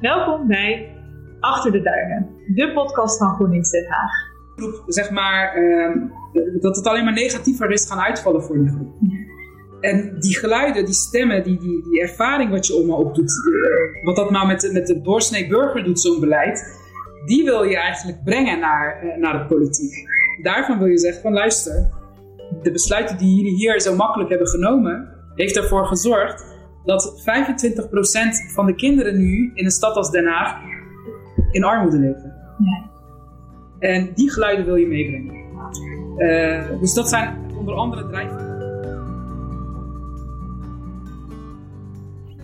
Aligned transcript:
Welkom 0.00 0.46
bij 0.46 0.96
Achter 1.40 1.72
de 1.72 1.82
Duinen, 1.82 2.28
de 2.54 2.72
podcast 2.72 3.18
van 3.18 3.34
GroenLinks 3.34 3.70
Den 3.70 3.86
Haag. 3.88 4.12
Groep, 4.56 4.82
zeg 4.86 5.10
maar, 5.10 5.54
ehm, 5.54 5.98
dat 6.60 6.76
het 6.76 6.86
alleen 6.86 7.04
maar 7.04 7.12
negatiever 7.12 7.70
is 7.70 7.86
gaan 7.86 8.00
uitvallen 8.00 8.42
voor 8.42 8.58
die 8.58 8.68
groep. 8.68 8.94
En 9.80 10.16
die 10.18 10.38
geluiden, 10.38 10.84
die 10.84 10.94
stemmen, 10.94 11.42
die, 11.44 11.58
die, 11.58 11.82
die 11.82 12.00
ervaring 12.00 12.50
wat 12.50 12.66
je 12.66 12.74
om 12.74 12.86
me 12.86 12.94
opdoet, 12.94 13.30
eh, 13.30 14.04
wat 14.04 14.16
dat 14.16 14.30
nou 14.30 14.46
met, 14.46 14.70
met 14.72 14.86
de 14.86 15.00
doorsnee 15.00 15.48
burger 15.48 15.84
doet, 15.84 16.00
zo'n 16.00 16.20
beleid, 16.20 16.80
die 17.24 17.44
wil 17.44 17.62
je 17.62 17.76
eigenlijk 17.76 18.24
brengen 18.24 18.58
naar, 18.58 19.00
eh, 19.00 19.18
naar 19.18 19.38
de 19.38 19.46
politiek. 19.54 19.94
Daarvan 20.42 20.78
wil 20.78 20.86
je 20.86 20.98
zeggen 20.98 21.22
van 21.22 21.32
luister, 21.32 21.88
de 22.62 22.70
besluiten 22.70 23.18
die 23.18 23.36
jullie 23.36 23.54
hier 23.54 23.80
zo 23.80 23.94
makkelijk 23.94 24.28
hebben 24.30 24.48
genomen, 24.48 25.08
heeft 25.34 25.56
ervoor 25.56 25.86
gezorgd 25.86 26.55
dat 26.86 27.20
25% 27.20 28.52
van 28.54 28.66
de 28.66 28.74
kinderen 28.74 29.16
nu 29.16 29.50
in 29.54 29.64
een 29.64 29.70
stad 29.70 29.96
als 29.96 30.10
Den 30.10 30.26
Haag 30.26 30.60
in 31.50 31.64
armoede 31.64 31.98
leven. 31.98 32.34
Ja. 32.58 32.90
En 33.78 34.14
die 34.14 34.30
geluiden 34.30 34.64
wil 34.64 34.76
je 34.76 34.86
meebrengen. 34.86 35.44
Eh, 36.16 36.80
dus 36.80 36.94
dat 36.94 37.08
zijn 37.08 37.54
onder 37.58 37.74
andere 37.74 38.06
drijfveren. 38.06 38.54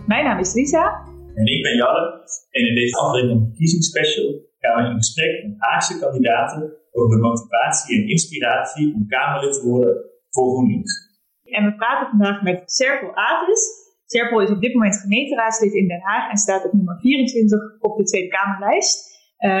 Mijn 0.07 0.25
naam 0.25 0.39
is 0.39 0.53
Lisa. 0.53 1.01
En 1.35 1.45
ik 1.45 1.61
ben 1.61 1.75
Jarre. 1.75 2.21
En 2.51 2.67
in 2.67 2.75
deze 2.75 2.97
aflevering 2.97 3.37
van 3.37 3.39
de 3.39 3.49
verkiezingsspecial 3.49 4.41
gaan 4.59 4.83
we 4.83 4.89
in 4.89 4.95
gesprek 4.95 5.43
met 5.43 5.55
Haagse 5.57 5.99
kandidaten 5.99 6.73
over 6.91 7.15
de 7.15 7.21
motivatie 7.21 8.01
en 8.01 8.07
inspiratie 8.07 8.93
om 8.95 9.07
Kamerlid 9.07 9.53
te 9.53 9.67
worden 9.67 9.95
voor 10.29 10.53
GroenLinks. 10.53 11.11
En 11.43 11.65
we 11.65 11.75
praten 11.75 12.09
vandaag 12.09 12.41
met 12.41 12.71
Serpel 12.71 13.15
Atis. 13.15 13.82
Serpel 14.05 14.41
is 14.41 14.49
op 14.49 14.61
dit 14.61 14.73
moment 14.73 14.95
gemeenteraadslid 14.95 15.73
in 15.73 15.87
Den 15.87 16.01
Haag 16.01 16.29
en 16.29 16.37
staat 16.37 16.65
op 16.65 16.73
nummer 16.73 16.99
24 16.99 17.59
op 17.79 17.97
de 17.97 18.03
Tweede 18.03 18.27
Kamerlijst. 18.27 19.11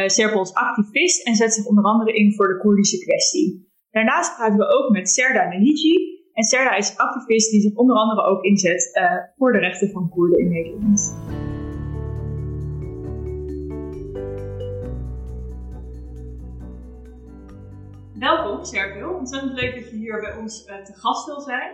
Serpel 0.05 0.41
is 0.41 0.53
activist 0.53 1.27
en 1.27 1.35
zet 1.35 1.53
zich 1.53 1.65
onder 1.65 1.83
andere 1.83 2.13
in 2.13 2.33
voor 2.33 2.47
de 2.47 2.57
Koerdische 2.57 2.97
kwestie. 2.97 3.71
Daarnaast 3.91 4.35
praten 4.35 4.57
we 4.57 4.67
ook 4.67 4.89
met 4.89 5.09
Serda 5.09 5.43
Nahiji. 5.43 6.21
En 6.33 6.43
Serda 6.43 6.75
is 6.75 6.97
activist 6.97 7.51
die 7.51 7.61
zich 7.61 7.75
onder 7.75 7.95
andere 7.95 8.21
ook 8.27 8.43
inzet 8.43 8.93
eh, 8.93 9.11
voor 9.37 9.51
de 9.51 9.57
rechten 9.57 9.91
van 9.91 10.09
Koerden 10.09 10.39
in 10.39 10.49
Nederland. 10.49 11.15
Welkom, 18.19 18.63
Serpil. 18.63 19.13
Ontzettend 19.13 19.53
leuk 19.53 19.75
dat 19.75 19.89
je 19.89 19.95
hier 19.95 20.19
bij 20.19 20.37
ons 20.37 20.65
eh, 20.65 20.83
te 20.83 20.93
gast 20.93 21.25
wil 21.25 21.39
zijn. 21.39 21.71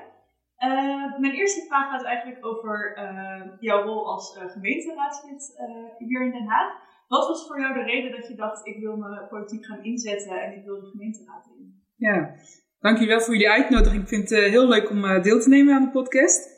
Eh, 0.60 1.20
mijn 1.20 1.34
eerste 1.34 1.66
vraag 1.68 1.90
gaat 1.92 2.04
eigenlijk 2.04 2.46
over 2.46 2.94
eh, 2.96 3.52
jouw 3.60 3.84
rol 3.84 4.08
als 4.08 4.38
eh, 4.38 4.50
gemeenteraadslid 4.50 5.54
hier 5.98 6.22
in 6.22 6.32
Den 6.32 6.48
Haag. 6.48 6.72
Wat 7.08 7.28
was 7.28 7.48
voor 7.48 7.60
jou 7.60 7.74
de 7.74 7.84
reden 7.84 8.12
dat 8.12 8.28
je 8.28 8.36
dacht, 8.36 8.68
ik 8.68 8.80
wil 8.80 8.96
me 8.96 9.28
politiek 9.30 9.66
gaan 9.66 9.84
inzetten 9.84 10.42
en 10.42 10.58
ik 10.58 10.66
wil 10.66 10.80
de 10.80 10.88
gemeenteraad 10.88 11.50
in? 11.58 11.84
Ja, 11.96 12.36
dankjewel 12.80 13.22
voor 13.22 13.34
jullie 13.34 13.50
uitnodiging. 13.50 14.02
Ik 14.02 14.08
vind 14.08 14.30
het 14.30 14.40
heel 14.40 14.68
leuk 14.68 14.90
om 14.90 15.22
deel 15.22 15.40
te 15.40 15.50
nemen 15.50 15.76
aan 15.76 15.84
de 15.84 15.90
podcast. 15.90 16.58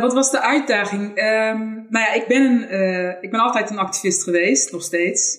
Wat 0.00 0.12
was 0.12 0.30
de 0.30 0.40
uitdaging? 0.40 1.16
Ehm, 1.16 1.74
nou 1.74 2.04
ja, 2.04 2.12
ik 2.12 2.26
ben, 2.26 2.62
ik 3.22 3.30
ben 3.30 3.40
altijd 3.40 3.70
een 3.70 3.78
activist 3.78 4.22
geweest, 4.22 4.72
nog 4.72 4.82
steeds. 4.82 5.38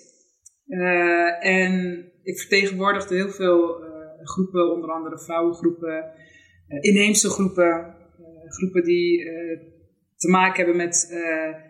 En 1.40 2.06
ik 2.24 2.40
vertegenwoordigde 2.40 3.16
heel 3.16 3.30
veel 3.30 3.84
groepen, 4.24 4.74
onder 4.74 4.92
andere 4.92 5.20
vrouwengroepen, 5.20 6.12
inheemse 6.68 7.30
groepen, 7.30 7.72
eh, 7.72 8.52
groepen 8.52 8.84
die 8.84 9.30
eh, 9.30 9.60
te 10.16 10.30
maken 10.30 10.56
hebben 10.56 10.76
met 10.76 11.10
eh, 11.12 11.66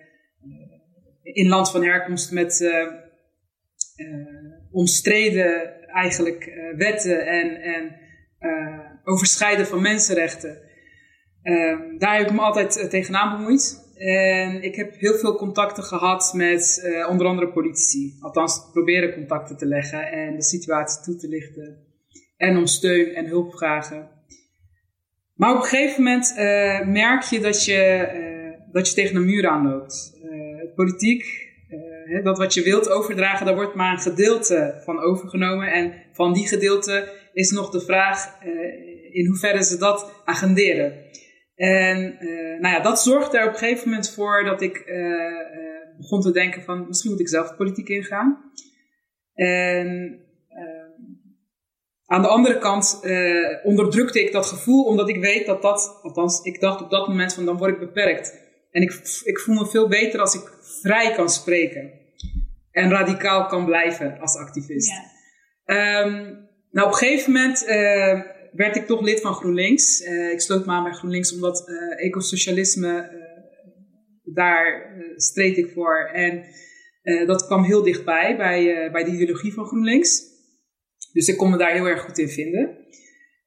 in 1.23 1.47
land 1.47 1.71
van 1.71 1.83
herkomst 1.83 2.31
met 2.31 2.61
eh, 2.61 2.81
eh, 3.95 4.47
omstreden 4.71 5.81
eigenlijk 5.87 6.45
eh, 6.45 6.77
wetten 6.77 7.25
en, 7.25 7.61
en 7.61 7.95
eh, 8.39 8.79
overschrijden 9.03 9.67
van 9.67 9.81
mensenrechten. 9.81 10.57
Ehm, 11.41 11.97
daar 11.97 12.17
heb 12.17 12.27
ik 12.27 12.33
me 12.33 12.41
altijd 12.41 12.77
eh, 12.77 12.87
tegenaan 12.87 13.37
bemoeid. 13.37 13.85
En 13.95 14.63
ik 14.63 14.75
heb 14.75 14.95
heel 14.95 15.13
veel 15.13 15.35
contacten 15.35 15.83
gehad 15.83 16.33
met 16.35 16.81
eh, 16.83 17.09
onder 17.09 17.27
andere 17.27 17.51
politici. 17.51 18.17
Althans, 18.19 18.69
proberen 18.71 19.13
contacten 19.13 19.57
te 19.57 19.65
leggen 19.65 20.11
en 20.11 20.35
de 20.35 20.43
situatie 20.43 21.03
toe 21.03 21.15
te 21.15 21.27
lichten. 21.27 21.85
En 22.37 22.57
om 22.57 22.65
steun 22.65 23.13
en 23.13 23.25
hulp 23.25 23.55
vragen. 23.55 24.16
Maar 25.37 25.55
op 25.55 25.61
een 25.61 25.67
gegeven 25.67 26.03
moment 26.03 26.33
eh, 26.35 26.87
merk 26.87 27.21
je 27.21 27.39
dat 27.39 27.65
je, 27.65 27.81
eh, 27.81 28.71
dat 28.71 28.87
je 28.87 28.93
tegen 28.93 29.15
een 29.15 29.25
muur 29.25 29.47
aanloopt. 29.47 30.19
Eh, 30.23 30.75
politiek, 30.75 31.45
dat 32.23 32.37
wat 32.37 32.53
je 32.53 32.63
wilt 32.63 32.89
overdragen, 32.89 33.45
daar 33.45 33.55
wordt 33.55 33.75
maar 33.75 33.91
een 33.91 33.99
gedeelte 33.99 34.81
van 34.83 34.99
overgenomen. 34.99 35.71
En 35.71 35.93
van 36.11 36.33
die 36.33 36.47
gedeelte 36.47 37.13
is 37.33 37.51
nog 37.51 37.69
de 37.69 37.81
vraag 37.81 38.41
in 39.11 39.27
hoeverre 39.27 39.63
ze 39.63 39.77
dat 39.77 40.21
agenderen. 40.25 40.93
En 41.55 42.17
nou 42.59 42.75
ja, 42.75 42.79
dat 42.79 43.01
zorgde 43.01 43.37
er 43.37 43.47
op 43.47 43.53
een 43.53 43.59
gegeven 43.59 43.89
moment 43.89 44.13
voor 44.13 44.43
dat 44.43 44.61
ik 44.61 44.85
begon 45.97 46.21
te 46.21 46.31
denken 46.31 46.61
van 46.61 46.87
misschien 46.87 47.11
moet 47.11 47.19
ik 47.19 47.27
zelf 47.27 47.55
politiek 47.55 47.89
ingaan. 47.89 48.51
En 49.33 50.19
aan 52.07 52.21
de 52.21 52.27
andere 52.27 52.57
kant 52.57 52.99
eh, 53.03 53.65
onderdrukte 53.65 54.23
ik 54.23 54.31
dat 54.31 54.45
gevoel 54.45 54.83
omdat 54.83 55.09
ik 55.09 55.19
weet 55.19 55.45
dat 55.45 55.61
dat, 55.61 55.99
althans 56.01 56.41
ik 56.41 56.59
dacht 56.59 56.81
op 56.81 56.89
dat 56.89 57.07
moment 57.07 57.33
van 57.33 57.45
dan 57.45 57.57
word 57.57 57.73
ik 57.73 57.79
beperkt. 57.79 58.45
En 58.71 58.81
ik, 58.81 59.21
ik 59.23 59.39
voel 59.39 59.55
me 59.55 59.67
veel 59.67 59.87
beter 59.87 60.19
als 60.19 60.35
ik 60.35 60.51
vrij 60.81 61.11
kan 61.11 61.29
spreken. 61.29 61.91
En 62.71 62.89
radicaal 62.89 63.45
kan 63.45 63.65
blijven 63.65 64.19
als 64.19 64.35
activist. 64.35 64.91
Ehm, 65.65 66.13
nou, 66.71 66.87
op 66.87 66.93
een 66.93 67.07
gegeven 67.07 67.31
moment 67.31 67.65
eh, 67.65 68.21
werd 68.51 68.75
ik 68.75 68.85
toch 68.85 69.01
lid 69.01 69.21
van 69.21 69.33
GroenLinks. 69.33 70.01
Eh, 70.01 70.31
ik 70.31 70.41
sloot 70.41 70.65
me 70.65 70.71
aan 70.71 70.83
bij 70.83 70.93
GroenLinks 70.93 71.33
omdat 71.33 71.67
eh, 71.67 72.05
ecosocialisme, 72.05 73.09
daar 74.23 74.93
streed 75.15 75.57
ik 75.57 75.71
voor. 75.73 76.09
En 76.13 76.43
dat 77.25 77.45
kwam 77.45 77.63
heel 77.63 77.83
dichtbij 77.83 78.37
bij, 78.37 78.91
bij 78.91 79.03
de 79.03 79.11
ideologie 79.11 79.53
van 79.53 79.65
GroenLinks. 79.65 80.23
Dus 81.13 81.27
ik 81.27 81.37
kon 81.37 81.49
me 81.49 81.57
daar 81.57 81.73
heel 81.73 81.87
erg 81.87 82.01
goed 82.01 82.17
in 82.17 82.29
vinden. 82.29 82.85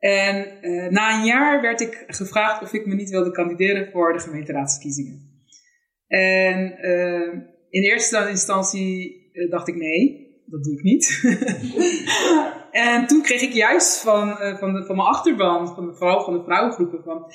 En 0.01 0.63
eh, 0.63 0.91
na 0.91 1.19
een 1.19 1.25
jaar 1.25 1.61
werd 1.61 1.81
ik 1.81 2.05
gevraagd 2.07 2.63
of 2.63 2.73
ik 2.73 2.87
me 2.87 2.95
niet 2.95 3.11
wilde 3.11 3.31
kandideren 3.31 3.91
voor 3.91 4.13
de 4.13 4.19
gemeenteraadsverkiezingen. 4.19 5.29
En 6.07 6.77
eh, 6.77 7.33
in 7.71 7.83
eerste 7.83 8.27
instantie 8.29 9.31
eh, 9.33 9.51
dacht 9.51 9.69
ik 9.69 9.75
nee, 9.75 10.29
dat 10.47 10.65
doe 10.65 10.75
ik 10.75 10.83
niet. 10.83 11.21
en 12.89 13.07
toen 13.07 13.23
kreeg 13.23 13.43
ik 13.43 13.53
juist 13.53 14.01
van, 14.01 14.37
van, 14.37 14.85
van 14.87 14.97
mijn 14.97 15.09
achterban, 15.09 15.75
van, 15.75 15.97
vooral 15.97 16.25
van 16.25 16.33
de 16.33 16.45
vrouwengroepen, 16.45 17.03
van, 17.03 17.33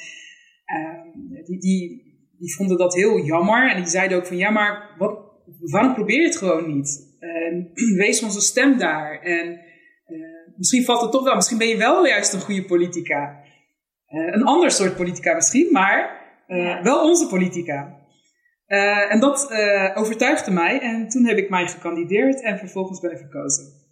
die, 1.46 1.60
die, 1.60 2.04
die 2.38 2.56
vonden 2.56 2.78
dat 2.78 2.96
heel 2.96 3.26
jammer. 3.26 3.72
En 3.72 3.78
die 3.78 3.92
zeiden 3.92 4.18
ook 4.18 4.28
van 4.28 4.38
ja, 4.38 4.50
maar 4.50 4.96
wat, 4.98 5.20
waarom 5.60 5.94
probeer 5.94 6.20
je 6.20 6.28
het 6.28 6.38
gewoon 6.38 6.76
niet? 6.76 7.18
En 7.20 7.72
wees 8.04 8.24
onze 8.24 8.42
stem 8.42 8.78
daar. 8.78 9.22
En 9.22 9.60
misschien 10.58 10.84
valt 10.84 11.02
het 11.02 11.12
toch 11.12 11.24
wel, 11.24 11.36
misschien 11.36 11.58
ben 11.58 11.68
je 11.68 11.78
wel 11.78 12.06
juist 12.06 12.34
een 12.34 12.42
goede 12.42 12.66
politica. 12.66 13.44
Eh, 14.06 14.34
een 14.34 14.44
ander 14.44 14.72
soort 14.72 14.96
politica 14.96 15.34
misschien, 15.34 15.72
maar 15.72 16.24
eh, 16.48 16.84
wel 16.84 17.10
onze 17.10 17.28
politica. 17.28 18.04
Eh, 18.66 19.12
en 19.12 19.20
dat 19.20 19.50
overtuigde 19.96 20.52
mij 20.52 20.80
en 20.80 21.08
toen 21.08 21.26
heb 21.26 21.38
ik 21.38 21.50
mij 21.50 21.68
gekandideerd 21.68 22.42
en 22.42 22.58
vervolgens 22.58 23.00
ben 23.00 23.12
ik 23.12 23.18
verkozen. 23.18 23.84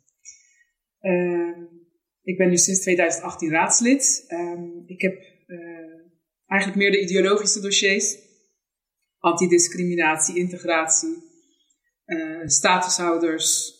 Ik 2.21 2.37
ben 2.37 2.49
nu 2.49 2.57
sinds 2.57 2.81
2018 2.81 3.49
raadslid. 3.49 4.25
Ehm, 4.27 4.63
ik 4.85 5.01
heb 5.01 5.21
eigenlijk 6.45 6.81
meer 6.81 6.91
de 6.91 7.01
ideologische 7.01 7.61
dossiers. 7.61 8.17
Antidiscriminatie, 9.17 10.37
integratie, 10.37 11.23
statushouders, 12.45 13.73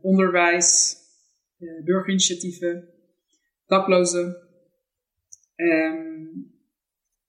onderwijs, 0.00 0.97
burgerinitiatieven, 1.84 2.88
daklozen. 3.66 4.36
Ehm, 5.54 6.26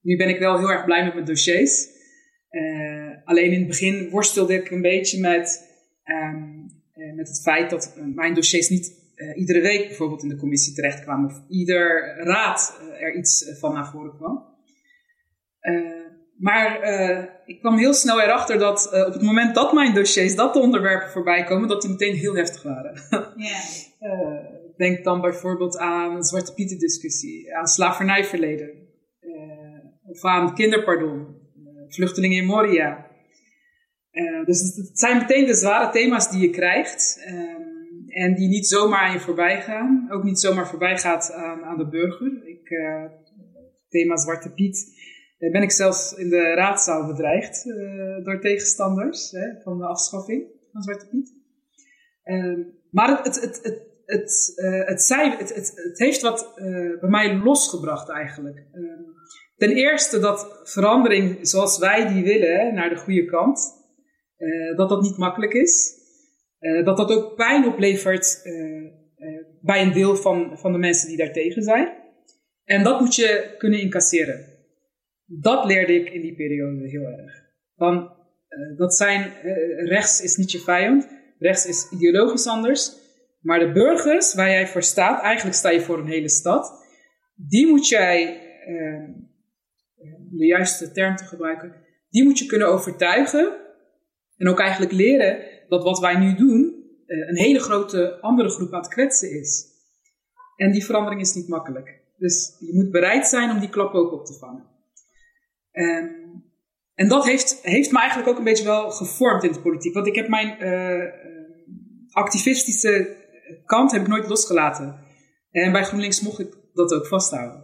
nu 0.02 0.18
ben 0.18 0.30
ik 0.30 0.40
wel 0.40 0.58
heel 0.58 0.72
erg 0.72 0.86
blij 0.86 1.04
met 1.04 1.14
mijn 1.14 1.26
dossiers. 1.26 1.88
Eh, 2.50 3.12
alleen 3.24 3.52
in 3.52 3.60
het 3.60 3.68
begin 3.68 4.10
worstelde 4.10 4.54
ik 4.54 4.72
een 4.72 4.82
beetje 4.82 5.20
met, 5.20 5.68
ehm, 6.04 6.60
eh, 6.94 7.14
met 7.14 7.28
het 7.28 7.42
feit 7.42 7.70
dat 7.70 7.94
eh, 7.98 8.04
mijn 8.06 8.34
dossiers 8.34 8.70
niet 8.70 9.00
eh, 9.20 9.38
iedere 9.38 9.62
week 9.62 9.88
bijvoorbeeld 9.88 10.24
in 10.24 10.30
de 10.30 10.36
commissie 10.36 10.74
terechtkwamen 10.74 11.30
of 11.30 11.42
ieder 11.50 12.16
raad 12.18 12.80
eh, 12.82 13.02
er 13.02 13.16
iets 13.16 13.46
eh, 13.46 13.56
van 13.56 13.74
naar 13.74 13.90
voren 13.92 14.16
kwam. 14.16 14.58
Maar 16.40 16.82
eh, 16.82 17.24
ik 17.46 17.60
kwam 17.60 17.78
heel 17.78 17.94
snel 17.94 18.22
erachter 18.22 18.58
dat 18.58 18.94
eh, 18.94 19.06
op 19.08 19.14
het 19.14 19.22
moment 19.22 19.56
dat 19.56 19.74
mijn 19.74 19.94
dossiers, 19.94 20.36
dat 20.36 20.54
de 20.54 20.60
onderwerpen 20.60 21.10
voorbij 21.10 21.44
komen, 21.44 21.68
dat 21.68 21.82
die 21.82 21.92
meteen 21.92 22.16
heel 22.16 22.36
heftig 22.36 22.64
waren. 22.64 22.94
Eh, 24.00 24.78
denk 24.78 25.04
dan 25.04 25.22
bijvoorbeeld 25.22 25.78
aan 25.78 26.24
Zwarte 26.24 26.54
Pieten 26.54 26.78
discussie, 26.78 27.56
aan 27.56 27.68
slavernijverleden, 27.68 28.70
eh, 29.20 30.10
of 30.10 30.24
aan 30.24 30.56
kinderpardon, 30.56 31.36
vluchtelingen 31.88 32.38
in 32.38 32.46
Moria. 32.46 33.08
Dus 34.46 34.62
het, 34.62 34.90
zijn 34.94 35.18
meteen 35.18 35.46
de 35.46 35.54
zware 35.54 35.92
thema's 35.92 36.32
die 36.32 36.42
je 36.42 36.50
krijgt. 36.50 37.24
En 38.08 38.36
die 38.36 38.48
niet 38.48 38.68
zomaar 38.68 39.00
aan 39.00 39.14
je 39.14 39.20
voorbij 39.20 39.62
gaan. 39.62 40.08
Ook 40.12 40.24
niet 40.24 40.40
zomaar 40.40 40.68
voorbij 40.68 40.98
gaat 40.98 41.32
aan, 41.34 41.64
aan 41.64 41.78
de 41.78 41.88
burger. 41.88 42.48
Ik, 42.48 42.70
thema 43.90 44.18
Zwarte 44.18 44.54
Piet. 44.54 44.99
Uh, 45.40 45.52
ben 45.52 45.62
ik 45.62 45.72
zelfs 45.72 46.14
in 46.14 46.30
de 46.30 46.54
raadzaal 46.54 47.08
bedreigd 47.08 47.64
door 48.24 48.40
tegenstanders 48.40 49.32
hè, 49.32 49.62
van 49.62 49.78
de 49.78 49.86
afschaffing 49.86 50.48
van 50.72 50.82
Zwarte 50.82 51.08
Piet. 51.08 51.32
Ehm, 52.24 52.60
maar 52.92 53.24
het, 53.24 53.26
het, 53.26 53.44
het, 53.44 53.62
het, 53.64 53.84
het, 54.06 54.54
het, 54.86 55.08
het, 55.40 55.56
het, 55.56 55.74
het 55.76 56.00
heeft 56.00 56.22
wat 56.22 56.52
bij 57.00 57.10
mij 57.10 57.36
losgebracht 57.36 58.10
eigenlijk. 58.10 58.58
Ehm, 58.72 59.04
ten 59.56 59.72
eerste 59.72 60.20
dat 60.20 60.60
verandering 60.64 61.48
zoals 61.48 61.78
wij 61.78 62.14
die 62.14 62.24
willen, 62.24 62.74
naar 62.74 62.90
de 62.90 62.98
goede 62.98 63.26
kant, 63.26 63.78
dat 64.76 64.90
dat 64.90 65.02
niet 65.02 65.18
makkelijk 65.18 65.54
is. 65.54 65.98
Dat 66.84 66.98
dat 66.98 67.12
ook 67.12 67.36
pijn 67.36 67.68
oplevert 67.68 68.42
bij 69.62 69.82
een 69.82 69.94
deel 69.94 70.16
van, 70.16 70.60
van 70.60 70.72
de 70.72 70.78
mensen 70.78 71.08
die 71.08 71.18
daartegen 71.18 71.62
zijn. 71.62 71.98
En 72.64 72.84
dat 72.84 73.00
moet 73.00 73.16
je 73.16 73.56
kunnen 73.58 73.80
incasseren. 73.82 74.49
Dat 75.32 75.66
leerde 75.66 75.94
ik 75.94 76.14
in 76.14 76.22
die 76.22 76.36
periode 76.36 76.90
heel 76.90 77.06
erg. 77.06 77.34
Dan, 77.76 78.14
dat 78.78 78.96
zijn, 78.96 79.34
rechts 79.86 80.22
is 80.22 80.36
niet 80.36 80.52
je 80.52 80.60
vijand, 80.60 81.08
rechts 81.40 81.66
is 81.66 81.92
ideologisch 81.92 82.48
anders. 82.48 82.98
Maar 83.42 83.60
de 83.60 83.72
burgers 83.72 84.34
waar 84.34 84.50
jij 84.50 84.68
voor 84.68 84.84
staat, 84.84 85.22
eigenlijk 85.22 85.56
sta 85.56 85.70
je 85.70 85.82
voor 85.82 86.00
een 86.00 86.08
hele 86.08 86.30
stad, 86.30 86.86
die 87.36 87.68
moet 87.68 87.88
jij, 87.88 88.42
de 90.32 90.46
juiste 90.46 90.92
term 90.92 91.16
te 91.16 91.24
gebruiken, 91.24 91.76
die 92.10 92.24
moet 92.24 92.40
je 92.40 92.46
kunnen 92.46 92.68
overtuigen 92.68 93.58
en 94.38 94.48
ook 94.48 94.60
eigenlijk 94.60 94.92
leren 94.92 95.44
dat 95.68 95.84
wat 95.84 96.00
wij 96.00 96.20
nu 96.20 96.36
doen 96.36 96.78
een 97.08 97.38
hele 97.38 97.60
grote 97.60 98.20
andere 98.22 98.50
groep 98.50 98.74
aan 98.74 98.80
het 98.80 98.94
kwetsen 98.94 99.40
is. 99.40 99.68
En 100.56 100.72
die 100.72 100.86
verandering 100.86 101.22
is 101.22 101.34
niet 101.34 101.48
makkelijk. 101.48 102.02
Dus 102.18 102.56
je 102.60 102.74
moet 102.74 102.92
bereid 102.92 103.28
zijn 103.28 103.52
om 103.52 103.60
die 103.60 103.70
klap 103.70 103.94
ook 103.94 104.12
op 104.12 104.26
te 104.26 104.34
vangen. 104.34 104.66
Um, 105.72 106.44
en 106.96 107.08
dat 107.08 107.26
heeft, 107.26 107.60
heeft 107.62 107.92
me 107.92 108.00
eigenlijk 108.00 108.30
ook 108.30 108.38
een 108.38 108.44
beetje 108.44 108.66
wel 108.66 108.92
gevormd 108.92 109.44
in 109.44 109.52
de 109.52 109.62
politiek. 109.62 109.94
Want 109.94 110.08
ik 110.08 110.16
heb 110.16 110.28
mijn 110.28 110.64
uh, 110.64 111.06
activistische 112.12 113.18
kant 113.66 113.92
heb 113.92 114.02
ik 114.02 114.08
nooit 114.08 114.28
losgelaten. 114.28 115.00
En 115.52 115.72
bij 115.72 115.84
GroenLinks 115.84 116.22
mocht 116.22 116.40
ik 116.40 116.58
dat 116.74 116.94
ook 116.94 117.08
vasthouden. 117.08 117.64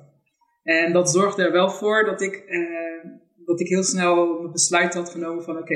En 0.64 0.94
dat 0.94 1.12
zorgde 1.12 1.44
er 1.44 1.52
wel 1.52 1.70
voor 1.70 2.06
dat 2.06 2.22
ik, 2.22 2.44
uh, 2.48 3.12
dat 3.46 3.60
ik 3.60 3.68
heel 3.68 3.84
snel 3.84 4.40
mijn 4.40 4.52
besluit 4.52 4.94
had 4.94 5.10
genomen 5.10 5.44
van 5.44 5.58
oké, 5.58 5.76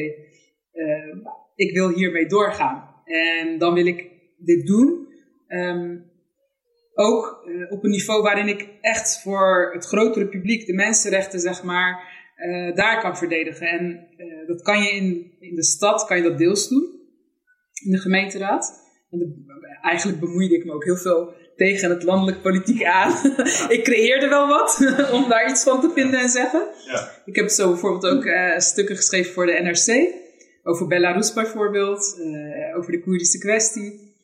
uh, 0.74 1.16
ik 1.56 1.74
wil 1.74 1.90
hiermee 1.90 2.26
doorgaan. 2.26 3.02
En 3.06 3.58
dan 3.58 3.74
wil 3.74 3.86
ik 3.86 4.10
dit 4.38 4.68
doen. 4.68 5.08
Um, 5.48 6.08
ook 6.94 7.48
op 7.70 7.84
een 7.84 7.90
niveau 7.90 8.22
waarin 8.22 8.48
ik 8.48 8.70
echt 8.82 9.22
voor 9.22 9.72
het 9.74 9.86
grotere 9.86 10.28
publiek 10.28 10.66
de 10.66 10.74
mensenrechten, 10.74 11.40
zeg 11.40 11.64
maar, 11.64 12.19
uh, 12.48 12.76
daar 12.76 13.02
kan 13.02 13.18
verdedigen. 13.18 13.68
En 13.68 14.08
dat 14.48 14.62
kan 14.62 14.84
je 14.84 14.90
in, 14.90 15.32
in 15.40 15.56
de 15.56 15.64
stad, 15.64 16.06
kan 16.06 16.18
je 16.18 16.24
dat 16.24 16.38
deels 16.38 16.70
doen, 16.70 16.84
in 17.84 17.92
de 17.92 17.98
gemeenteraad. 17.98 18.88
En 19.12 19.20
de, 19.20 19.78
eigenlijk 19.82 20.20
bemoeide 20.20 20.56
ik 20.56 20.66
me 20.66 20.74
ook 20.74 20.84
heel 20.84 20.98
veel 20.98 21.34
tegen 21.56 21.90
het 21.90 22.04
landelijk 22.04 22.42
politiek 22.42 22.84
aan. 22.84 23.12
ik 23.78 23.84
creëerde 23.84 24.28
wel 24.28 24.48
wat 24.48 24.78
om 25.18 25.30
daar 25.30 25.50
iets 25.50 25.64
van 25.64 25.82
te 25.82 25.92
vinden 25.94 26.20
en 26.20 26.30
zeggen. 26.30 26.68
Ja. 26.86 27.12
Ik 27.26 27.36
heb 27.36 27.50
zo 27.50 27.70
bijvoorbeeld 27.70 28.14
ook 28.14 28.28
stukken 28.62 28.96
geschreven 28.96 29.34
voor 29.34 29.46
de 29.46 29.60
NRC 29.62 30.18
over 30.64 30.88
Belarus 30.88 31.34
bijvoorbeeld, 31.34 32.16
uh, 32.20 32.78
over 32.78 32.92
de 32.92 33.02
Koerdische 33.02 33.38
kwestie. 33.38 34.16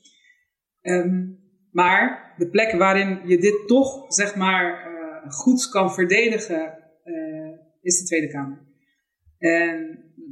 Um, 0.82 1.44
maar 1.72 2.34
de 2.38 2.50
plek 2.50 2.72
waarin 2.72 3.22
je 3.26 3.38
dit 3.38 3.68
toch, 3.68 4.06
zeg 4.08 4.36
maar, 4.36 4.92
uh, 4.92 5.32
goed 5.32 5.70
kan 5.70 5.94
verdedigen, 5.94 6.74
is 7.86 8.00
de 8.00 8.06
Tweede 8.06 8.28
Kamer. 8.28 8.60
En 9.38 9.78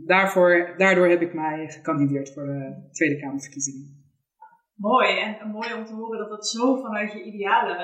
daarvoor, 0.05 0.73
daardoor 0.77 1.07
heb 1.07 1.21
ik 1.21 1.33
mij 1.33 1.69
gekandideerd 1.69 2.33
voor 2.33 2.45
de 2.45 2.89
Tweede 2.91 3.19
Kamerverkiezingen. 3.19 4.01
Mooi, 4.75 5.19
en 5.19 5.49
mooi 5.49 5.73
om 5.73 5.85
te 5.85 5.93
horen 5.93 6.19
dat 6.19 6.29
dat 6.29 6.47
zo 6.47 6.81
vanuit 6.81 7.11
je 7.11 7.23
idealen 7.23 7.77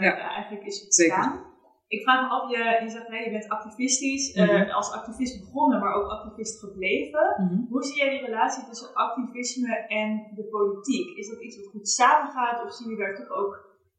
ja, 0.00 0.34
eigenlijk 0.36 0.66
is 0.66 0.82
ontstaan. 0.82 1.32
Zeker. 1.32 1.48
Ik 1.96 2.02
vraag 2.02 2.20
me 2.22 2.28
af, 2.28 2.50
je, 2.50 2.62
je 2.84 2.90
zegt 2.90 3.08
hey, 3.08 3.24
je 3.24 3.30
bent 3.30 3.48
activistisch, 3.48 4.34
mm 4.34 4.44
-hmm. 4.44 4.56
uh, 4.56 4.74
als 4.74 4.92
activist 4.92 5.40
begonnen, 5.40 5.80
maar 5.80 5.94
ook 5.94 6.10
activist 6.10 6.60
gebleven. 6.60 7.34
Mm 7.36 7.48
-hmm. 7.48 7.66
Hoe 7.70 7.82
zie 7.82 7.96
jij 7.96 8.10
die 8.10 8.26
relatie 8.26 8.64
tussen 8.64 8.94
activisme 8.94 9.74
en 10.00 10.08
de 10.34 10.44
politiek? 10.44 11.16
Is 11.16 11.28
dat 11.28 11.42
iets 11.42 11.56
wat 11.56 11.66
goed 11.66 11.88
samengaat 11.88 12.64
of 12.64 12.72
zie 12.72 12.90
je 12.90 12.96
daar 12.96 13.14
toch 13.14 13.30
ook, 13.30 13.52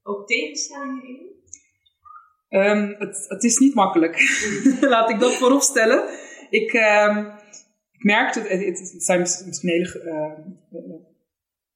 ook 0.04 0.28
tegenstellingen 0.28 1.08
in? 1.08 1.41
Um, 2.52 2.96
het, 2.98 3.26
het, 3.28 3.44
is 3.44 3.58
niet 3.58 3.74
makkelijk. 3.74 4.20
Laat 4.82 5.10
ik 5.10 5.20
dat 5.20 5.34
voorop 5.34 5.62
stellen. 5.62 6.04
Ik, 6.50 6.74
um, 6.74 7.32
ik 7.92 8.04
merkte, 8.04 8.40
het, 8.40 8.80
het, 8.80 9.04
zijn 9.04 9.20
misschien 9.20 9.70
hele, 9.70 10.02
uh, 10.06 10.82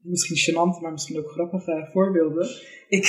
misschien 0.01 0.37
gênant, 0.37 0.81
maar 0.81 0.91
misschien 0.91 1.17
ook 1.17 1.31
grappige 1.31 1.89
voorbeelden. 1.91 2.47
Ik, 2.87 3.05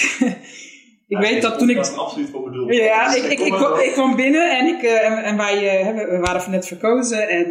ik 1.14 1.18
weet 1.18 1.42
dat 1.42 1.58
toen 1.58 1.70
ik. 1.70 1.76
was 1.76 1.96
absoluut 1.96 2.30
voor 2.30 2.42
bedoeld. 2.42 2.74
Ja, 2.74 3.14
ik, 3.14 3.24
ik, 3.24 3.38
ik, 3.38 3.54
ik, 3.84 3.92
kwam 3.92 4.16
binnen 4.16 4.58
en, 4.58 4.66
ik, 4.66 4.82
uh, 4.82 5.06
en, 5.06 5.24
en, 5.24 5.36
wij 5.36 5.80
uh, 5.80 6.08
we 6.08 6.19
waren 6.19 6.50
net 6.50 6.66
verkozen. 6.66 7.28
En 7.28 7.48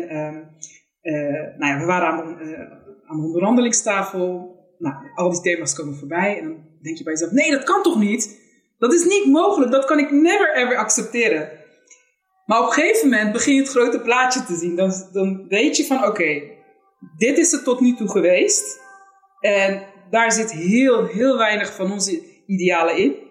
uh, 1.02 1.58
nou 1.58 1.74
ja, 1.74 1.80
we 1.80 1.86
waren 1.86 2.08
aan 2.08 2.38
de, 2.38 2.58
aan 3.06 3.20
de 3.20 3.26
onderhandelingstafel. 3.26 4.54
Nou, 4.78 4.96
al 5.16 5.30
die 5.30 5.42
thema's 5.42 5.76
komen 5.76 5.96
voorbij. 5.96 6.38
En 6.40 6.44
dan 6.44 6.58
denk 6.82 6.98
je 6.98 7.04
bij 7.04 7.14
jezelf: 7.14 7.32
nee, 7.32 7.52
dat 7.52 7.64
kan 7.64 7.84
toch 7.84 8.00
niet? 8.00 8.44
Dat 8.78 8.94
is 8.94 9.06
niet 9.06 9.26
mogelijk. 9.26 9.72
Dat 9.72 9.86
kan 9.86 10.00
ik 10.00 10.12
never 10.12 10.56
ever 10.56 10.78
accepteren. 10.78 11.50
Maar 12.46 12.60
op 12.60 12.66
een 12.66 12.74
gegeven 12.74 13.10
moment 13.10 13.32
begin 13.32 13.54
je 13.54 13.62
het 13.62 13.70
grote 13.70 14.02
plaatje 14.02 14.44
te 14.44 14.56
zien. 14.56 14.76
Dan, 14.76 14.94
dan 15.12 15.48
weet 15.48 15.78
je 15.78 15.86
van: 15.86 15.98
oké, 15.98 16.08
okay, 16.08 16.58
dit 17.18 17.38
is 17.38 17.52
het 17.52 17.64
tot 17.64 17.80
nu 17.80 17.96
toe 17.96 18.10
geweest. 18.10 18.80
En 19.40 19.84
daar 20.10 20.32
zit 20.32 20.52
heel, 20.52 21.06
heel 21.06 21.38
weinig 21.38 21.76
van 21.76 21.92
onze 21.92 22.44
idealen 22.46 22.98
in 22.98 23.26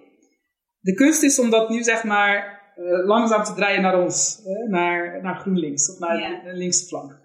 de 0.84 0.94
kunst 0.94 1.22
is 1.22 1.38
om 1.38 1.50
dat 1.50 1.68
nu 1.68 1.82
zeg 1.82 2.04
maar 2.04 2.62
uh, 2.76 3.06
langzaam 3.06 3.44
te 3.44 3.54
draaien 3.54 3.82
naar 3.82 4.02
ons, 4.02 4.40
naar, 4.68 5.22
naar 5.22 5.36
GroenLinks 5.40 5.92
of 5.92 5.98
naar 5.98 6.42
de 6.44 6.52
linkse 6.52 6.86
flank. 6.86 7.22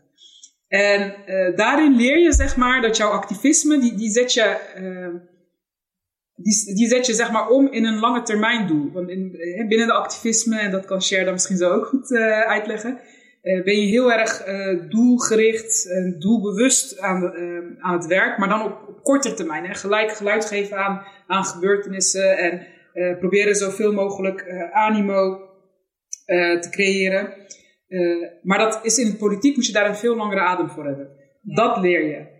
En 0.67 1.15
uh, 1.25 1.57
daarin 1.57 1.95
leer 1.95 2.19
je 2.19 2.33
zeg 2.33 2.55
maar 2.55 2.81
dat 2.81 2.97
jouw 2.97 3.09
activisme, 3.09 3.79
die, 3.79 3.95
die 3.95 4.09
zet 4.09 4.33
je, 4.33 4.57
uh, 4.77 5.21
die, 6.43 6.75
die 6.75 6.87
zet 6.87 7.05
je 7.05 7.13
zeg 7.13 7.31
maar 7.31 7.47
om 7.47 7.71
in 7.71 7.85
een 7.85 7.99
lange 7.99 8.21
termijn 8.21 8.67
doel. 8.67 8.91
Want 8.91 9.09
in, 9.09 9.31
binnen 9.67 9.87
de 9.87 9.93
activisme, 9.93 10.59
en 10.59 10.71
dat 10.71 10.85
kan 10.85 11.01
Cher 11.01 11.31
misschien 11.31 11.57
zo 11.57 11.69
ook 11.69 11.85
goed 11.85 12.13
uitleggen, 12.45 12.99
ben 13.41 13.79
je 13.79 13.87
heel 13.87 14.11
erg 14.11 14.43
doelgericht 14.89 15.89
en 15.89 16.15
doelbewust 16.19 16.99
aan, 16.99 17.19
de, 17.19 17.75
aan 17.79 17.93
het 17.93 18.05
werk, 18.05 18.37
maar 18.37 18.49
dan 18.49 18.63
op, 18.63 18.87
op 18.87 19.03
korte 19.03 19.33
termijn. 19.33 19.65
Hè? 19.65 19.73
Gelijk 19.73 20.11
geluid 20.11 20.45
geven 20.45 20.77
aan, 20.77 21.01
aan 21.27 21.43
gebeurtenissen 21.43 22.37
en 22.37 22.67
proberen 23.19 23.55
zoveel 23.55 23.93
mogelijk 23.93 24.69
animo 24.71 25.39
te 26.59 26.67
creëren. 26.71 27.33
maar 28.41 28.57
dat 28.57 28.79
is 28.83 28.97
in 28.97 29.07
het 29.07 29.17
politiek, 29.17 29.55
moet 29.55 29.65
je 29.65 29.73
daar 29.73 29.89
een 29.89 29.95
veel 29.95 30.15
langere 30.15 30.41
adem 30.41 30.69
voor 30.69 30.85
hebben. 30.85 31.09
Dat 31.41 31.77
leer 31.77 32.05
je. 32.05 32.37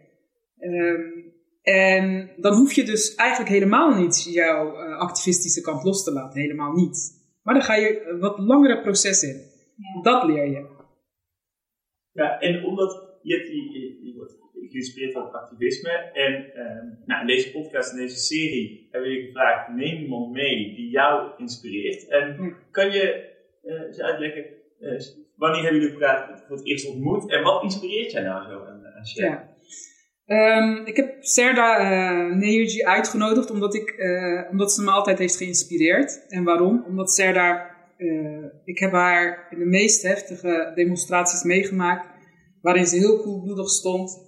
Um, 0.60 1.19
en 1.62 2.32
dan 2.38 2.56
hoef 2.56 2.74
je 2.74 2.84
dus 2.84 3.16
eigenlijk 3.16 3.50
helemaal 3.50 3.96
niet 3.96 4.24
jouw 4.24 4.76
activistische 4.96 5.62
kant 5.62 5.84
los 5.84 6.04
te 6.04 6.12
laten. 6.12 6.42
Helemaal 6.42 6.72
niet. 6.72 7.18
Maar 7.44 7.54
dan 7.54 7.64
ga 7.64 7.76
je 7.76 8.06
een 8.08 8.20
wat 8.20 8.40
langere 8.40 8.82
proces 8.82 9.24
in. 9.24 9.48
Ja. 9.76 10.02
Dat 10.02 10.24
leer 10.24 10.48
je. 10.50 10.78
Ja, 12.12 12.40
en 12.40 12.66
omdat 12.66 13.20
je, 13.22 13.36
je, 13.36 14.06
je 14.06 14.14
wordt 14.16 14.38
geïnspireerd 14.70 15.14
door 15.14 15.24
activisme. 15.24 15.90
En 16.14 16.52
uh, 16.56 17.06
nou, 17.06 17.22
in 17.22 17.28
deze 17.28 17.52
podcast, 17.52 17.92
in 17.92 17.98
deze 17.98 18.18
serie, 18.18 18.88
hebben 18.92 19.10
we 19.10 19.16
je 19.16 19.26
gevraagd: 19.26 19.70
neem 19.76 20.02
iemand 20.02 20.32
mee 20.32 20.76
die 20.76 20.90
jou 20.90 21.32
inspireert. 21.38 22.08
En 22.08 22.56
kan 22.72 22.92
je 22.92 23.30
uh, 23.64 23.82
eens 23.82 24.02
uitleggen, 24.02 24.46
uh, 24.80 25.00
wanneer 25.36 25.62
hebben 25.62 25.82
jullie 25.82 25.96
elkaar 25.96 26.44
voor 26.48 26.58
het 26.58 26.66
eerst 26.66 26.88
ontmoet 26.88 27.32
en 27.32 27.44
wat 27.44 27.64
inspireert 27.64 28.12
jij 28.12 28.24
nou 28.24 28.50
zo 28.50 28.66
aan, 28.66 28.86
aan 28.86 29.02
Ja. 29.04 29.58
Um, 30.32 30.86
ik 30.86 30.96
heb 30.96 31.16
Serda 31.20 31.80
uh, 32.42 32.86
uitgenodigd 32.86 33.52
omdat, 33.52 33.76
ik, 33.76 33.94
uh, 33.98 34.42
omdat 34.52 34.72
ze 34.72 34.82
me 34.82 34.92
altijd 34.92 35.20
heeft 35.20 35.36
geïnspireerd. 35.36 36.26
En 36.28 36.44
waarom? 36.44 36.84
Omdat 36.88 37.12
Serda, 37.12 37.76
uh, 37.98 38.46
ik 38.64 38.80
heb 38.80 38.92
haar 38.92 39.48
in 39.50 39.60
de 39.60 39.66
meest 39.66 40.04
heftige 40.04 40.72
demonstraties 40.76 41.44
meegemaakt 41.44 42.08
waarin 42.62 42.86
ze 42.86 42.98
heel 42.98 43.22
koelbloedig 43.22 43.70
stond 43.70 44.28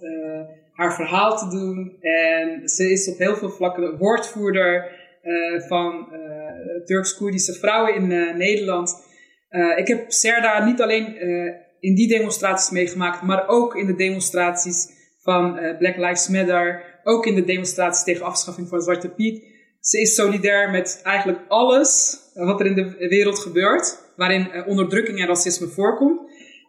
haar 0.72 0.94
verhaal 0.94 1.36
te 1.36 1.48
doen. 1.48 1.96
En 2.00 2.68
ze 2.68 2.90
is 2.90 3.08
op 3.08 3.18
heel 3.18 3.36
veel 3.36 3.50
vlakken 3.50 3.82
de 3.82 3.96
woordvoerder 3.96 5.00
van 5.68 6.08
Turks-Koerdische 6.84 7.52
vrouwen 7.52 7.94
in 7.94 8.06
Nederland. 8.36 8.94
ik 9.76 9.88
heb 9.88 10.10
Serda 10.10 10.64
niet 10.64 10.80
alleen 10.80 11.16
in 11.80 11.94
die 11.94 12.08
demonstraties 12.08 12.70
meegemaakt, 12.70 13.22
maar 13.22 13.48
ook 13.48 13.76
in 13.76 13.86
de 13.86 13.94
demonstraties 13.94 15.00
van 15.22 15.58
uh, 15.58 15.78
Black 15.78 15.96
Lives 15.96 16.28
Matter, 16.28 16.84
ook 17.02 17.26
in 17.26 17.34
de 17.34 17.44
demonstraties 17.44 18.04
tegen 18.04 18.26
afschaffing 18.26 18.68
van 18.68 18.80
Zwarte 18.80 19.08
Piet. 19.08 19.44
Ze 19.80 20.00
is 20.00 20.14
solidair 20.14 20.70
met 20.70 21.00
eigenlijk 21.02 21.40
alles 21.48 22.20
wat 22.34 22.60
er 22.60 22.66
in 22.66 22.74
de 22.74 23.08
wereld 23.08 23.38
gebeurt, 23.38 24.12
waarin 24.16 24.64
onderdrukking 24.66 25.20
en 25.20 25.26
racisme 25.26 25.66
voorkomt. 25.66 26.20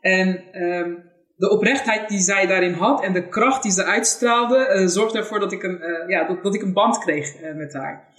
En 0.02 0.62
um, 0.62 1.12
de 1.36 1.50
oprechtheid 1.50 2.10
die 2.10 2.20
zij 2.20 2.48
daarin 2.48 2.74
had 2.74 3.04
en 3.04 3.14
de 3.14 3.28
kracht 3.28 3.64
die 3.64 3.72
ze 3.72 3.84
uitstraalde, 3.84 4.80
uh, 4.82 4.88
zorgde 4.88 5.18
ervoor 5.18 5.40
dat 5.40 5.52
ik 5.52 5.64
een, 5.64 5.80
ja, 6.08 6.28
dat, 6.28 6.44
dat, 6.44 6.56
ik 6.56 6.62
een 6.62 6.74
band 6.74 6.98
kreeg 6.98 7.34
met 7.56 7.74
haar. 7.74 8.14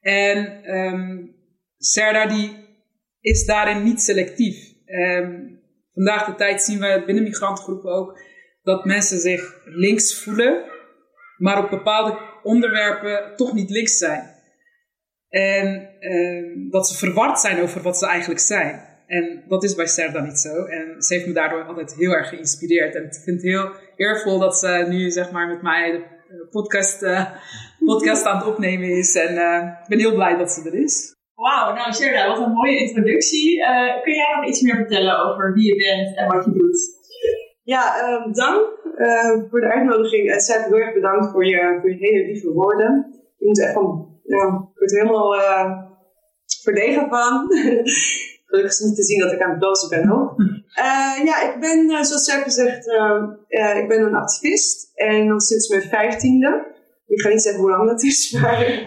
En 0.00 0.70
um, 0.76 1.34
Serda 1.76 2.26
die 2.26 2.68
is 3.20 3.46
daarin 3.46 3.82
niet 3.82 4.00
selectief. 4.00 4.72
Um, 4.86 5.60
vandaag 5.92 6.26
de 6.26 6.34
tijd 6.34 6.62
zien 6.62 6.78
we 6.78 7.02
binnen 7.06 7.24
migrantengroepen 7.24 7.92
ook 7.92 8.18
dat 8.62 8.84
mensen 8.84 9.18
zich 9.18 9.60
links 9.64 10.22
voelen, 10.22 10.64
maar 11.36 11.64
op 11.64 11.70
bepaalde 11.70 12.18
onderwerpen 12.42 13.36
toch 13.36 13.52
niet 13.52 13.70
links 13.70 13.98
zijn. 13.98 14.38
En 15.28 15.88
uh, 16.00 16.70
dat 16.70 16.88
ze 16.88 16.96
verward 16.96 17.38
zijn 17.38 17.60
over 17.60 17.82
wat 17.82 17.98
ze 17.98 18.06
eigenlijk 18.06 18.40
zijn. 18.40 18.88
En 19.06 19.44
dat 19.48 19.64
is 19.64 19.74
bij 19.74 19.86
Serda 19.86 20.20
niet 20.20 20.38
zo. 20.38 20.64
En 20.64 21.02
ze 21.02 21.14
heeft 21.14 21.26
me 21.26 21.32
daardoor 21.32 21.64
altijd 21.64 21.94
heel 21.94 22.12
erg 22.12 22.28
geïnspireerd. 22.28 22.94
En 22.94 23.04
ik 23.04 23.14
vind 23.14 23.42
het 23.42 23.50
heel 23.50 23.70
eervol 23.96 24.38
dat 24.38 24.56
ze 24.56 24.86
nu 24.88 25.10
zeg 25.10 25.30
maar 25.30 25.48
met 25.48 25.62
mij 25.62 25.92
de 26.28 26.48
podcast, 26.50 27.02
uh, 27.02 27.26
podcast 27.92 28.24
aan 28.24 28.36
het 28.36 28.46
opnemen 28.46 28.88
is. 28.88 29.14
En 29.14 29.34
uh, 29.34 29.68
ik 29.82 29.88
ben 29.88 29.98
heel 29.98 30.14
blij 30.14 30.36
dat 30.36 30.50
ze 30.50 30.68
er 30.68 30.82
is. 30.82 31.14
Wauw, 31.34 31.74
nou 31.74 31.92
Serda, 31.92 32.28
wat 32.28 32.46
een 32.46 32.52
mooie 32.52 32.78
introductie. 32.78 33.58
Kun 34.02 34.14
jij 34.14 34.34
nog 34.36 34.48
iets 34.48 34.60
meer 34.60 34.76
vertellen 34.76 35.24
over 35.24 35.52
wie 35.54 35.64
je 35.64 35.76
bent 35.76 36.16
en 36.16 36.26
wat 36.26 36.44
je 36.44 36.52
doet? 36.52 36.99
Ja, 37.74 37.84
ehm, 38.00 38.32
dank 38.32 38.78
voor 39.50 39.60
de 39.60 39.72
uitnodiging. 39.72 40.30
En 40.30 40.40
Serda, 40.40 40.64
heel 40.64 40.76
erg 40.76 40.94
bedankt 40.94 41.30
voor 41.32 41.46
je, 41.46 41.78
voor 41.80 41.90
je 41.90 41.96
hele 41.96 42.24
lieve 42.26 42.52
woorden. 42.52 42.92
Je 43.38 43.46
moet 43.46 43.60
echt 43.60 43.72
van, 43.72 44.18
ik 44.24 44.34
word 44.74 44.90
helemaal 44.90 45.34
verdegen 46.62 47.08
van. 47.08 47.46
Gelukkig 48.50 48.72
is 48.72 48.80
niet 48.80 48.96
te 48.96 49.04
zien 49.04 49.20
dat 49.20 49.32
ik 49.32 49.42
aan 49.42 49.50
het 49.50 49.58
blozen 49.58 49.88
ben 49.88 50.12
ook. 50.12 50.38
Uh, 50.38 51.24
ja, 51.24 51.52
ik 51.52 51.60
ben, 51.60 51.90
uh, 51.90 52.02
zoals 52.02 52.24
Serpe 52.24 52.50
zegt, 52.50 52.86
uh, 52.86 53.76
ik 53.76 53.88
ben 53.88 54.00
een 54.00 54.14
activist. 54.14 54.90
En 54.94 55.28
dan 55.28 55.40
sinds 55.40 55.68
mijn 55.68 55.82
vijftiende. 55.82 56.66
Ik 57.06 57.20
ga 57.20 57.28
niet 57.28 57.42
zeggen 57.42 57.60
hoe 57.60 57.70
lang 57.70 57.88
dat 57.88 58.02
is, 58.02 58.32
maar, 58.42 58.86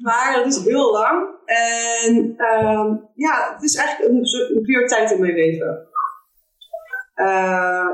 maar 0.00 0.32
dat 0.34 0.46
is 0.46 0.64
heel 0.64 0.92
lang. 0.92 1.28
En 1.44 2.34
ehm, 2.36 2.96
ja, 3.14 3.52
het 3.54 3.62
is 3.62 3.76
eigenlijk 3.76 4.10
een 4.54 4.62
prioriteit 4.62 5.10
in 5.10 5.20
mijn 5.20 5.34
leven. 5.34 5.88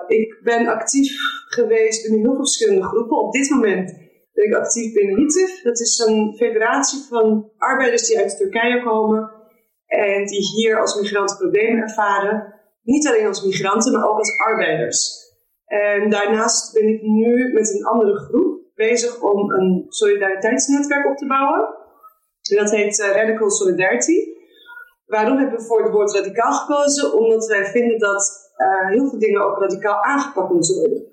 Ik 0.06 0.40
ben 0.42 0.66
actief 0.66 1.16
geweest 1.48 2.06
in 2.06 2.18
heel 2.18 2.36
verschillende 2.36 2.84
groepen. 2.84 3.18
Op 3.18 3.32
dit 3.32 3.50
moment 3.50 3.94
ben 4.32 4.44
ik 4.44 4.54
actief 4.54 4.92
binnen 4.92 5.16
HITIF. 5.16 5.62
Dat 5.62 5.80
is 5.80 5.98
een 5.98 6.34
federatie 6.36 7.00
van 7.08 7.50
arbeiders 7.58 8.06
die 8.06 8.18
uit 8.18 8.36
Turkije 8.36 8.82
komen 8.82 9.30
en 9.86 10.26
die 10.26 10.40
hier 10.40 10.80
als 10.80 11.00
migranten 11.00 11.36
problemen 11.36 11.82
ervaren. 11.82 12.54
Niet 12.82 13.08
alleen 13.08 13.26
als 13.26 13.44
migranten, 13.44 13.92
maar 13.92 14.08
ook 14.08 14.18
als 14.18 14.38
arbeiders. 14.38 15.24
En 15.66 16.10
daarnaast 16.10 16.72
ben 16.72 16.88
ik 16.88 17.02
nu 17.02 17.52
met 17.52 17.74
een 17.74 17.84
andere 17.84 18.18
groep 18.18 18.60
bezig 18.74 19.20
om 19.20 19.50
een 19.52 19.84
solidariteitsnetwerk 19.88 21.06
op 21.06 21.16
te 21.16 21.26
bouwen. 21.26 21.74
dat 22.40 22.70
heet 22.70 22.98
uh, 22.98 23.10
Radical 23.10 23.50
Solidarity. 23.50 24.34
Waarom 25.06 25.38
hebben 25.38 25.58
we 25.58 25.64
voor 25.64 25.82
het 25.82 25.92
woord 25.92 26.14
radicaal 26.14 26.52
gekozen? 26.52 27.12
Omdat 27.18 27.46
wij 27.46 27.64
vinden 27.64 27.98
dat 27.98 28.45
uh, 28.56 28.88
heel 28.88 29.08
veel 29.08 29.18
dingen 29.18 29.44
ook 29.44 29.58
radicaal 29.58 30.02
aangepakt 30.02 30.52
moeten 30.52 30.76
worden. 30.76 31.06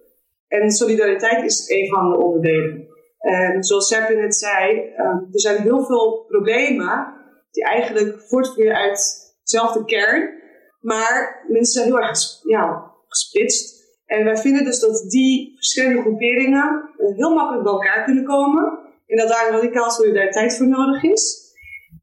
En 0.47 0.71
solidariteit 0.71 1.43
is 1.43 1.69
een 1.69 1.88
van 1.88 2.12
de 2.12 2.17
onderdelen. 2.17 2.88
En 3.19 3.63
zoals 3.63 3.88
Serpin 3.88 4.17
net 4.17 4.35
zei, 4.35 4.77
uh, 4.77 5.05
er 5.05 5.39
zijn 5.39 5.62
heel 5.62 5.85
veel 5.85 6.25
problemen 6.27 7.13
die 7.51 7.63
eigenlijk 7.63 8.21
voortvloeien 8.21 8.75
uit 8.75 9.33
dezelfde 9.43 9.85
kern. 9.85 10.41
Maar 10.79 11.43
mensen 11.47 11.73
zijn 11.73 11.85
heel 11.85 12.00
erg 12.00 12.19
ja, 12.43 12.91
gesplitst. 13.07 13.81
En 14.05 14.23
wij 14.23 14.38
vinden 14.38 14.63
dus 14.63 14.79
dat 14.79 15.09
die 15.09 15.53
verschillende 15.55 16.01
groeperingen 16.01 16.89
heel 16.97 17.33
makkelijk 17.33 17.63
bij 17.63 17.73
elkaar 17.73 18.03
kunnen 18.03 18.23
komen. 18.23 18.79
En 19.07 19.17
dat 19.17 19.27
daar 19.27 19.47
een 19.47 19.55
radicaal 19.55 19.89
solidariteit 19.89 20.57
voor 20.57 20.67
nodig 20.67 21.03
is. 21.03 21.41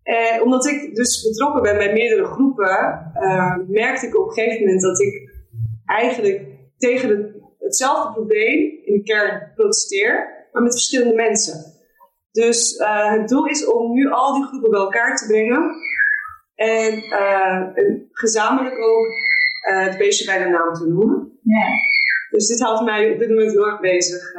En 0.02 0.42
omdat 0.42 0.66
ik 0.66 0.94
dus 0.94 1.28
betrokken 1.28 1.62
ben 1.62 1.76
bij 1.76 1.92
meerdere 1.92 2.24
groepen, 2.24 3.12
uh, 3.14 3.56
merkte 3.66 4.06
ik 4.06 4.18
op 4.18 4.26
een 4.26 4.32
gegeven 4.32 4.60
moment 4.64 4.82
dat 4.82 5.00
ik 5.00 5.29
eigenlijk 5.90 6.46
tegen 6.78 7.34
hetzelfde 7.58 8.12
probleem 8.12 8.58
in 8.84 8.94
de 8.94 9.02
kern 9.02 9.52
protesteer, 9.54 10.46
maar 10.52 10.62
met 10.62 10.72
verschillende 10.72 11.14
mensen. 11.14 11.78
Dus 12.32 12.78
uh, 12.78 13.12
het 13.12 13.28
doel 13.28 13.46
is 13.46 13.66
om 13.66 13.92
nu 13.92 14.10
al 14.10 14.34
die 14.34 14.44
groepen 14.44 14.70
bij 14.70 14.80
elkaar 14.80 15.16
te 15.16 15.26
brengen. 15.26 15.76
En, 16.54 16.94
uh, 16.94 17.84
gezamenlijk 18.12 18.78
ook 18.78 19.06
uh, 19.70 19.84
het 19.84 19.98
beestje 19.98 20.24
bij 20.24 20.44
de 20.44 20.50
naam 20.50 20.74
te 20.74 20.86
noemen. 20.86 21.38
Ja. 21.42 21.68
Dus 22.30 22.46
dit 22.46 22.60
houdt 22.60 22.84
mij 22.84 23.12
op 23.12 23.18
dit 23.18 23.28
moment 23.28 23.52
heel 23.52 23.66
erg 23.66 23.80
bezig. 23.80 24.32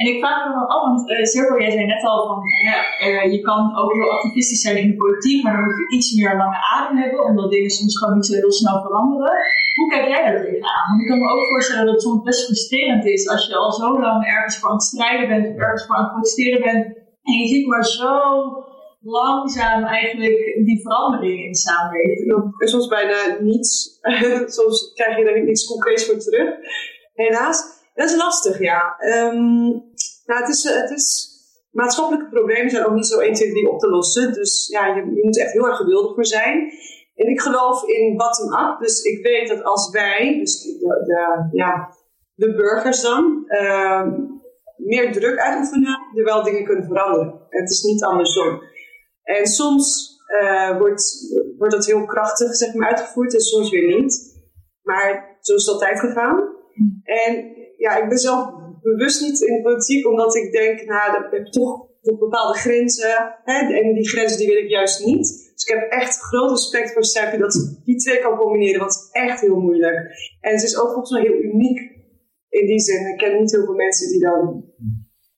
En 0.00 0.06
ik 0.12 0.18
vraag 0.22 0.38
me 0.46 0.54
wel 0.54 0.68
af, 0.74 0.82
want 0.88 1.10
uh, 1.10 1.60
jij 1.62 1.70
zei 1.70 1.86
net 1.86 2.04
al 2.04 2.26
van 2.26 2.38
ja, 2.64 3.22
je 3.22 3.40
kan 3.40 3.76
ook 3.76 3.92
heel 3.92 4.10
activistisch 4.10 4.60
zijn 4.60 4.76
in 4.76 4.90
de 4.90 4.96
politiek, 4.96 5.42
maar 5.42 5.52
dan 5.52 5.64
moet 5.64 5.76
je 5.76 5.96
iets 5.96 6.14
meer 6.14 6.36
lange 6.36 6.60
adem 6.74 6.96
hebben, 6.96 7.24
omdat 7.24 7.50
dingen 7.50 7.70
soms 7.70 7.98
gewoon 7.98 8.14
niet 8.14 8.26
zo 8.26 8.34
heel 8.34 8.52
snel 8.52 8.82
veranderen. 8.82 9.32
Hoe 9.74 9.90
kijk 9.90 10.08
jij 10.08 10.22
daar 10.24 10.44
tegenaan? 10.44 10.88
Want 10.88 11.00
ik 11.00 11.06
kan 11.08 11.18
me 11.18 11.28
ook 11.28 11.46
voorstellen 11.46 11.84
dat 11.84 11.94
het 11.94 12.02
soms 12.02 12.22
best 12.22 12.44
frustrerend 12.44 13.04
is 13.04 13.28
als 13.28 13.46
je 13.46 13.56
al 13.56 13.72
zo 13.72 14.00
lang 14.00 14.26
ergens 14.26 14.58
voor 14.58 14.68
aan 14.68 14.74
het 14.74 14.84
strijden 14.84 15.28
bent 15.28 15.46
of 15.48 15.60
ergens 15.60 15.86
voor 15.86 15.96
aan 15.96 16.02
het 16.02 16.12
protesteren 16.12 16.62
bent. 16.62 16.84
En 17.22 17.34
je 17.40 17.46
ziet 17.46 17.66
maar 17.66 17.84
zo 17.84 18.14
langzaam 19.00 19.84
eigenlijk 19.84 20.36
die 20.64 20.80
verandering 20.82 21.44
in 21.44 21.52
de 21.52 21.58
samenleving. 21.58 22.54
En 22.58 22.68
soms 22.68 22.88
bijna 22.88 23.36
niets. 23.40 24.00
soms 24.56 24.92
krijg 24.94 25.16
je 25.16 25.24
er 25.24 25.44
niets 25.44 25.66
concreets 25.66 26.06
voor 26.06 26.18
terug. 26.18 26.48
Helaas. 27.14 27.74
Dat 27.94 28.10
is 28.10 28.16
lastig, 28.16 28.58
ja. 28.58 28.96
Um, 28.98 29.85
nou, 30.26 30.40
het 30.40 30.48
is, 30.48 30.62
het 30.62 30.90
is, 30.90 31.30
maatschappelijke 31.70 32.30
problemen 32.30 32.70
zijn 32.70 32.84
ook 32.84 32.94
niet 32.94 33.06
zo 33.06 33.18
1, 33.18 33.34
2, 33.34 33.50
3 33.50 33.70
op 33.70 33.78
te 33.78 33.88
lossen. 33.88 34.32
Dus 34.32 34.68
ja, 34.68 34.86
je, 34.86 35.14
je 35.14 35.24
moet 35.24 35.38
echt 35.38 35.52
heel 35.52 35.66
erg 35.66 35.76
geduldig 35.76 36.14
voor 36.14 36.26
zijn. 36.26 36.72
En 37.14 37.28
ik 37.28 37.40
geloof 37.40 37.82
in 37.82 38.16
bottom-up. 38.16 38.78
Dus 38.80 39.02
ik 39.02 39.22
weet 39.22 39.48
dat 39.48 39.62
als 39.62 39.90
wij, 39.90 40.38
dus 40.38 40.62
de, 40.62 40.78
de 40.78 41.48
ja, 41.52 41.94
de 42.34 42.54
burgers 42.54 43.02
dan, 43.02 43.44
uh, 43.48 44.02
meer 44.76 45.12
druk 45.12 45.38
uitoefenen, 45.38 45.98
er 46.14 46.24
wel 46.24 46.42
dingen 46.42 46.64
kunnen 46.64 46.84
veranderen. 46.84 47.40
Het 47.48 47.70
is 47.70 47.82
niet 47.82 48.04
andersom. 48.04 48.62
En 49.22 49.46
soms 49.46 50.14
uh, 50.42 50.78
wordt, 50.78 51.34
wordt 51.58 51.74
dat 51.74 51.86
heel 51.86 52.04
krachtig 52.04 52.54
zeg 52.54 52.74
maar, 52.74 52.88
uitgevoerd 52.88 53.34
en 53.34 53.40
soms 53.40 53.70
weer 53.70 54.00
niet. 54.00 54.34
Maar 54.82 55.36
zo 55.40 55.54
is 55.54 55.64
het 55.64 55.74
altijd 55.74 56.00
gegaan. 56.00 56.54
En 57.02 57.56
ja, 57.76 57.96
ik 57.96 58.08
ben 58.08 58.18
zelf 58.18 58.50
bewust 58.90 59.20
niet 59.20 59.40
in 59.40 59.54
de 59.56 59.62
politiek, 59.62 60.06
omdat 60.06 60.36
ik 60.36 60.52
denk, 60.52 60.84
nou, 60.84 61.12
dat 61.12 61.32
heb 61.32 61.46
toch 61.46 61.86
bepaalde 62.18 62.58
grenzen. 62.58 63.34
Hè, 63.44 63.58
en 63.80 63.94
die 63.94 64.08
grenzen 64.08 64.38
die 64.38 64.48
wil 64.48 64.64
ik 64.64 64.68
juist 64.68 65.04
niet. 65.06 65.26
Dus 65.54 65.64
ik 65.64 65.74
heb 65.74 65.90
echt 65.90 66.18
groot 66.18 66.50
respect 66.50 66.92
voor 66.92 67.04
Steffi 67.04 67.38
dat 67.38 67.52
ze 67.52 67.80
die 67.84 67.96
twee 67.96 68.18
kan 68.18 68.36
combineren, 68.36 68.80
want 68.80 68.94
het 68.94 69.02
is 69.02 69.10
echt 69.22 69.40
heel 69.40 69.60
moeilijk. 69.60 69.98
En 70.40 70.58
ze 70.58 70.66
is 70.66 70.78
ook 70.78 70.90
volgens 70.92 71.10
mij 71.10 71.22
heel 71.22 71.42
uniek 71.42 71.78
in 72.48 72.66
die 72.66 72.80
zin. 72.80 73.06
Ik 73.12 73.18
ken 73.18 73.40
niet 73.40 73.52
heel 73.52 73.64
veel 73.64 73.74
mensen 73.74 74.08
die 74.08 74.20
dan 74.20 74.64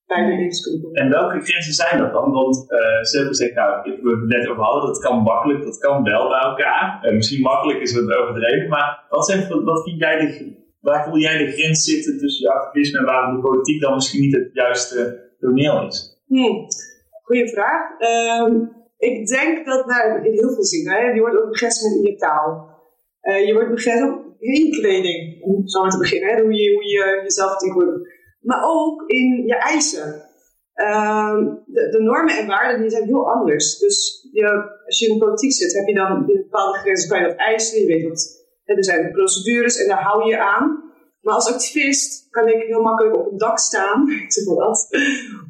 bij 0.07 0.25
de 0.27 0.37
levens 0.37 0.63
kunnen 0.63 0.83
komen. 0.83 1.01
En 1.03 1.11
welke 1.11 1.41
grenzen 1.41 1.73
zijn 1.73 1.99
dat 1.99 2.13
dan? 2.13 2.33
Want 2.33 2.57
uh, 2.57 3.03
ze 3.09 3.17
hebben 3.17 3.35
gezegd, 3.37 3.55
nou, 3.55 3.91
ik 3.91 3.97
heb 3.97 4.05
het 4.05 4.29
net 4.29 4.49
over 4.49 4.63
hadden, 4.63 4.87
dat 4.87 4.99
kan 4.99 5.23
makkelijk, 5.23 5.65
dat 5.65 5.79
kan 5.79 6.03
wel 6.03 6.29
bij 6.29 6.41
elkaar. 6.41 7.01
Uh, 7.03 7.13
misschien 7.13 7.41
makkelijk 7.41 7.81
is 7.81 7.93
het 7.93 8.15
overdreven, 8.15 8.69
maar 8.69 9.07
wat, 9.09 9.27
zijn, 9.27 9.65
wat 9.65 9.83
vind 9.83 9.99
jij 9.99 10.19
de, 10.19 10.58
waar 10.81 11.05
voel 11.05 11.19
jij 11.19 11.39
de 11.39 11.53
grens 11.53 11.85
zitten 11.85 12.19
tussen 12.19 12.47
je 12.47 12.55
activisme 12.55 12.99
en 12.99 13.05
waarom 13.05 13.35
de 13.35 13.43
politiek 13.43 13.81
dan 13.81 13.95
misschien 13.95 14.21
niet 14.21 14.35
het 14.35 14.51
juiste 14.53 15.31
toneel 15.39 15.87
is? 15.87 16.23
Hmm. 16.27 16.67
Goeie 17.23 17.49
vraag. 17.49 18.01
Um, 18.47 18.77
ik 18.99 19.27
denk 19.27 19.67
dat 19.67 19.87
nou, 19.87 20.25
in 20.27 20.33
heel 20.33 20.55
veel 20.55 20.65
zin, 20.65 20.89
hè, 20.89 20.99
je 20.99 21.21
wordt 21.21 21.37
ook 21.37 21.51
begrensd 21.51 21.83
met 21.83 22.07
je 22.07 22.17
taal. 22.17 22.77
Uh, 23.23 23.47
je 23.47 23.53
wordt 23.53 23.71
begrensd 23.71 24.03
ook 24.03 24.29
in 24.39 24.65
je 24.65 24.71
kleding, 24.81 25.43
om 25.43 25.69
zo 25.69 25.81
maar 25.81 25.91
te 25.91 25.99
beginnen, 25.99 26.29
hè, 26.29 26.43
hoe, 26.43 26.53
je, 26.53 26.75
hoe 26.75 26.85
je 26.85 27.21
jezelf 27.23 27.57
tegenwoordig. 27.57 28.01
Maar 28.41 28.63
ook 28.65 29.11
in 29.11 29.47
je 29.47 29.57
eisen. 29.57 30.27
Uh, 30.75 31.39
de, 31.67 31.99
normen 32.01 32.39
en 32.39 32.47
waarden 32.47 32.81
die 32.81 32.91
zijn 32.91 33.05
heel 33.05 33.33
anders. 33.33 33.79
Dus 33.79 34.29
je, 34.33 34.47
als 34.87 34.99
je 34.99 35.07
in 35.07 35.13
de 35.13 35.25
politiek 35.25 35.53
zit, 35.53 35.75
heb 35.75 35.87
je 35.87 35.95
dan 35.95 36.27
bepaalde 36.27 36.79
grenzen, 36.79 37.09
kan 37.09 37.21
je 37.21 37.27
dat 37.27 37.37
eisen. 37.37 37.81
Je 37.81 37.87
weet 37.87 38.09
wat, 38.09 38.38
er 38.77 38.85
zijn 38.85 39.11
procedures 39.11 39.77
en 39.77 39.89
daar 39.89 40.03
hou 40.03 40.29
je 40.29 40.39
aan. 40.39 40.87
Maar 41.21 41.35
als 41.35 41.53
activist 41.53 42.31
kan 42.31 42.49
ik 42.49 42.63
heel 42.63 42.83
makkelijk 42.83 43.17
op 43.17 43.31
een 43.33 43.39
dak 43.39 43.59
staan, 43.59 44.11
ik 44.25 44.33
zeg 44.33 44.45
wel 44.45 44.57
dat. 44.57 44.89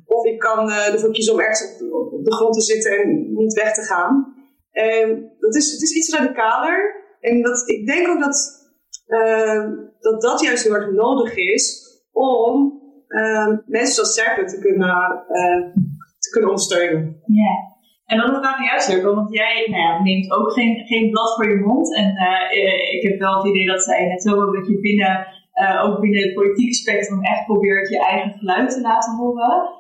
Of 0.06 0.24
ik 0.24 0.38
kan 0.38 0.68
uh, 0.68 0.92
ervoor 0.92 1.12
kiezen 1.12 1.32
om 1.32 1.40
ergens 1.40 1.80
op, 1.80 2.12
op, 2.12 2.24
de 2.24 2.34
grond 2.34 2.54
te 2.54 2.60
zitten 2.60 2.98
en 2.98 3.32
niet 3.34 3.52
weg 3.52 3.74
te 3.74 3.82
gaan. 3.82 4.36
En 4.70 5.32
dat 5.38 5.54
is, 5.54 5.72
het 5.72 5.82
is 5.82 5.92
iets 5.92 6.14
radicaler. 6.14 7.06
En 7.20 7.42
dat, 7.42 7.68
ik 7.68 7.86
denk 7.86 8.08
ook 8.08 8.20
dat 8.20 8.66
ehm, 9.06 9.70
dat 10.00 10.20
dat 10.20 10.40
juist 10.40 10.64
heel 10.64 10.74
erg 10.74 10.90
nodig 10.90 11.36
is 11.36 11.86
om 12.12 12.82
ehm, 13.08 13.56
mensen 13.66 13.94
zoals 13.94 14.14
Serpe 14.14 14.44
te 14.44 14.58
kunnen, 14.58 15.24
eh, 15.28 15.72
te 16.18 16.30
kunnen 16.30 16.50
ondersteunen. 16.50 17.22
Ja. 17.26 17.76
En 18.10 18.16
dan 18.18 18.28
een 18.28 18.42
vraag 18.42 18.58
aan 18.58 18.64
jou, 18.64 18.80
Serpe, 18.80 19.14
want 19.14 19.32
jij 19.32 19.66
nou 19.70 19.82
ja, 19.82 20.02
neemt 20.02 20.30
ook 20.30 20.52
geen, 20.52 20.86
geen 20.86 21.10
blad 21.10 21.34
voor 21.34 21.48
je 21.50 21.64
mond. 21.64 21.96
En 21.96 22.16
eh, 22.16 22.58
eh, 22.58 22.94
ik 22.94 23.02
heb 23.08 23.18
wel 23.18 23.36
het 23.36 23.46
idee 23.46 23.66
dat 23.66 23.82
zij 23.82 24.06
net 24.06 24.22
zo 24.22 24.52
dat 24.52 24.66
je 24.66 24.80
binnen, 24.80 25.26
eh, 25.52 25.84
ook 25.84 26.00
binnen 26.00 26.22
het 26.22 26.34
politieke 26.34 26.74
spectrum 26.74 27.22
echt 27.22 27.44
probeert 27.46 27.88
je 27.88 28.04
eigen 28.04 28.38
geluid 28.38 28.70
te 28.70 28.80
laten 28.80 29.16
horen. 29.16 29.76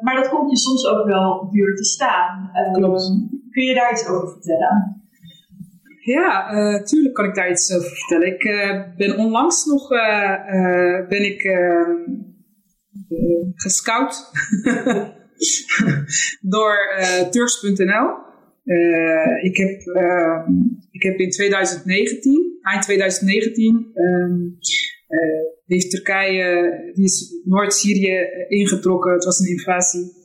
Maar 0.00 0.14
dat 0.14 0.28
komt 0.28 0.50
je 0.50 0.56
soms 0.56 0.86
ook 0.86 1.06
wel 1.06 1.50
duur 1.50 1.76
te 1.76 1.84
staan. 1.84 2.50
Klopt. 2.72 3.02
Kun 3.50 3.64
je 3.64 3.74
daar 3.74 3.92
iets 3.92 4.08
over 4.08 4.28
vertellen? 4.28 5.04
Ja, 6.00 6.48
tuurlijk 6.82 7.14
kan 7.14 7.24
ik 7.24 7.34
daar 7.34 7.50
iets 7.50 7.76
over 7.76 7.90
vertellen. 7.90 8.26
Ik 8.26 8.42
ben 8.96 9.18
onlangs 9.18 9.64
nog 9.64 9.88
ben 11.08 11.24
ik, 11.24 11.42
eh, 11.42 13.18
eh, 13.18 13.46
gescout 13.54 14.30
door 16.54 16.76
eh, 16.96 17.28
Turks.nl. 17.28 18.28
Eh, 18.64 19.44
ik, 19.44 19.56
heb, 19.56 19.80
eh, 19.86 20.42
ik 20.90 21.02
heb 21.02 21.18
in 21.18 21.30
2019, 21.30 22.58
eind 22.62 22.82
2019, 22.82 23.90
ehm, 23.94 24.40
eh, 25.06 25.42
heeft 25.66 25.90
Turkije, 25.90 26.90
die 26.94 27.04
is 27.04 27.40
Noord-Syrië 27.44 28.46
ingetrokken. 28.48 29.12
Het 29.12 29.24
was 29.24 29.38
een 29.38 29.48
invasie 29.48 30.18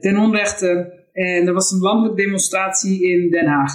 ten 0.00 0.16
onrechte. 0.16 0.96
En 1.12 1.46
er 1.46 1.52
was 1.52 1.70
een 1.70 1.78
landelijke 1.78 2.22
demonstratie 2.22 3.02
in 3.02 3.30
Den 3.30 3.46
Haag. 3.46 3.72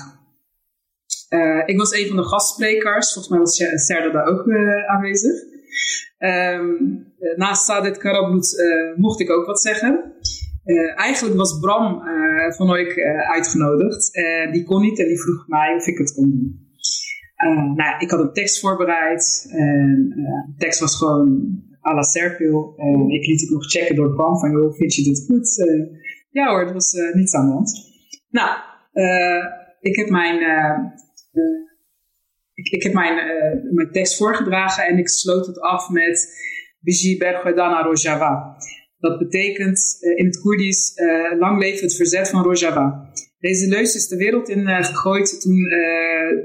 Ik 1.66 1.78
was 1.78 1.92
een 1.92 2.08
van 2.08 2.16
de 2.16 2.24
gastsprekers. 2.24 3.14
Volgens 3.14 3.28
mij 3.30 3.40
was 3.40 3.56
Ser- 3.56 3.80
Serda 3.80 4.12
daar 4.12 4.26
ook 4.26 4.50
aanwezig. 4.88 5.53
Ehm, 6.18 6.70
eh, 7.20 7.38
naast 7.38 7.66
Sadet 7.66 7.98
Karablut 7.98 8.60
eh, 8.60 8.98
mocht 8.98 9.20
ik 9.20 9.30
ook 9.30 9.46
wat 9.46 9.62
zeggen. 9.62 10.14
Eh, 10.64 11.00
eigenlijk 11.00 11.36
was 11.36 11.60
Bram 11.60 12.02
van 12.56 12.76
eh, 12.76 13.32
uitgenodigd. 13.32 14.12
Die 14.52 14.64
kon 14.64 14.82
niet 14.82 15.00
en 15.00 15.08
die 15.08 15.22
vroeg 15.22 15.48
mij 15.48 15.76
of 15.76 15.88
ik 15.88 15.98
het 15.98 16.14
kon 16.14 16.30
doen. 16.30 16.62
Nou, 17.76 18.00
ik 18.00 18.10
had 18.10 18.20
een 18.20 18.34
tekst 18.34 18.60
voorbereid. 18.60 19.48
En, 19.50 20.10
de 20.48 20.54
tekst 20.58 20.80
was 20.80 20.98
gewoon 20.98 21.62
à 21.86 21.94
la 21.94 22.02
Serpil. 22.02 22.74
En 22.78 23.10
ik 23.10 23.26
liet 23.26 23.42
het 23.42 23.50
nog 23.50 23.66
checken 23.66 23.96
door 23.96 24.14
Bram 24.14 24.40
van, 24.40 24.52
joh, 24.52 24.74
vind 24.74 24.96
je 24.96 25.04
dit 25.04 25.26
goed? 25.28 25.66
Ja 26.30 26.50
hoor, 26.50 26.68
er 26.68 26.74
was 26.74 26.94
niets 27.14 27.36
aan 27.36 27.46
de 27.46 27.52
hand. 27.52 27.72
Nou, 28.30 28.58
ik 29.80 29.96
heb 29.96 30.10
mijn, 30.10 30.40
ik, 32.72 32.84
heb 32.84 32.94
mijn, 32.94 33.18
eh, 33.18 33.72
mijn 33.72 33.92
tekst 33.92 34.18
voorgedragen 34.18 34.86
en 34.86 34.98
ik 34.98 35.10
sloot 35.10 35.46
het 35.46 35.60
af 35.60 35.90
met 35.90 36.28
Biji 36.80 37.18
Bergwedana 37.18 37.82
Rojava. 37.82 38.58
Dat 39.00 39.20
betekent 39.20 39.98
eh, 40.00 40.18
in 40.18 40.26
het 40.26 40.40
Koerdisch 40.40 40.94
eh, 40.94 41.40
lang 41.40 41.60
leven 41.60 41.84
het 41.84 41.96
verzet 41.96 42.30
van 42.30 42.44
Rojava. 42.44 43.12
Deze 43.40 43.68
leus 43.68 43.96
is 43.96 44.08
de 44.08 44.18
wereld 44.18 44.50
in 44.50 44.68
gegooid 44.68 45.42
toen 45.42 45.64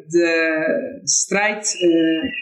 de 0.07 1.01
strijd 1.03 1.77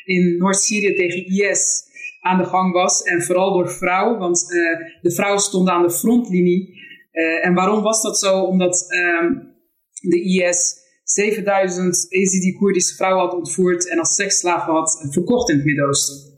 in 0.04 0.36
Noord-Syrië 0.38 0.94
tegen 0.94 1.26
IS 1.26 1.82
aan 2.20 2.38
de 2.38 2.44
gang 2.44 2.72
was. 2.72 3.02
En 3.02 3.22
vooral 3.22 3.52
door 3.52 3.70
vrouwen, 3.70 4.18
want 4.18 4.46
de 5.02 5.12
vrouwen 5.12 5.40
stonden 5.40 5.74
aan 5.74 5.86
de 5.86 5.90
frontlinie. 5.90 6.80
En 7.42 7.54
waarom 7.54 7.82
was 7.82 8.02
dat 8.02 8.18
zo? 8.18 8.40
Omdat 8.40 8.86
ehm, 8.88 9.32
de 10.00 10.20
IS 10.20 10.85
7000 11.06 12.06
Yazidi-Koerdische 12.08 12.94
vrouwen 12.94 13.24
had 13.24 13.34
ontvoerd 13.34 13.88
en 13.88 13.98
als 13.98 14.14
seksslaven 14.14 14.72
had 14.72 15.06
verkocht 15.10 15.50
in 15.50 15.56
het 15.56 15.64
Midden-Oosten. 15.64 16.34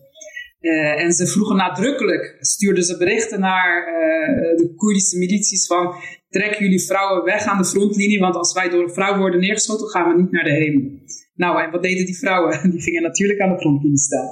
Eh, 0.60 1.02
en 1.02 1.12
ze 1.12 1.26
vroegen 1.26 1.56
nadrukkelijk, 1.56 2.37
stuurden 2.40 2.84
ze 2.84 2.96
berichten 2.96 3.40
naar 3.40 3.87
eh, 3.87 4.56
de 4.56 4.74
Koerdische 4.76 5.18
milities 5.18 5.66
van 5.66 5.94
trek 6.28 6.54
jullie 6.59 6.85
vrouwen 6.87 7.24
weg 7.24 7.44
aan 7.44 7.59
de 7.59 7.64
frontlinie, 7.64 8.18
want 8.18 8.35
als 8.35 8.52
wij 8.52 8.68
door 8.68 8.83
een 8.83 8.94
vrouw 8.94 9.18
worden 9.18 9.40
neergeschoten, 9.40 9.88
gaan 9.88 10.09
we 10.09 10.22
niet 10.22 10.31
naar 10.31 10.44
de 10.44 10.50
hemel. 10.50 10.90
Nou, 11.35 11.62
en 11.62 11.70
wat 11.70 11.83
deden 11.83 12.07
die 12.07 12.18
vrouwen? 12.18 12.61
Die 12.70 12.83
gingen 12.83 13.02
natuurlijk 13.02 13.40
aan 13.40 13.52
de 13.52 13.59
frontlinie 13.59 13.98
staan. 13.98 14.31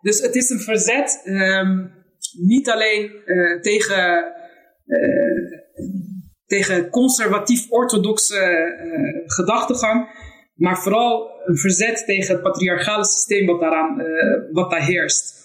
Dus 0.00 0.20
het 0.20 0.34
is 0.34 0.50
een 0.50 0.60
verzet, 0.60 1.20
ehm, 1.24 1.86
niet 2.46 2.68
alleen 2.68 3.10
eh, 3.24 3.60
tegen, 3.60 4.24
tegen 6.46 6.90
conservatief-orthodoxe 6.90 8.36
eh, 8.36 9.22
gedachtegang, 9.26 10.08
maar 10.54 10.78
vooral 10.78 11.30
een 11.44 11.56
verzet 11.56 12.04
tegen 12.06 12.34
het 12.34 12.42
patriarchale 12.42 13.04
systeem 13.04 13.46
wat, 13.46 13.60
daaraan, 13.60 14.00
eh, 14.00 14.52
wat 14.52 14.70
daar 14.70 14.84
heerst. 14.84 15.44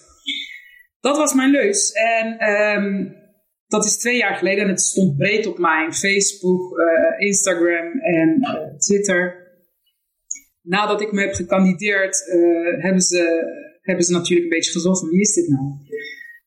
Dat 1.00 1.16
was 1.16 1.34
mijn 1.34 1.50
leus. 1.50 1.92
En 1.92 2.38
ehm, 2.38 3.04
dat 3.66 3.84
is 3.84 3.96
twee 3.96 4.16
jaar 4.16 4.36
geleden 4.36 4.64
en 4.64 4.68
het 4.68 4.80
stond 4.80 5.16
breed 5.16 5.46
op 5.46 5.58
mijn 5.58 5.94
Facebook, 5.94 6.78
eh, 6.78 7.26
Instagram 7.26 8.00
en 8.00 8.40
Twitter. 8.78 9.40
Nadat 10.62 11.00
ik 11.00 11.12
me 11.12 11.20
heb 11.20 11.34
gekandideerd, 11.34 12.24
hebben, 12.78 13.02
ze, 13.02 13.44
hebben 13.80 14.04
ze 14.04 14.12
natuurlijk 14.12 14.42
een 14.42 14.56
beetje 14.56 14.72
gezocht 14.72 15.08
wie 15.10 15.20
is 15.20 15.34
dit 15.34 15.48
nou? 15.48 15.81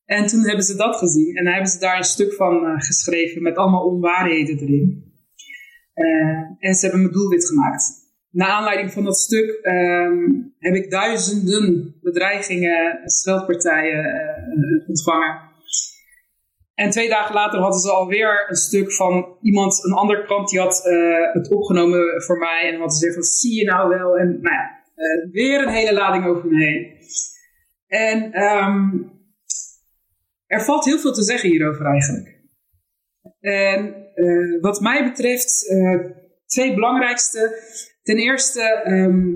En 0.06 0.26
toen 0.26 0.46
hebben 0.46 0.64
ze 0.64 0.76
dat 0.76 0.96
gezien 0.96 1.36
en 1.36 1.48
hebben 1.48 1.70
ze 1.70 1.80
daar 1.80 1.98
een 1.98 2.04
stuk 2.04 2.34
van 2.34 2.66
eh, 2.66 2.82
geschreven 2.82 3.42
met 3.42 3.56
allemaal 3.56 3.86
onwaarheden 3.86 4.58
erin. 4.60 5.14
Eh, 5.94 6.68
en 6.70 6.76
ze 6.76 6.86
hebben 6.86 7.04
me 7.04 7.12
doelwit 7.12 7.48
gemaakt. 7.48 8.04
Naar 8.30 8.50
aanleiding 8.50 8.92
van 8.92 9.04
dat 9.04 9.18
stuk 9.18 9.60
ehm, 9.62 10.18
heb 10.60 10.76
ik 10.76 10.92
duizenden 10.92 11.96
bedreigingen, 12.02 13.02
scheldpartijen 13.04 14.06
eh, 14.06 14.88
ontvangen. 14.88 15.54
En 16.74 16.90
twee 16.90 17.10
dagen 17.10 17.36
later 17.36 17.60
hadden 17.60 17.80
ze 17.80 17.92
alweer 17.92 18.46
een 18.50 18.56
stuk 18.56 18.94
van 18.94 19.38
iemand, 19.42 19.84
een 19.84 19.94
andere 19.94 20.24
krant, 20.24 20.50
die 20.50 20.60
had 20.60 20.84
het 21.34 21.52
opgenomen 21.52 22.24
voor 22.24 22.38
mij. 22.38 22.70
En 22.72 22.78
ze 22.78 22.84
gezegd 22.84 23.14
van, 23.14 23.24
zie 23.24 23.56
je 23.56 23.66
nou 23.66 23.90
wel? 23.90 24.18
En 24.18 24.28
nou 24.42 24.56
ja, 24.56 24.82
weer 25.32 25.62
een 25.62 25.74
hele 25.74 25.94
lading 25.94 26.26
over 26.26 26.48
me 26.48 26.64
heen. 26.64 26.94
En 27.88 28.32
ehm, 28.32 28.90
er 30.48 30.62
valt 30.62 30.86
heel 30.86 31.00
veel 31.00 31.14
te 31.14 31.24
zeggen 31.24 31.50
hierover 31.50 31.86
eigenlijk. 31.86 32.44
En 33.40 33.96
eh, 34.14 34.62
wat 34.62 34.82
mij 34.82 35.04
betreft, 35.04 35.70
eh, 35.70 36.00
twee 36.46 36.74
belangrijkste. 36.74 37.64
Ten 38.02 38.18
eerste, 38.18 38.62
ehm, 38.62 39.36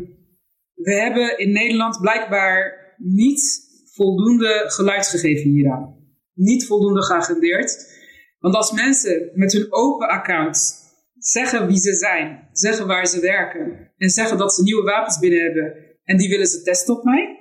we 0.73 0.93
hebben 0.93 1.37
in 1.37 1.51
Nederland 1.51 2.01
blijkbaar 2.01 2.77
niet 2.97 3.67
voldoende 3.93 4.63
geluid 4.67 5.07
gegeven 5.07 5.49
hieraan. 5.49 5.97
Niet 6.33 6.65
voldoende 6.65 7.03
geagendeerd. 7.03 7.97
Want 8.39 8.55
als 8.55 8.71
mensen 8.71 9.31
met 9.33 9.53
hun 9.53 9.67
open 9.69 10.07
account 10.07 10.87
zeggen 11.17 11.67
wie 11.67 11.77
ze 11.77 11.93
zijn, 11.93 12.49
zeggen 12.51 12.87
waar 12.87 13.07
ze 13.07 13.19
werken 13.19 13.91
en 13.97 14.09
zeggen 14.09 14.37
dat 14.37 14.53
ze 14.53 14.63
nieuwe 14.63 14.83
wapens 14.83 15.19
binnen 15.19 15.41
hebben 15.41 15.75
en 16.03 16.17
die 16.17 16.29
willen 16.29 16.47
ze 16.47 16.61
testen 16.61 16.97
op 16.97 17.03
mij, 17.03 17.38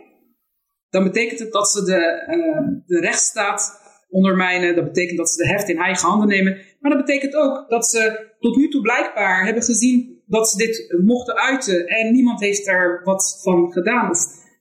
dan 0.90 1.04
betekent 1.04 1.38
het 1.38 1.52
dat 1.52 1.68
ze 1.68 1.84
de, 1.84 1.96
eh, 1.96 2.68
de 2.86 3.00
rechtsstaat 3.00 3.80
ondermijnen. 4.10 4.74
Dat 4.74 4.84
betekent 4.84 5.18
dat 5.18 5.30
ze 5.30 5.42
de 5.42 5.48
heft 5.48 5.68
in 5.68 5.78
eigen 5.78 6.08
handen 6.08 6.28
nemen. 6.28 6.58
Maar 6.80 6.90
dat 6.90 7.04
betekent 7.06 7.34
ook 7.34 7.68
dat 7.68 7.86
ze 7.86 8.26
tot 8.38 8.56
nu 8.56 8.68
toe 8.68 8.82
blijkbaar 8.82 9.44
hebben 9.44 9.62
gezien 9.62 10.22
dat 10.26 10.48
ze 10.48 10.56
dit 10.56 10.96
mochten 11.04 11.36
uiten 11.36 11.86
en 11.86 12.12
niemand 12.12 12.40
heeft 12.40 12.66
daar 12.66 13.00
wat 13.04 13.40
van 13.42 13.72
gedaan 13.72 14.10
of 14.10 14.18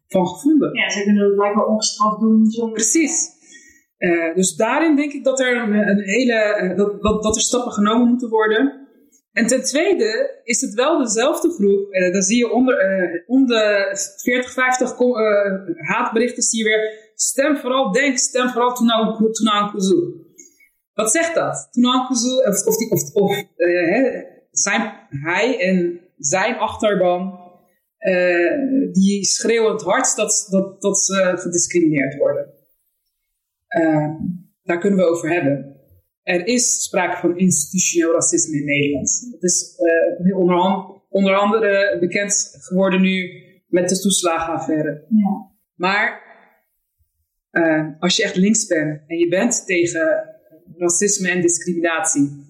van 0.08 0.28
gevonden. 0.28 0.76
Ja, 0.76 0.90
ze 0.90 1.04
kunnen 1.04 1.26
het 1.26 1.36
blijkbaar 1.36 1.66
ongestraft 1.66 2.20
doen 2.20 2.46
zonder... 2.46 2.74
Precies. 2.74 3.36
Eh, 3.98 4.36
dus 4.36 4.56
daarin 4.56 4.96
denk 4.96 5.12
ik 5.14 5.24
dat 5.24 5.40
er 5.40 5.58
een, 5.58 5.74
een 5.74 6.02
hele 6.02 6.34
eh, 6.34 6.78
dat, 6.78 7.02
dat, 7.02 7.24
dat 7.24 7.36
er 7.36 7.42
stappen 7.42 7.72
genomen 7.72 8.08
moeten 8.08 8.30
worden. 8.30 8.87
En 9.38 9.48
ten 9.48 9.64
tweede 9.64 10.42
is 10.44 10.62
het 10.62 10.74
wel 10.74 10.98
dezelfde 10.98 11.50
groep. 11.50 11.94
Uh, 11.94 12.14
dan 12.14 12.22
zie 12.22 12.38
je 12.38 12.52
onder, 12.52 13.00
uh, 13.00 13.24
om 13.28 13.46
de 13.46 13.90
40, 14.18 14.52
50 14.52 14.96
haatberichten 15.76 16.44
zie 16.44 16.64
weer. 16.64 17.12
Stem 17.16 17.58
vooral 17.58 17.92
denk, 17.92 18.18
stem 18.18 18.50
vooral 18.50 18.74
Tunaan 18.74 19.72
Kuzu. 19.72 20.14
Wat 20.94 21.12
zegt 21.12 21.36
dat? 21.36 21.70
Of, 22.46 22.66
of, 22.66 22.78
die, 22.78 22.92
of, 22.92 23.46
hè, 23.56 24.24
zijn, 24.52 24.94
hij 25.10 25.60
en 25.60 26.00
zijn 26.18 26.58
achterban, 26.58 27.40
die 28.92 29.26
schreeuwen 29.26 29.72
het 29.72 29.82
hardst 29.82 30.16
dat, 30.16 30.48
dat, 30.50 30.82
dat 30.82 31.00
ze 31.00 31.34
gediscrimineerd 31.36 32.18
worden. 32.18 32.54
Daar 34.64 34.80
kunnen 34.80 35.00
we 35.00 35.06
over 35.06 35.30
hebben. 35.30 35.77
Er 36.28 36.48
is 36.48 36.84
sprake 36.84 37.18
van 37.18 37.38
institutioneel 37.38 38.14
racisme 38.14 38.58
in 38.58 38.66
Nederland. 38.66 39.28
Dat 39.32 39.44
is 39.44 39.80
uh, 40.24 40.38
onder, 40.38 40.56
an 40.56 41.02
onder, 41.10 41.36
andere 41.36 41.98
bekend 42.00 42.58
geworden 42.60 43.02
nu 43.02 43.44
met 43.68 43.90
de 43.90 44.00
toeslagenaffaire. 44.00 45.06
Ja. 45.10 45.52
Maar 45.76 46.22
uh, 47.52 47.88
als 48.00 48.16
je 48.16 48.24
echt 48.24 48.36
links 48.36 48.66
bent 48.66 49.02
en 49.08 49.18
je 49.18 49.28
bent 49.28 49.66
tegen 49.66 50.36
racisme 50.78 51.30
en 51.30 51.42
discriminatie, 51.42 52.46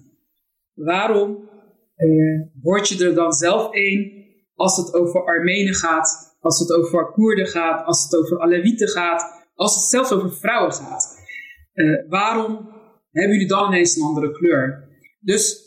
waarom 0.73 1.49
uh, 1.97 2.41
word 2.61 2.87
je 2.87 3.05
er 3.05 3.15
dan 3.15 3.31
zelf 3.31 3.67
een 3.71 4.25
als 4.55 4.77
het 4.77 4.93
over 4.93 5.25
Armenen 5.25 5.73
gaat, 5.73 6.37
als 6.39 6.59
het 6.59 6.71
over 6.71 7.11
Koerden 7.11 7.47
gaat, 7.47 7.85
als 7.85 8.03
het 8.03 8.15
over 8.15 8.41
Alewieten 8.41 8.87
gaat, 8.87 9.47
als 9.55 9.75
het 9.75 9.83
zelfs 9.83 10.11
over 10.11 10.31
vrouwen 10.31 10.73
gaat. 10.73 11.25
Uh, 11.73 12.09
waarom 12.09 12.75
hebben 13.19 13.37
jullie 13.37 13.47
dan 13.47 13.67
ineens 13.67 13.95
een 13.95 14.03
andere 14.03 14.31
kleur? 14.31 14.87
Dus 15.19 15.65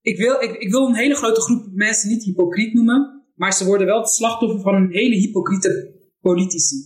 ik 0.00 0.18
wil, 0.18 0.40
ik, 0.40 0.56
ik 0.56 0.70
wil 0.70 0.86
een 0.86 0.94
hele 0.94 1.14
grote 1.14 1.40
groep 1.40 1.66
mensen 1.72 2.08
niet 2.08 2.24
hypocriet 2.24 2.74
noemen, 2.74 3.26
maar 3.34 3.52
ze 3.52 3.64
worden 3.64 3.86
wel 3.86 3.98
het 3.98 4.08
slachtoffer 4.08 4.60
van 4.60 4.74
een 4.74 4.90
hele 4.90 5.14
hypocriete 5.14 5.94
politici. 6.20 6.76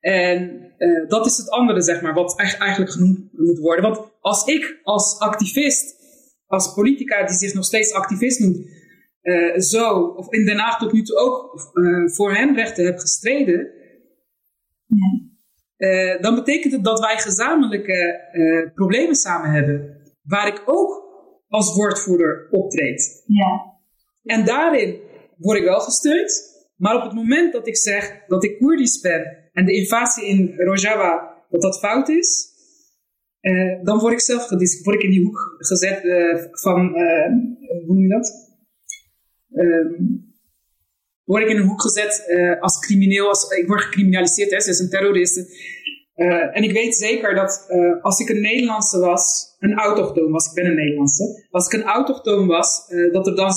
En 0.00 0.72
uh, 0.78 1.08
dat 1.08 1.26
is 1.26 1.36
het 1.36 1.50
andere, 1.50 1.82
zeg 1.82 2.02
maar, 2.02 2.14
wat 2.14 2.38
eigenlijk 2.38 2.90
genoemd 2.90 3.28
moet 3.32 3.58
worden. 3.58 3.84
Want 3.84 4.12
als 4.20 4.44
ik 4.44 4.80
als 4.82 5.18
activist, 5.18 5.94
als 6.46 6.74
politica 6.74 7.26
die 7.26 7.36
zich 7.36 7.54
nog 7.54 7.64
steeds 7.64 7.92
activist 7.92 8.40
noemt, 8.40 8.66
uh, 9.22 9.58
zo, 9.58 10.00
of 10.00 10.32
in 10.32 10.44
Den 10.44 10.58
Haag 10.58 10.78
tot 10.78 10.92
nu 10.92 11.02
toe 11.02 11.16
ook 11.16 11.70
uh, 11.74 12.08
voor 12.08 12.34
hen 12.34 12.54
rechten 12.54 12.84
heb 12.84 12.98
gestreden, 12.98 13.70
ja. 14.86 15.29
Dan 16.20 16.34
betekent 16.34 16.72
het 16.72 16.84
dat 16.84 17.00
wij 17.00 17.18
gezamenlijke 17.18 18.70
problemen 18.74 19.14
samen 19.14 19.50
hebben. 19.50 19.96
Waar 20.22 20.46
ik 20.46 20.62
ook 20.64 21.08
als 21.48 21.74
woordvoerder 21.74 22.48
optreed. 22.50 23.22
Ja. 23.26 23.78
En 24.24 24.44
daarin 24.44 25.00
word 25.36 25.58
ik 25.58 25.64
wel 25.64 25.80
gesteund. 25.80 26.48
Maar 26.76 26.96
op 26.96 27.02
het 27.02 27.12
moment 27.12 27.52
dat 27.52 27.66
ik 27.66 27.76
zeg 27.76 28.24
dat 28.26 28.44
ik 28.44 28.58
Koerdisch 28.58 29.00
ben 29.00 29.50
en 29.52 29.64
de 29.64 29.72
invasie 29.72 30.26
in 30.26 30.54
Rojava, 30.56 31.44
dat 31.50 31.62
dat 31.62 31.78
fout 31.78 32.08
is, 32.08 32.48
uh, 33.40 33.84
dan 33.84 33.98
word 33.98 34.12
ik 34.12 34.20
zelf 34.20 34.48
word 34.48 34.96
ik 34.96 35.02
in 35.02 35.10
die 35.10 35.24
hoek 35.24 35.54
gezet 35.58 36.00
van, 36.50 36.88
hoe 37.68 37.84
noem 37.86 38.02
je 38.02 38.08
dat? 38.08 38.50
Ehm, 39.52 40.02
word 41.30 41.42
ik 41.42 41.48
in 41.48 41.56
een 41.56 41.68
hoek 41.68 41.82
gezet 41.82 42.24
als 42.60 42.78
crimineel, 42.78 43.28
als, 43.28 43.50
ik 43.50 43.66
word 43.66 43.80
gecriminaliseerd, 43.80 44.50
hè, 44.50 44.60
ze 44.60 44.70
is 44.70 44.78
een 44.78 44.90
terrorist. 44.90 45.36
en 46.52 46.62
ik 46.62 46.72
weet 46.72 46.94
zeker 46.94 47.34
dat 47.34 47.66
als 48.02 48.20
ik 48.20 48.28
een 48.28 48.40
Nederlandse 48.40 48.98
was, 48.98 49.56
een 49.58 49.78
autochtoon 49.78 50.30
was, 50.30 50.46
ik 50.46 50.54
ben 50.54 50.66
een 50.66 50.76
Nederlandse, 50.76 51.46
als 51.50 51.66
ik 51.66 51.80
een 51.80 51.86
autochtoon 51.86 52.46
was, 52.46 52.88
dat 53.12 53.26
er 53.26 53.36
dan 53.36 53.52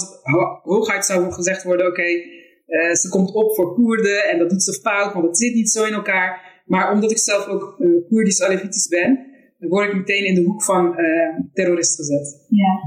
hooguit 0.64 1.06
zou 1.06 1.32
gezegd 1.32 1.64
worden, 1.64 1.88
oké, 1.88 2.00
okay, 2.00 2.42
uh, 2.68 2.94
ze 2.94 3.10
komt 3.10 3.34
op 3.34 3.56
voor 3.56 3.74
Koerden 3.74 4.30
en 4.30 4.40
dat 4.40 4.50
doet 4.50 4.64
ze 4.64 4.80
fout, 4.82 5.14
want 5.14 5.26
het 5.26 5.38
zit 5.38 5.54
niet 5.54 5.70
zo 5.70 5.86
in 5.86 5.94
elkaar. 5.94 6.62
Maar 6.66 6.92
omdat 6.92 7.12
ik 7.12 7.18
zelf 7.18 7.48
ook 7.48 7.76
uh, 7.80 8.08
Koerdisch 8.08 8.42
Alevitisch 8.42 8.88
ben, 8.88 9.28
dan 9.60 9.70
word 9.70 9.88
ik 9.88 9.96
meteen 9.96 10.26
in 10.26 10.36
de 10.36 10.44
hoek 10.44 10.64
van 10.64 11.00
uh, 11.00 11.40
terrorist 11.54 11.96
gezet. 11.96 12.46
Ja. 12.50 12.80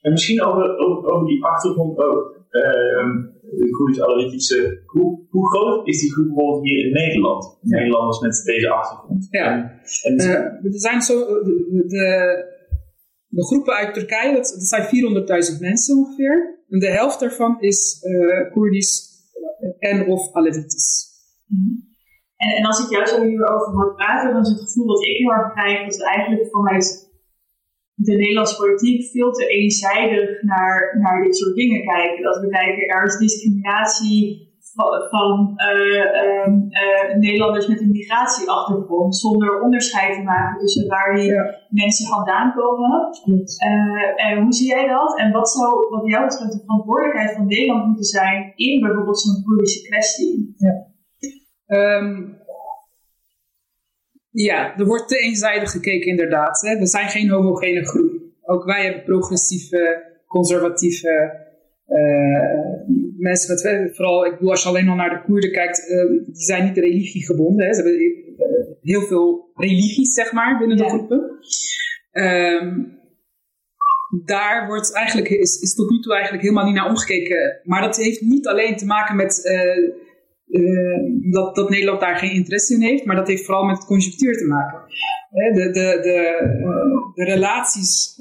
En 0.00 0.12
misschien 0.12 0.42
over, 0.42 0.76
over, 0.76 1.10
over 1.10 1.26
die 1.26 1.44
achtergrond 1.44 1.98
ook. 1.98 2.34
de 2.50 3.35
Koerdisch 3.70 4.00
Alevitische 4.00 4.82
groep. 4.86 5.20
Hoe 5.30 5.48
groot 5.48 5.88
is 5.88 6.00
die 6.00 6.12
groep 6.12 6.26
bijvoorbeeld 6.26 6.68
hier 6.68 6.86
in 6.86 6.92
Nederland? 6.92 7.58
Nederlanders 7.60 8.20
met 8.20 8.42
deze 8.44 8.70
achtergrond. 8.70 9.26
Ja. 9.30 9.44
En, 10.02 10.16
en 10.16 10.62
er 10.62 10.78
zijn 10.80 11.02
zo, 11.02 11.26
de, 11.26 11.84
de, 11.86 12.44
de, 13.28 13.44
groepen 13.44 13.74
uit 13.74 13.94
Turkije, 13.94 14.32
dat, 14.32 14.56
dat 14.58 14.62
zijn 14.62 14.84
400.000 15.54 15.60
mensen 15.60 15.96
ongeveer. 15.96 16.64
En 16.68 16.78
de 16.78 16.90
helft 16.90 17.20
daarvan 17.20 17.60
is 17.60 18.02
uh, 18.02 18.52
Koerdisch 18.52 19.06
en 19.78 20.06
of 20.06 20.32
Alevitisch. 20.32 21.14
En, 22.36 22.56
en 22.56 22.64
als 22.64 22.84
ik 22.84 22.90
juist 22.90 23.14
zo 23.14 23.22
hierover 23.22 23.72
hoor 23.72 23.94
praten, 23.94 24.32
dan 24.32 24.42
is 24.42 24.48
het 24.48 24.60
gevoel 24.60 24.86
dat 24.86 25.04
ik 25.04 25.16
heel 25.16 25.32
erg 25.32 25.52
krijg 25.52 25.84
dat 25.84 25.96
we 25.96 26.04
eigenlijk 26.04 26.50
vanuit 26.50 27.05
de 27.96 28.16
Nederlandse 28.16 28.56
politiek 28.56 29.10
veel 29.10 29.30
te 29.30 29.46
eenzijdig 29.46 30.42
naar, 30.42 30.98
naar 31.00 31.22
dit 31.22 31.36
soort 31.36 31.54
dingen 31.54 31.82
kijken. 31.84 32.22
Dat 32.22 32.40
we 32.40 32.48
kijken, 32.48 32.86
er 32.86 33.04
is 33.04 33.16
discriminatie 33.16 34.44
van 35.10 35.54
uh, 35.56 35.96
uh, 35.96 37.16
Nederlanders 37.18 37.66
met 37.66 37.80
een 37.80 37.90
migratieachtergrond, 37.90 39.16
zonder 39.16 39.60
onderscheid 39.60 40.14
te 40.14 40.22
maken 40.22 40.58
tussen 40.58 40.88
waar 40.88 41.14
die 41.14 41.32
mensen 41.68 42.06
vandaan 42.06 42.52
komen. 42.54 43.08
Uh, 43.26 44.26
en 44.26 44.42
hoe 44.42 44.52
zie 44.52 44.66
jij 44.68 44.86
dat? 44.88 45.18
En 45.18 45.32
wat 45.32 45.48
zou, 45.50 45.88
wat 45.90 46.10
jou 46.10 46.24
betreft, 46.24 46.52
de 46.52 46.60
verantwoordelijkheid 46.64 47.36
van 47.36 47.46
Nederland 47.46 47.86
moeten 47.86 48.04
zijn 48.04 48.52
in 48.54 48.80
bijvoorbeeld 48.80 49.20
zo'n 49.20 49.42
Koerdische 49.44 49.88
kwestie? 49.88 50.54
Ja. 50.56 50.94
Um, 51.66 52.44
ja, 54.42 54.76
er 54.78 54.86
wordt 54.86 55.08
te 55.08 55.18
eenzijdig 55.18 55.70
gekeken 55.70 56.10
inderdaad. 56.10 56.60
Hè. 56.60 56.78
We 56.78 56.86
zijn 56.86 57.08
geen 57.08 57.30
homogene 57.30 57.86
groep. 57.86 58.12
Ook 58.42 58.64
wij 58.64 58.84
hebben 58.84 59.02
progressieve, 59.02 60.02
conservatieve 60.26 61.44
uh, 61.88 62.88
mensen 63.18 63.54
met, 63.54 63.96
vooral, 63.96 64.26
ik 64.26 64.32
bedoel, 64.32 64.50
als 64.50 64.62
je 64.62 64.68
alleen 64.68 64.88
al 64.88 64.94
naar 64.94 65.10
de 65.10 65.22
Koerden 65.22 65.52
kijkt, 65.52 65.90
uh, 65.90 66.10
die 66.26 66.44
zijn 66.44 66.64
niet 66.64 66.76
religiegebonden. 66.76 67.66
Hè. 67.66 67.74
Ze 67.74 67.82
hebben 67.82 68.00
uh, 68.00 68.10
heel 68.82 69.02
veel 69.02 69.50
religies, 69.54 70.14
zeg 70.14 70.32
maar, 70.32 70.58
binnen 70.58 70.76
de 70.76 70.88
groepen. 70.88 71.30
Um, 72.12 72.94
daar 74.24 74.66
wordt 74.66 74.92
eigenlijk, 74.92 75.28
is, 75.28 75.60
is 75.60 75.74
tot 75.74 75.90
nu 75.90 76.00
toe 76.00 76.12
eigenlijk 76.12 76.42
helemaal 76.42 76.64
niet 76.64 76.74
naar 76.74 76.88
omgekeken. 76.88 77.60
Maar 77.62 77.80
dat 77.80 77.96
heeft 77.96 78.20
niet 78.20 78.46
alleen 78.46 78.76
te 78.76 78.86
maken 78.86 79.16
met 79.16 79.50
dat, 81.30 81.54
dat 81.54 81.70
Nederland 81.70 82.00
daar 82.00 82.16
geen 82.16 82.32
interesse 82.32 82.74
in 82.74 82.82
heeft, 82.82 83.04
maar 83.04 83.16
dat 83.16 83.28
heeft 83.28 83.44
vooral 83.44 83.64
met 83.64 83.84
conjunctuur 83.84 84.36
te 84.36 84.46
maken. 84.46 84.80
De, 85.30 85.70
de, 85.70 85.98
de, 86.02 87.12
de 87.14 87.24
relaties 87.24 88.16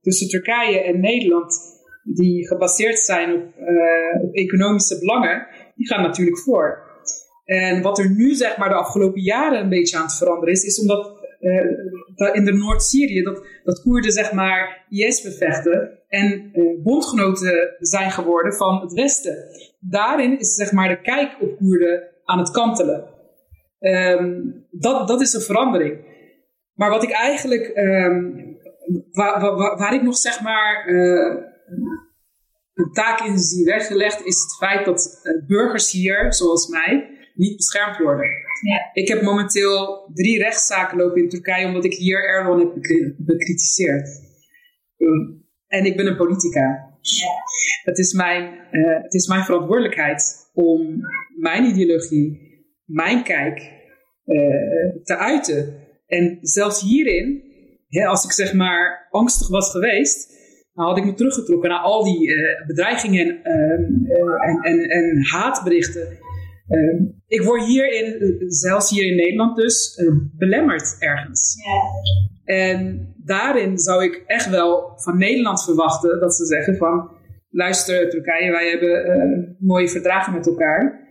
tussen 0.00 0.28
Turkije 0.28 0.80
en 0.80 1.00
Nederland 1.00 1.78
die 2.02 2.46
gebaseerd 2.46 2.98
zijn 2.98 3.52
op, 4.22 4.34
economische 4.34 4.98
belangen, 4.98 5.46
die 5.76 5.86
gaan 5.86 6.02
natuurlijk 6.02 6.38
voor. 6.38 6.88
En 7.44 7.82
wat 7.82 7.98
er 7.98 8.10
nu 8.10 8.34
zeg 8.34 8.56
maar 8.56 8.68
de 8.68 8.74
afgelopen 8.74 9.22
jaren 9.22 9.60
een 9.60 9.68
beetje 9.68 9.96
aan 9.96 10.02
het 10.02 10.16
veranderen 10.16 10.54
is, 10.54 10.64
is 10.64 10.80
omdat 10.80 11.18
in 12.32 12.44
de 12.44 12.52
Noord-Syrië 12.52 13.22
dat, 13.22 13.46
dat 13.64 13.82
Koerden 13.82 14.12
zeg 14.12 14.32
maar 14.32 14.86
IS 14.88 15.22
bevechten 15.22 15.99
en 16.10 16.50
uh, 16.52 16.82
bondgenoten 16.82 17.76
zijn 17.78 18.10
geworden 18.10 18.52
van 18.52 18.80
het 18.80 18.92
Westen. 18.92 19.36
Daarin 19.78 20.38
is 20.38 20.54
zeg 20.54 20.72
maar 20.72 20.88
de 20.88 21.00
kijk 21.00 21.36
op 21.40 21.56
Koerden 21.56 22.02
aan 22.24 22.38
het 22.38 22.50
kantelen. 22.50 23.08
Um, 23.80 24.66
dat, 24.70 25.08
dat 25.08 25.20
is 25.20 25.32
een 25.32 25.40
verandering. 25.40 25.98
Maar 26.74 26.90
wat 26.90 27.02
ik 27.02 27.10
eigenlijk, 27.10 27.76
um, 27.76 28.56
waar, 29.12 29.40
waar, 29.40 29.76
waar, 29.76 29.94
ik 29.94 30.02
nog 30.02 30.16
zeg 30.16 30.40
maar 30.40 30.88
uh, 30.88 31.36
een 32.74 32.92
taak 32.92 33.20
in 33.20 33.38
zie 33.38 33.64
weggelegd, 33.64 34.24
is 34.24 34.42
het 34.42 34.56
feit 34.68 34.84
dat 34.84 35.20
uh, 35.22 35.46
burgers 35.46 35.90
hier, 35.90 36.32
zoals 36.32 36.68
mij, 36.68 37.10
niet 37.34 37.56
beschermd 37.56 37.98
worden. 37.98 38.26
Ja. 38.60 38.90
Ik 38.92 39.08
heb 39.08 39.22
momenteel 39.22 40.10
drie 40.14 40.38
rechtszaken 40.38 40.98
lopen 40.98 41.22
in 41.22 41.28
Turkije 41.28 41.66
omdat 41.66 41.84
ik 41.84 41.94
hier 41.94 42.28
Erdogan 42.28 42.58
heb 42.58 42.72
bekritiseerd. 43.18 44.08
Um, 44.96 45.39
en 45.70 45.84
ik 45.84 45.96
ben 45.96 46.06
een 46.06 46.16
politica. 46.16 46.88
Ja. 47.00 47.28
Het, 47.82 47.98
is 47.98 48.12
mijn, 48.12 48.58
uh, 48.70 49.02
het 49.02 49.14
is 49.14 49.26
mijn 49.26 49.44
verantwoordelijkheid 49.44 50.50
om 50.54 51.00
mijn 51.36 51.64
ideologie, 51.64 52.40
mijn 52.84 53.22
kijk 53.22 53.58
uh, 54.26 55.02
te 55.02 55.16
uiten. 55.16 55.74
En 56.06 56.38
zelfs 56.40 56.82
hierin, 56.82 57.42
hè, 57.88 58.06
als 58.06 58.24
ik 58.24 58.32
zeg 58.32 58.54
maar 58.54 59.08
angstig 59.10 59.48
was 59.48 59.70
geweest, 59.70 60.38
dan 60.74 60.86
had 60.86 60.98
ik 60.98 61.04
me 61.04 61.14
teruggetrokken 61.14 61.70
naar 61.70 61.80
al 61.80 62.04
die 62.04 62.28
uh, 62.28 62.66
bedreigingen 62.66 63.42
en, 63.44 64.06
uh, 64.08 64.48
en, 64.48 64.58
en, 64.62 64.88
en, 64.88 65.24
haatberichten. 65.24 66.18
Uh, 66.70 67.00
ik 67.26 67.42
word 67.42 67.64
hierin, 67.64 68.34
zelfs 68.52 68.90
hier 68.90 69.10
in 69.10 69.16
Nederland 69.16 69.56
dus, 69.56 70.02
belemmerd 70.36 70.96
ergens. 70.98 71.56
En 72.44 73.08
daarin 73.24 73.78
zou 73.78 74.04
ik 74.04 74.22
echt 74.26 74.50
wel 74.50 74.92
van 74.96 75.18
Nederland 75.18 75.64
verwachten 75.64 76.20
dat 76.20 76.34
ze 76.34 76.46
zeggen 76.46 76.76
van... 76.76 77.18
Luister 77.52 78.10
Turkije, 78.10 78.50
wij 78.50 78.68
hebben 78.70 79.56
mooie 79.60 79.88
verdragen 79.88 80.32
met 80.32 80.46
elkaar. 80.46 81.08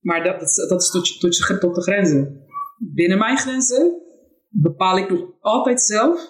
Maar 0.00 0.24
dat, 0.24 0.40
dat, 0.40 0.68
dat 0.68 0.80
is 0.80 0.90
tot, 0.90 1.20
tot, 1.20 1.60
tot 1.60 1.74
de 1.74 1.82
grenzen. 1.82 2.44
Binnen 2.94 3.18
mijn 3.18 3.38
grenzen 3.38 4.02
bepaal 4.48 4.98
ik 4.98 5.08
nog 5.10 5.20
altijd 5.40 5.82
zelf 5.82 6.28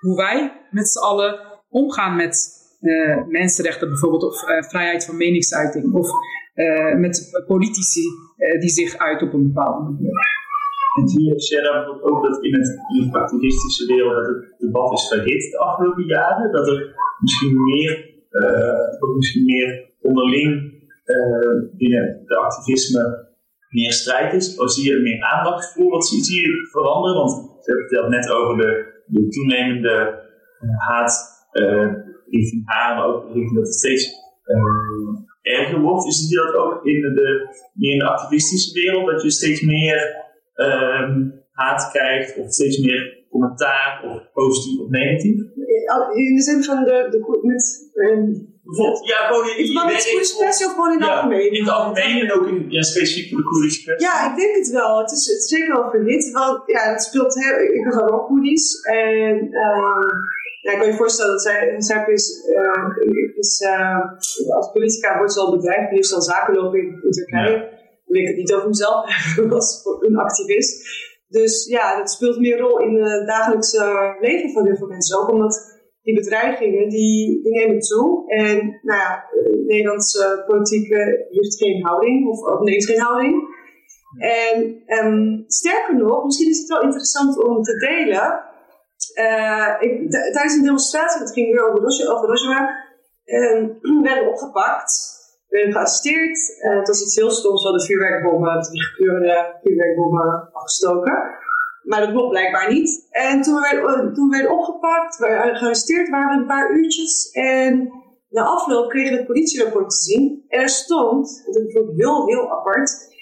hoe 0.00 0.16
wij 0.16 0.66
met 0.70 0.88
z'n 0.88 0.98
allen 0.98 1.40
omgaan 1.68 2.16
met 2.16 2.50
uh, 2.80 3.26
mensenrechten 3.26 3.88
bijvoorbeeld, 3.88 4.24
of 4.24 4.48
uh, 4.48 4.62
vrijheid 4.62 5.04
van 5.04 5.16
meningsuiting, 5.16 5.92
of 5.94 6.08
uh, 6.54 6.94
met 6.94 7.42
politici 7.46 8.02
die 8.60 8.68
zich 8.68 8.96
uit 8.96 9.22
op 9.22 9.32
een 9.32 9.52
bepaalde 9.52 9.90
manier. 9.90 10.12
En 11.00 11.08
zie 11.08 11.24
je, 11.24 11.42
Sharon, 11.42 12.02
ook 12.02 12.24
dat 12.24 12.44
in 12.44 12.54
het, 12.54 12.68
in 12.96 13.04
het 13.04 13.14
activistische 13.14 13.86
wereld 13.86 14.14
dat 14.14 14.26
het 14.26 14.54
debat 14.58 14.92
is 14.92 15.08
verhit 15.08 15.50
de 15.50 15.58
afgelopen 15.58 16.04
jaren? 16.04 16.52
Dat 16.52 16.68
er 16.68 16.94
misschien 17.20 17.62
meer, 17.62 18.14
misschien 19.16 19.44
meer 19.44 19.90
onderling 20.00 20.76
binnen 21.76 22.22
de 22.26 22.36
activisme 22.36 23.26
meer 23.68 23.92
strijd 23.92 24.32
is? 24.32 24.58
Of 24.58 24.70
zie 24.70 24.84
je 24.88 24.96
er 24.96 25.02
meer 25.02 25.22
aandacht 25.22 25.72
voor? 25.72 25.90
Wat 25.90 26.06
zie, 26.06 26.40
je 26.40 26.68
veranderen? 26.70 27.16
Want 27.16 27.32
je 27.64 27.72
hebt 27.72 27.90
het 27.90 28.08
net 28.08 28.30
over 28.30 28.56
de 28.56 28.98
de 29.08 29.28
toenemende 29.28 30.26
haat 30.76 31.12
richting 32.30 32.62
haar, 32.64 32.96
maar 32.96 33.06
ook 33.06 33.24
richting 33.24 33.54
dat 33.54 33.66
het 33.66 33.74
steeds 33.74 34.04
uh, 34.44 35.54
erger 35.56 35.80
wordt? 35.80 36.06
Is 36.06 36.18
het 36.20 36.30
dat 36.30 36.54
ook 36.54 36.84
in 36.86 37.00
de, 37.00 37.48
meer 37.72 37.92
in 37.92 37.98
de 37.98 38.08
activistische 38.08 38.80
wereld, 38.80 39.06
dat 39.06 39.22
je 39.22 39.30
steeds 39.30 39.60
meer 39.62 40.26
ehm, 40.54 41.28
haat 41.50 41.90
krijgt 41.90 42.38
of 42.38 42.52
steeds 42.52 42.78
meer 42.78 43.26
commentaar 43.30 44.02
of 44.04 44.32
positief 44.32 44.80
of 44.80 44.88
negatief? 44.88 45.40
In 46.14 46.34
de 46.34 46.42
zin 46.42 46.64
van 46.64 46.84
de, 46.84 47.06
de 47.10 47.40
met, 47.42 47.90
um, 47.94 48.58
Bijvoorbeeld, 48.68 49.06
ja, 49.06 49.26
gewoon 49.26 49.48
in, 49.56 49.66
de 49.66 49.80
Koerdische 49.80 50.36
kwestie 50.36 50.66
of 50.66 50.72
gewoon 50.72 50.92
in 50.92 50.98
het 50.98 51.06
ja, 51.08 51.14
algemeen? 51.14 51.52
In 51.52 51.64
het 51.64 51.72
algemeen 51.72 52.16
en 52.22 52.32
ook 52.32 52.46
in, 52.46 52.70
ja, 52.76 52.82
specifiek 52.82 53.28
voor 53.28 53.38
de 53.38 53.44
Koerdische 53.44 53.82
kwestie. 53.82 54.08
Ja, 54.08 54.30
ik 54.30 54.36
denk 54.40 54.56
het 54.56 54.70
wel. 54.70 54.98
Het 54.98 55.10
is, 55.10 55.26
het 55.26 55.38
is 55.38 55.48
zeker 55.48 55.72
wel 55.74 55.90
verhit. 55.90 56.30
Want 56.32 56.62
ja, 56.66 56.82
het 56.92 57.02
speelt 57.02 57.34
heel, 57.34 57.58
ik 57.58 57.84
ben 57.84 58.12
ook 58.12 58.26
Koerdisch. 58.26 58.82
En 58.82 59.34
uh, 59.50 60.12
ja, 60.60 60.72
ik 60.72 60.78
kan 60.78 60.86
je 60.86 60.94
voorstellen 60.94 61.32
dat 61.32 61.42
zij, 61.42 61.74
zij 61.78 62.04
is, 62.06 62.26
uh, 62.48 63.38
is 63.38 63.60
uh, 63.60 64.54
als 64.56 64.72
politica 64.72 65.16
wordt 65.16 65.32
ze 65.32 65.40
al 65.40 65.56
bedreigd. 65.56 65.88
Die 65.88 65.98
heeft 65.98 66.14
al 66.14 66.22
zaken 66.22 66.54
lopen 66.54 66.78
in, 66.78 67.00
in 67.02 67.10
Turkije. 67.10 67.50
Ja. 67.50 67.58
Dan 67.58 68.16
wil 68.16 68.22
ik 68.22 68.26
het 68.26 68.36
niet 68.36 68.54
over 68.54 68.68
mezelf 68.68 69.04
hebben 69.06 69.52
als 69.52 69.82
een 70.00 70.16
activist. 70.16 70.86
Dus 71.28 71.66
ja, 71.66 71.98
dat 71.98 72.10
speelt 72.10 72.38
meer 72.38 72.58
rol 72.58 72.80
in 72.80 73.02
het 73.02 73.26
dagelijkse 73.26 74.16
leven 74.20 74.50
van 74.50 74.66
heel 74.66 74.76
veel 74.76 74.86
mensen. 74.86 75.18
Ook 75.18 75.30
omdat 75.30 75.76
die 76.02 76.14
bedreigingen 76.14 76.88
die, 76.88 77.42
die 77.42 77.52
nemen 77.52 77.78
toe. 77.78 78.30
En 78.30 78.56
nou 78.82 78.98
ja, 78.98 79.24
de 79.30 79.64
Nederlandse 79.66 80.44
politiek 80.46 80.88
heeft 81.28 81.56
geen 81.56 81.86
houding, 81.86 82.28
of, 82.28 82.40
of 82.40 82.60
neemt 82.60 82.84
geen 82.84 83.00
houding. 83.00 83.56
En 84.18 84.82
um, 84.86 85.44
sterker 85.46 85.96
nog, 85.96 86.24
misschien 86.24 86.50
is 86.50 86.58
het 86.58 86.68
wel 86.68 86.82
interessant 86.82 87.44
om 87.44 87.62
te 87.62 87.74
delen. 87.74 88.47
Uh, 89.18 89.74
ik, 89.78 90.10
tijdens 90.10 90.54
een 90.54 90.62
demonstratie, 90.62 91.20
dat 91.20 91.32
ging 91.32 91.52
weer 91.52 91.68
over 91.68 92.12
over 92.14 92.28
Rojava 92.28 92.86
um, 93.24 93.78
werden 94.06 94.24
we 94.24 94.30
opgepakt. 94.30 95.16
We 95.48 95.56
werden 95.56 95.72
gearresteerd. 95.72 96.38
Uh, 96.62 96.78
het 96.78 96.88
was 96.88 97.02
iets 97.02 97.16
heel 97.16 97.30
stoms, 97.30 97.62
we 97.62 97.68
hadden 97.68 97.86
vuurwerkbommen, 97.86 98.70
die 98.70 98.82
gekleurde 98.82 99.58
vuurwerkbommen 99.62 100.48
afgestoken. 100.52 101.36
Maar 101.82 102.00
dat 102.00 102.12
mocht 102.12 102.28
blijkbaar 102.28 102.72
niet. 102.72 103.08
En 103.10 103.42
toen 103.42 103.54
we 103.54 103.60
werden, 103.60 104.14
toen 104.14 104.28
we 104.28 104.36
werden 104.36 104.56
opgepakt, 104.56 105.16
gearresteerd, 105.16 106.08
waren 106.08 106.36
we 106.36 106.40
een 106.40 106.46
paar 106.46 106.70
uurtjes. 106.70 107.30
En 107.30 107.92
na 108.30 108.42
afloop 108.42 108.88
kregen 108.88 109.10
we 109.10 109.16
het 109.16 109.26
politierapport 109.26 109.90
te 109.90 109.96
zien. 109.96 110.44
En 110.48 110.60
er 110.60 110.68
stond, 110.68 111.42
dat 111.44 111.72
vond 111.72 111.90
ik 111.90 111.96
heel, 111.96 112.26
heel 112.26 112.50
apart. 112.50 113.16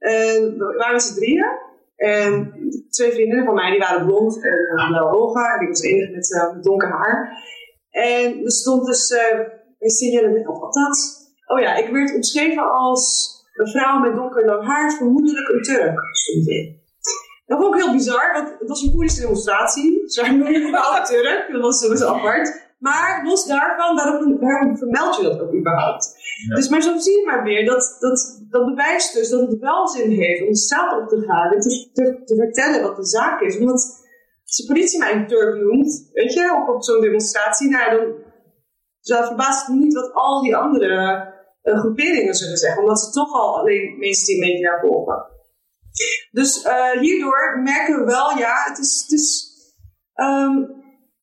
Uh, 0.00 0.76
waren 0.76 1.00
z'n 1.00 1.14
drieën. 1.14 1.68
En 2.00 2.52
twee 2.90 3.12
vriendinnen 3.12 3.44
van 3.44 3.54
mij, 3.54 3.70
die 3.70 3.78
waren 3.78 4.06
blond 4.06 4.44
en 4.44 4.88
blauwe 4.88 5.18
ogen. 5.18 5.44
En 5.44 5.60
ik 5.60 5.68
was 5.68 5.80
de 5.80 5.88
enige 5.88 6.12
met 6.12 6.30
uh, 6.30 6.62
donker 6.62 6.88
haar. 6.88 7.44
En 7.90 8.44
er 8.44 8.52
stond 8.52 8.86
dus, 8.86 9.10
uh, 9.10 10.48
of 10.48 10.60
althans, 10.62 11.18
oh 11.46 11.60
ja, 11.60 11.74
ik 11.76 11.90
werd 11.90 12.14
omschreven 12.14 12.72
als 12.72 13.30
een 13.54 13.68
vrouw 13.68 13.98
met 13.98 14.14
donker 14.14 14.44
lang 14.44 14.66
haar, 14.66 14.92
vermoedelijk 14.92 15.48
een 15.48 15.62
Turk, 15.62 16.00
stond 16.12 16.48
in. 16.48 16.80
Dat 17.46 17.60
vond 17.60 17.74
ik 17.74 17.82
heel 17.82 17.92
bizar, 17.92 18.32
want 18.32 18.58
het 18.58 18.68
was 18.68 18.82
een 18.82 18.92
Koerdische 18.92 19.20
demonstratie. 19.20 20.02
Ze 20.06 20.20
waren 20.22 20.68
überhaupt 20.68 21.06
Turk, 21.06 21.48
dat 21.52 21.60
was 21.60 22.04
apart. 22.04 22.68
Maar 22.78 23.22
los 23.24 23.46
daarvan, 23.46 23.96
waarom, 23.96 24.38
waarom 24.38 24.76
vermeld 24.76 25.16
je 25.16 25.22
dat 25.22 25.40
ook 25.40 25.54
überhaupt? 25.54 26.16
Dus 26.48 26.68
maar 26.68 26.82
zo 26.82 26.98
zie 26.98 27.18
je 27.18 27.26
maar 27.26 27.42
weer, 27.42 27.64
dat, 27.64 27.96
dat, 27.98 28.44
dat 28.48 28.64
bewijst 28.64 29.14
dus 29.14 29.28
dat 29.28 29.40
het 29.40 29.58
wel 29.58 29.88
zin 29.88 30.10
heeft 30.10 30.42
om 30.42 30.48
de 30.48 30.56
straat 30.56 31.02
op 31.02 31.08
te 31.08 31.20
gaan 31.20 31.52
en 31.52 31.60
te, 31.60 31.90
te, 31.92 32.22
te 32.24 32.36
vertellen 32.36 32.82
wat 32.82 32.96
de 32.96 33.06
zaak 33.06 33.40
is. 33.40 33.58
Omdat 33.58 34.00
als 34.44 34.56
de 34.56 34.66
politie 34.66 34.98
mij 34.98 35.12
een 35.12 35.26
Turk 35.26 35.60
noemt, 35.60 36.10
weet 36.12 36.32
je, 36.32 36.62
op, 36.62 36.74
op 36.74 36.84
zo'n 36.84 37.00
demonstratie, 37.00 37.68
nou 37.68 38.14
dan, 39.00 39.26
verbaast 39.26 39.66
het 39.66 39.76
me 39.76 39.82
niet 39.82 39.94
wat 39.94 40.12
al 40.12 40.42
die 40.42 40.56
andere 40.56 41.28
uh, 41.62 41.78
groeperingen 41.78 42.34
zullen 42.34 42.56
zeggen. 42.56 42.82
Omdat 42.82 43.00
ze 43.00 43.10
toch 43.10 43.32
al 43.32 43.58
alleen 43.58 43.98
mainstream 43.98 44.40
media 44.40 44.78
volgen. 44.80 45.26
Dus 46.30 46.64
uh, 46.64 46.90
hierdoor 46.90 47.60
merken 47.62 47.98
we 47.98 48.04
wel, 48.04 48.38
ja, 48.38 48.54
het 48.68 48.78
is, 48.78 49.04
het 49.06 49.18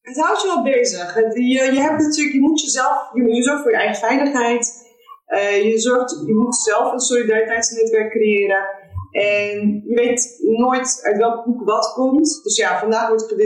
het 0.01 0.19
houdt 0.19 0.41
je 0.41 0.47
wel 0.47 0.63
bezig. 0.63 1.15
Je, 1.15 1.71
je 1.73 1.81
hebt 1.81 2.01
natuurlijk, 2.01 2.33
je 2.33 2.41
moet 2.41 2.61
jezelf, 2.61 3.09
je, 3.13 3.33
je 3.33 3.43
zorgt 3.43 3.61
voor 3.61 3.71
je 3.71 3.77
eigen 3.77 4.07
veiligheid. 4.07 4.86
Uh, 5.27 5.63
je, 5.63 5.79
zorgt, 5.79 6.23
je 6.25 6.33
moet 6.33 6.55
zelf 6.55 6.91
een 6.93 6.99
solidariteitsnetwerk 6.99 8.11
creëren. 8.11 8.65
En 9.11 9.83
je 9.85 9.95
weet 9.95 10.37
nooit 10.41 10.99
uit 11.03 11.17
welke 11.17 11.49
hoek 11.49 11.63
wat 11.63 11.93
komt. 11.93 12.39
Dus 12.43 12.55
ja, 12.55 12.79
vandaag 12.79 13.07
wordt 13.07 13.31
ik 13.31 13.37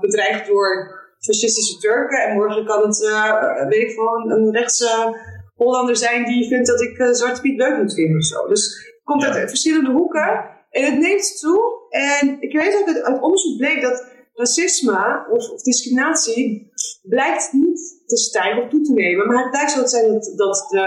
bedreigd 0.00 0.46
door 0.46 0.98
fascistische 1.18 1.78
Turken. 1.78 2.22
En 2.22 2.34
morgen 2.34 2.66
kan 2.66 2.86
het, 2.86 3.00
uh, 3.00 3.68
weet 3.68 3.82
ik 3.82 3.90
veel, 3.90 4.14
een, 4.14 4.30
een 4.30 4.52
rechtse 4.52 5.18
Hollander 5.54 5.96
zijn 5.96 6.24
die 6.24 6.48
vindt 6.48 6.66
dat 6.66 6.80
ik 6.80 6.98
uh, 6.98 7.12
Zwarte 7.12 7.40
Piet 7.40 7.58
leuk 7.58 7.78
moet 7.78 7.94
vinden 7.94 8.16
of 8.16 8.24
zo. 8.24 8.46
Dus 8.46 8.92
het 8.94 9.00
komt 9.04 9.24
uit 9.24 9.48
verschillende 9.48 9.90
hoeken. 9.90 10.44
En 10.70 10.84
het 10.84 10.98
neemt 10.98 11.38
toe. 11.40 11.86
En 11.88 12.36
ik 12.40 12.52
weet 12.52 12.76
ook 12.80 12.86
dat 12.86 13.02
uit 13.02 13.22
onderzoek 13.22 13.56
bleek 13.56 13.82
dat 13.82 14.06
racisme 14.34 15.26
of, 15.30 15.50
of, 15.50 15.62
discriminatie 15.62 16.72
blijkt 17.02 17.52
niet 17.52 18.02
te 18.06 18.16
stijgen 18.16 18.62
of 18.62 18.68
toe 18.68 18.80
te 18.80 18.92
nemen, 18.92 19.26
maar 19.26 19.42
het 19.42 19.50
blijkt 19.50 19.70
zo 19.70 19.82
te 19.82 19.88
zijn 19.88 20.12
dat, 20.12 20.32
dat, 20.36 20.66
de, 20.68 20.84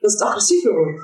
dat 0.00 0.12
het 0.12 0.22
agressiever 0.22 0.74
wordt. 0.74 1.00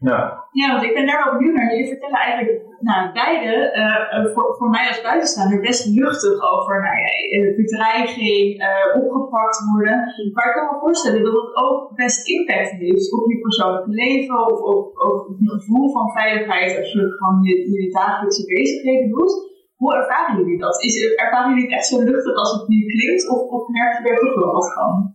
Ja. 0.00 0.18
ja, 0.60 0.72
want 0.72 0.84
ik 0.84 0.94
ben 0.94 1.06
daar 1.06 1.24
wel 1.24 1.32
benieuwd 1.38 1.56
naar. 1.56 1.70
Jullie 1.70 1.92
vertellen 1.92 2.18
eigenlijk 2.18 2.62
nou, 2.80 3.12
beide, 3.12 3.52
uh, 3.80 4.32
voor, 4.34 4.54
voor 4.58 4.70
mij 4.70 4.88
als 4.88 5.02
buitenstaander, 5.02 5.60
best 5.60 5.86
luchtig 5.86 6.36
over 6.52 6.74
nou 6.86 6.96
ja, 7.04 7.10
bedreiging, 7.56 8.44
uh, 8.62 9.02
opgepakt 9.02 9.58
worden. 9.72 9.96
Maar 10.34 10.48
ik 10.48 10.54
kan 10.54 10.66
me 10.70 10.78
voorstellen 10.80 11.22
dat 11.24 11.32
het 11.32 11.56
ook 11.64 11.94
best 11.94 12.28
impact 12.28 12.70
heeft 12.70 13.12
op 13.12 13.30
je 13.30 13.38
persoonlijke 13.40 13.90
leven 13.90 14.52
of 14.52 14.60
op, 14.60 14.98
op 15.08 15.36
je 15.38 15.50
gevoel 15.50 15.92
van 15.92 16.10
veiligheid 16.10 16.78
als 16.78 16.92
je 16.92 17.00
gewoon 17.18 17.42
je, 17.42 17.54
je 17.70 17.90
dagelijkse 17.90 18.44
bezigheden 18.46 19.08
doet. 19.08 19.53
Hoe 19.76 19.94
ervaren 19.94 20.36
jullie 20.38 20.58
dat? 20.58 20.82
Is, 20.82 21.14
ervaren 21.14 21.48
jullie 21.48 21.64
het 21.64 21.74
echt 21.78 21.86
zo 21.86 22.02
luchtig 22.02 22.34
als 22.34 22.52
het 22.52 22.68
nu 22.68 22.86
klinkt? 22.86 23.28
Of, 23.28 23.40
of 23.40 23.68
merk 23.68 23.92
je 23.98 24.10
er 24.10 24.18
toch 24.18 24.34
wel 24.34 24.52
wat 24.52 24.72
van? 24.72 25.10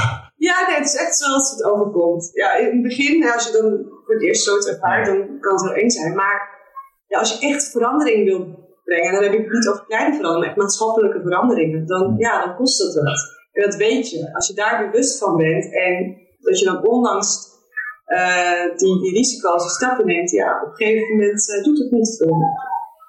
Ja, 0.48 0.66
nee, 0.66 0.76
het 0.76 0.86
is 0.86 0.96
echt 0.96 1.16
zoals 1.16 1.50
het 1.50 1.64
overkomt. 1.64 2.30
Ja, 2.32 2.56
in 2.56 2.64
het 2.64 2.82
begin, 2.82 3.30
als 3.32 3.46
je 3.46 3.52
dan 3.52 3.68
voor 4.04 4.14
het 4.14 4.24
eerst 4.24 4.44
zoiets 4.44 4.68
ervaart, 4.68 5.06
dan 5.06 5.40
kan 5.40 5.52
het 5.52 5.62
wel 5.62 5.74
eens 5.74 5.94
zijn. 5.94 6.14
Maar 6.14 6.38
ja, 7.06 7.18
als 7.18 7.38
je 7.38 7.48
echt 7.48 7.70
verandering 7.70 8.24
wil 8.24 8.40
brengen, 8.84 9.12
dan 9.12 9.22
heb 9.22 9.32
ik 9.32 9.44
het 9.44 9.52
niet 9.52 9.68
over 9.68 9.84
kleine 9.84 10.14
veranderingen, 10.14 10.38
maar 10.38 10.48
echt 10.48 10.56
maatschappelijke 10.56 11.20
veranderingen. 11.20 11.86
Dan, 11.86 12.14
ja, 12.16 12.44
dan 12.44 12.56
kost 12.56 12.82
het 12.82 12.94
wat. 12.94 13.38
En 13.52 13.62
dat 13.62 13.74
weet 13.74 14.10
je. 14.10 14.34
Als 14.34 14.46
je 14.46 14.54
daar 14.54 14.90
bewust 14.90 15.18
van 15.18 15.36
bent 15.36 15.74
en 15.74 16.16
dat 16.38 16.58
je 16.58 16.64
dan 16.64 16.86
ondanks 16.86 17.49
uh, 18.18 18.76
die, 18.76 19.00
die 19.00 19.12
risico's 19.12 19.62
en 19.62 19.70
stappen 19.70 20.06
neemt, 20.06 20.30
ja, 20.30 20.60
op 20.62 20.68
een 20.68 20.74
gegeven 20.74 21.16
moment 21.16 21.48
uh, 21.48 21.64
doet 21.64 21.78
het 21.78 21.90
niet 21.90 22.16
veel 22.18 22.36
meer. 22.36 22.68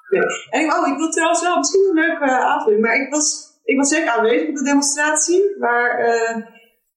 Nee. 0.10 0.30
En 0.50 0.62
ik, 0.66 0.74
oh, 0.78 0.88
ik 0.88 0.98
wil 0.98 1.10
trouwens 1.10 1.42
wel 1.42 1.58
misschien 1.58 1.88
een 1.90 2.04
leuke 2.04 2.26
uh, 2.26 2.46
aanvulling, 2.52 2.82
maar 2.82 2.96
ik 2.96 3.12
was, 3.12 3.28
ik 3.64 3.78
was 3.78 3.90
zeker 3.90 4.10
aanwezig 4.10 4.50
op 4.50 4.56
de 4.56 4.64
demonstratie, 4.64 5.56
waar, 5.60 5.90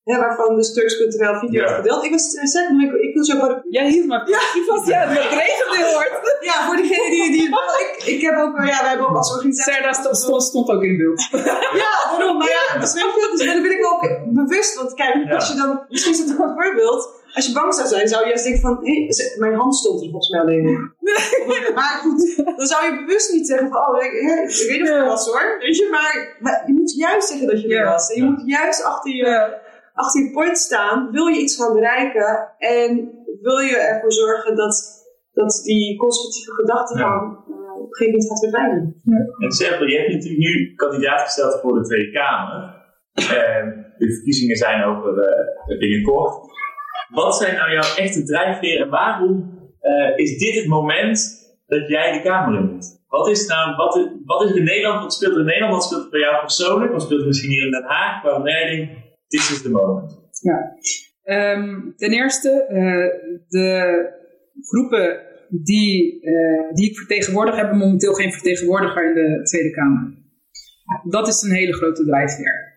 ja, 0.05 0.19
waarvan 0.19 0.57
de 0.57 0.73
Turks 0.73 0.97
cultureel 0.97 1.38
video 1.38 1.62
ja. 1.62 1.75
gedeeld. 1.75 2.05
Ik 2.05 2.11
was 2.11 2.31
zeker, 2.31 2.83
ik, 2.83 2.93
ik 2.93 3.14
wil 3.14 3.25
zo 3.25 3.38
voor 3.38 3.64
Jij 3.71 3.88
hield 3.90 4.07
maar 4.07 4.29
ja. 4.29 4.38
vast, 4.67 4.87
ja, 4.95 4.99
het 4.99 5.19
regende 5.19 5.77
heel 5.77 5.95
hard. 5.95 6.38
Ja, 6.40 6.67
voor 6.67 6.77
diegenen 6.77 7.11
die, 7.11 7.31
die 7.31 7.49
ik, 7.85 8.03
ik 8.05 8.21
heb 8.21 8.37
ook, 8.37 8.57
ja, 8.57 8.81
wij 8.81 8.88
hebben 8.88 9.09
ook 9.09 9.17
als 9.17 9.33
organisatie... 9.33 9.73
Serda 9.73 9.93
stond, 9.93 10.43
stond 10.43 10.69
ook 10.71 10.83
in 10.83 10.97
beeld. 10.97 11.29
ja, 11.83 11.90
daarom, 12.11 12.38
maar 12.38 12.49
ja, 12.49 12.81
dus, 12.81 12.93
dus 12.93 13.45
daar 13.45 13.62
ben 13.62 13.79
ik 13.79 13.87
ook 13.87 14.21
bewust, 14.33 14.75
want 14.75 14.95
kijk, 14.95 15.33
als 15.33 15.49
je 15.49 15.55
dan, 15.55 15.85
misschien 15.88 16.12
is 16.12 16.19
het 16.19 16.29
een 16.29 16.37
goed 16.37 16.53
voorbeeld, 16.55 17.23
als 17.37 17.47
je 17.47 17.53
bang 17.53 17.75
zou 17.75 17.88
zijn, 17.88 18.09
zou 18.09 18.23
je 18.23 18.29
juist 18.29 18.44
denken 18.44 18.62
van, 18.62 18.77
hey, 18.87 19.09
mijn 19.38 19.55
hand 19.55 19.75
stond 19.77 20.03
er 20.03 20.11
volgens 20.11 20.31
mij 20.31 20.40
alleen 20.40 20.66
in. 20.66 20.83
maar 21.79 21.97
goed, 22.03 22.20
dan 22.59 22.66
zou 22.66 22.85
je 22.85 23.05
bewust 23.05 23.33
niet 23.33 23.47
zeggen 23.47 23.68
van, 23.68 23.79
oh, 23.88 24.05
ik, 24.05 24.12
ik 24.12 24.66
weet 24.68 24.81
niet 24.81 24.90
of 24.90 24.97
het 24.97 25.07
was 25.07 25.27
hoor. 25.27 25.57
Weet 25.59 25.77
je, 25.77 25.88
maar, 25.90 26.37
maar, 26.40 26.62
je 26.66 26.73
moet 26.73 26.94
juist 26.97 27.29
zeggen 27.29 27.47
dat 27.47 27.61
je 27.61 27.77
er 27.77 27.85
was. 27.85 28.12
En 28.12 28.23
je 28.23 28.31
moet 28.31 28.42
juist 28.47 28.85
achter 28.85 29.12
je, 29.14 29.59
achter 29.94 30.23
je 30.23 30.31
point 30.31 30.59
staan. 30.59 31.11
Wil 31.11 31.27
je 31.27 31.40
iets 31.40 31.57
gaan 31.57 31.73
bereiken 31.73 32.55
en 32.59 32.88
wil 33.40 33.59
je 33.59 33.77
ervoor 33.77 34.12
zorgen 34.12 34.57
dat, 34.57 34.75
dat 35.33 35.61
die 35.64 35.99
conservatieve 35.99 36.53
gedachtegang 36.53 37.38
ja. 37.47 37.55
uh, 37.55 37.75
op 37.83 37.90
een 37.90 37.97
gegeven 37.97 38.18
moment 38.18 38.29
gaat 38.29 38.38
verdwijnen. 38.38 39.01
En 39.38 39.53
Serpel, 39.53 39.87
je 39.87 39.99
hebt 39.99 40.12
natuurlijk 40.12 40.42
nu 40.42 40.75
kandidaat 40.75 41.20
gesteld 41.20 41.61
voor 41.61 41.75
de 41.75 41.85
Tweede 41.85 42.11
Kamer. 42.11 42.83
de 43.99 44.12
verkiezingen 44.14 44.57
zijn 44.57 44.85
over 44.85 45.12
uh, 45.68 45.79
binnenkort. 45.79 46.53
Wat 47.14 47.37
zijn 47.37 47.55
nou 47.55 47.72
jouw 47.72 47.94
echte 47.96 48.24
drijfveren 48.24 48.85
en 48.85 48.90
waarom 48.90 49.59
uh, 49.83 50.18
is 50.18 50.38
dit 50.38 50.55
het 50.55 50.66
moment 50.66 51.18
dat 51.66 51.88
jij 51.88 52.12
de 52.12 52.22
Kamer 52.22 52.61
in 52.61 52.72
moet? 52.72 53.03
Wat 53.09 53.29
is, 53.29 53.46
nou, 53.46 53.77
wat, 53.77 54.11
wat 54.24 54.42
is 54.42 54.50
er 54.50 54.57
in 54.57 54.64
Nederland? 54.64 55.03
Wat 55.03 55.14
speelt 55.14 55.33
er 55.33 55.38
in 55.38 55.44
Nederland? 55.44 55.74
Wat 55.74 55.85
speelt 55.85 56.05
er 56.05 56.11
bij 56.11 56.20
jou 56.20 56.40
persoonlijk? 56.40 56.92
Wat 56.92 57.03
speelt 57.03 57.20
er 57.20 57.27
misschien 57.27 57.50
hier 57.50 57.64
in 57.64 57.70
Den 57.70 57.85
Haag? 57.85 58.22
Waarom 58.22 58.48
jij 58.48 58.77
denkt, 58.77 58.92
dit 59.29 59.40
is 59.40 59.62
de 59.62 59.70
moment? 59.70 60.22
Ja. 60.40 60.77
Um, 61.24 61.94
ten 61.96 62.12
eerste, 62.12 62.66
uh, 62.70 63.38
de 63.48 63.68
groepen 64.61 65.20
die, 65.48 66.22
uh, 66.22 66.72
die 66.72 66.90
ik 66.90 66.96
vertegenwoordig 66.96 67.57
hebben 67.57 67.77
momenteel 67.77 68.12
geen 68.12 68.33
vertegenwoordiger 68.33 69.09
in 69.09 69.14
de 69.14 69.42
Tweede 69.42 69.70
Kamer. 69.70 70.12
Dat 71.11 71.29
is 71.29 71.42
een 71.42 71.55
hele 71.55 71.72
grote 71.72 72.05
drijfveer. 72.05 72.72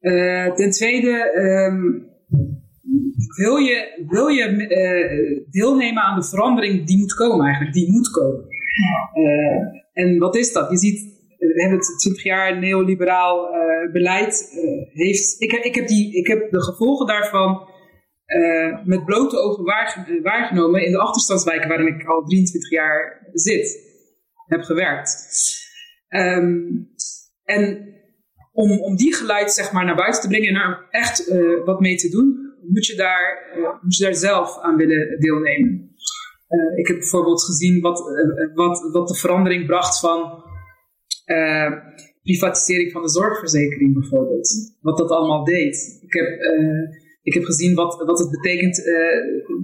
Uh, 0.00 0.54
ten 0.54 0.70
tweede, 0.70 1.38
um, 1.38 2.10
wil 3.36 3.56
je, 3.56 4.04
wil 4.08 4.28
je 4.28 4.48
uh, 4.48 5.44
deelnemen 5.50 6.02
aan 6.02 6.20
de 6.20 6.26
verandering 6.26 6.86
die 6.86 6.98
moet 6.98 7.14
komen 7.14 7.44
eigenlijk, 7.44 7.74
die 7.74 7.92
moet 7.92 8.10
komen. 8.10 8.44
Uh, 9.14 10.04
en 10.04 10.18
wat 10.18 10.36
is 10.36 10.52
dat? 10.52 10.70
Je 10.70 10.76
ziet, 10.76 11.14
we 11.38 11.60
hebben 11.60 11.78
het 11.78 11.98
20 11.98 12.22
jaar 12.22 12.58
neoliberaal 12.58 13.48
beleid 13.92 14.48
heeft. 14.92 15.36
Ik, 15.38 15.52
ik, 15.52 15.74
heb 15.74 15.86
die, 15.86 16.16
ik 16.16 16.26
heb 16.26 16.50
de 16.50 16.62
gevolgen 16.62 17.06
daarvan 17.06 17.68
met 18.84 19.04
blote 19.04 19.38
ogen 19.38 19.64
waargenomen 20.22 20.84
in 20.84 20.92
de 20.92 20.98
achterstandswijken 20.98 21.68
waarin 21.68 21.94
ik 21.94 22.06
al 22.06 22.24
23 22.24 22.70
jaar 22.70 23.28
zit, 23.32 23.78
heb 24.46 24.62
gewerkt. 24.62 25.26
Um, 26.08 26.88
en 27.44 27.94
om, 28.52 28.80
om 28.80 28.96
die 28.96 29.14
geluid 29.14 29.52
zeg 29.52 29.72
maar, 29.72 29.84
naar 29.84 29.96
buiten 29.96 30.20
te 30.20 30.28
brengen 30.28 30.48
en 30.48 30.54
daar 30.54 30.86
echt 30.90 31.28
uh, 31.28 31.64
wat 31.64 31.80
mee 31.80 31.96
te 31.96 32.08
doen, 32.08 32.45
moet 32.62 32.86
je 32.86 32.96
daar, 32.96 33.52
uh, 33.56 33.82
moet 33.82 33.96
je 33.96 34.04
daar 34.04 34.14
zelf 34.14 34.58
aan 34.58 34.76
willen 34.76 35.20
deelnemen. 35.20 35.94
Uh, 36.48 36.78
ik 36.78 36.86
heb 36.86 36.98
bijvoorbeeld 36.98 37.44
gezien 37.44 37.80
wat, 37.80 37.98
wat, 38.54 38.90
wat 38.92 39.08
de 39.08 39.14
verandering 39.14 39.66
bracht 39.66 40.00
van 40.00 40.44
privatisering 42.22 42.92
van 42.92 43.02
de 43.02 43.08
zorgverzekering 43.08 43.94
bijvoorbeeld. 43.94 44.76
Wat 44.80 44.98
dat 44.98 45.10
allemaal 45.10 45.44
deed. 45.44 45.98
Ik 46.02 46.12
heb, 46.12 46.26
ik 47.22 47.34
heb 47.34 47.44
gezien 47.44 47.74
wat, 47.74 47.96
wat 48.04 48.18
het 48.18 48.30
betekent 48.30 48.82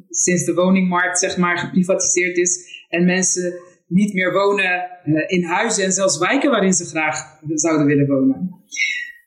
sinds 0.09 0.44
de 0.44 0.55
woningmarkt 0.55 1.18
zeg 1.18 1.37
maar, 1.37 1.59
geprivatiseerd 1.59 2.37
is 2.37 2.85
en 2.88 3.05
mensen 3.05 3.55
niet 3.87 4.12
meer 4.14 4.33
wonen 4.33 4.90
in 5.26 5.44
huizen 5.44 5.85
en 5.85 5.92
zelfs 5.92 6.18
wijken 6.18 6.50
waarin 6.50 6.72
ze 6.72 6.85
graag 6.85 7.38
zouden 7.55 7.87
willen 7.87 8.07
wonen. 8.07 8.62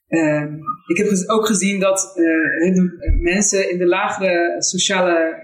Uh, 0.10 0.44
ik 0.86 0.98
heb 0.98 1.08
ook 1.28 1.46
gezien 1.46 1.80
dat 1.80 2.14
uh, 2.16 2.74
de 2.74 3.16
mensen 3.22 3.72
in 3.72 3.78
de 3.78 3.86
lagere 3.86 4.56
sociale 4.58 5.12
eh, 5.12 5.36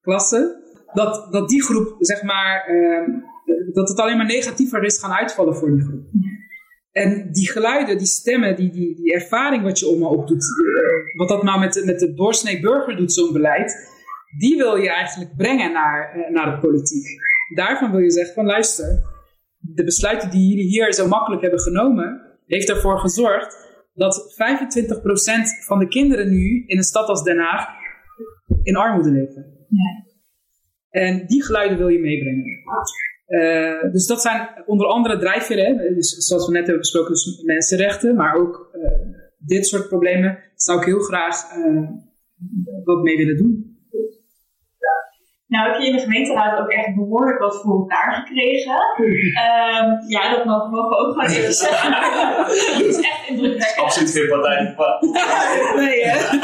klasse, 0.00 0.60
dat, 0.92 1.32
dat 1.32 1.48
die 1.48 1.62
groep, 1.62 1.96
zeg 1.98 2.22
maar, 2.22 2.70
uh, 2.70 3.08
dat 3.72 3.88
het 3.88 3.98
alleen 3.98 4.16
maar 4.16 4.26
negatiever 4.26 4.84
is 4.84 4.98
gaan 4.98 5.12
uitvallen 5.12 5.56
voor 5.56 5.70
die 5.70 5.84
groep. 5.84 6.04
En 6.92 7.32
die 7.32 7.50
geluiden, 7.50 7.98
die 7.98 8.06
stemmen, 8.06 8.56
die, 8.56 8.70
die, 8.70 8.96
die 8.96 9.12
ervaring 9.12 9.62
wat 9.62 9.78
je 9.78 9.86
om 9.86 9.98
me 9.98 10.06
opdoet, 10.06 10.44
wat 11.16 11.28
dat 11.28 11.42
nou 11.42 11.60
met, 11.60 11.82
met 11.84 11.98
de 11.98 12.14
doorsnee 12.14 12.60
burger 12.60 12.96
doet, 12.96 13.12
zo'n 13.12 13.32
beleid, 13.32 13.74
die 14.38 14.56
wil 14.56 14.76
je 14.76 14.90
eigenlijk 14.90 15.36
brengen 15.36 15.72
naar, 15.72 16.26
naar 16.30 16.50
de 16.50 16.58
politiek. 16.58 17.06
Daarvan 17.54 17.90
wil 17.90 18.00
je 18.00 18.10
zeggen 18.10 18.34
van 18.34 18.44
luister, 18.46 18.86
de 19.58 19.84
besluiten 19.84 20.30
die 20.30 20.48
jullie 20.48 20.68
hier 20.68 20.92
zo 20.92 21.08
makkelijk 21.08 21.42
hebben 21.42 21.60
genomen, 21.60 22.20
heeft 22.46 22.68
ervoor 22.68 22.98
gezorgd 22.98 23.61
dat 23.92 24.32
25% 24.32 25.64
van 25.66 25.78
de 25.78 25.88
kinderen 25.88 26.30
nu 26.30 26.64
in 26.66 26.76
een 26.76 26.82
stad 26.82 27.08
als 27.08 27.22
Den 27.22 27.38
Haag 27.38 27.66
in 28.62 28.76
armoede 28.76 29.10
leven. 29.10 29.66
Ja. 29.68 30.10
En 30.90 31.26
die 31.26 31.44
geluiden 31.44 31.78
wil 31.78 31.88
je 31.88 31.98
meebrengen. 31.98 32.44
Uh, 33.26 33.92
dus 33.92 34.06
dat 34.06 34.22
zijn 34.22 34.48
onder 34.66 34.86
andere 34.86 35.18
drijfveren, 35.18 35.94
dus 35.94 36.08
zoals 36.08 36.46
we 36.46 36.52
net 36.52 36.60
hebben 36.60 36.80
besproken, 36.80 37.12
dus 37.12 37.42
mensenrechten, 37.44 38.16
maar 38.16 38.34
ook 38.34 38.70
uh, 38.74 38.90
dit 39.38 39.66
soort 39.66 39.88
problemen 39.88 40.38
zou 40.54 40.78
ik 40.78 40.84
heel 40.84 41.00
graag 41.00 41.56
uh, 41.56 41.88
wat 42.84 43.02
mee 43.02 43.16
willen 43.16 43.36
doen. 43.36 43.71
Nou, 45.52 45.70
heb 45.70 45.80
je 45.80 45.86
in 45.86 45.96
de 45.96 46.02
gemeenteraad 46.02 46.60
ook 46.60 46.70
echt 46.70 46.94
behoorlijk 46.94 47.38
wat 47.38 47.60
voor 47.62 47.78
elkaar 47.78 48.12
gekregen. 48.14 48.80
Um, 48.98 50.08
ja, 50.08 50.36
dat 50.36 50.44
mogen 50.44 50.70
we 50.70 50.76
ook 50.76 51.12
gewoon 51.12 51.30
even 51.30 51.54
zeggen. 51.64 51.90
dat 52.78 52.86
is 52.86 52.96
echt 52.96 53.28
indrukwekkend. 53.28 53.86
Absoluut 53.86 54.10
geen 54.10 54.28
partij. 54.28 54.74
nee, 55.76 56.04
hè? 56.04 56.36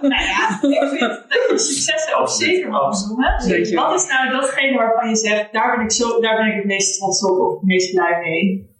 nou 0.00 0.22
ja, 0.24 0.58
ik 0.62 0.88
vind 0.88 1.00
dat 1.00 1.50
je 1.50 1.58
successen 1.58 2.18
ook 2.18 2.28
zeker 2.28 2.70
mag 2.70 3.06
noemen. 3.06 3.32
Wat 3.74 3.94
is 3.94 4.06
nou 4.08 4.30
datgene 4.30 4.76
waarvan 4.76 5.08
je 5.08 5.16
zegt, 5.16 5.52
daar 5.52 5.76
ben 5.76 5.84
ik, 5.84 5.92
zo, 5.92 6.20
daar 6.20 6.36
ben 6.36 6.46
ik 6.46 6.54
het 6.54 6.64
meest 6.64 6.98
trots 6.98 7.24
op 7.24 7.38
of 7.38 7.52
het 7.52 7.62
meest 7.62 7.94
blij 7.94 8.20
mee? 8.20 8.74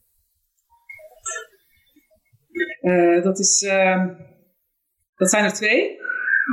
Uh, 2.81 3.23
dat, 3.23 3.39
is, 3.39 3.63
uh, 3.63 4.07
dat 5.15 5.31
zijn 5.31 5.45
er 5.45 5.53
twee. 5.53 5.99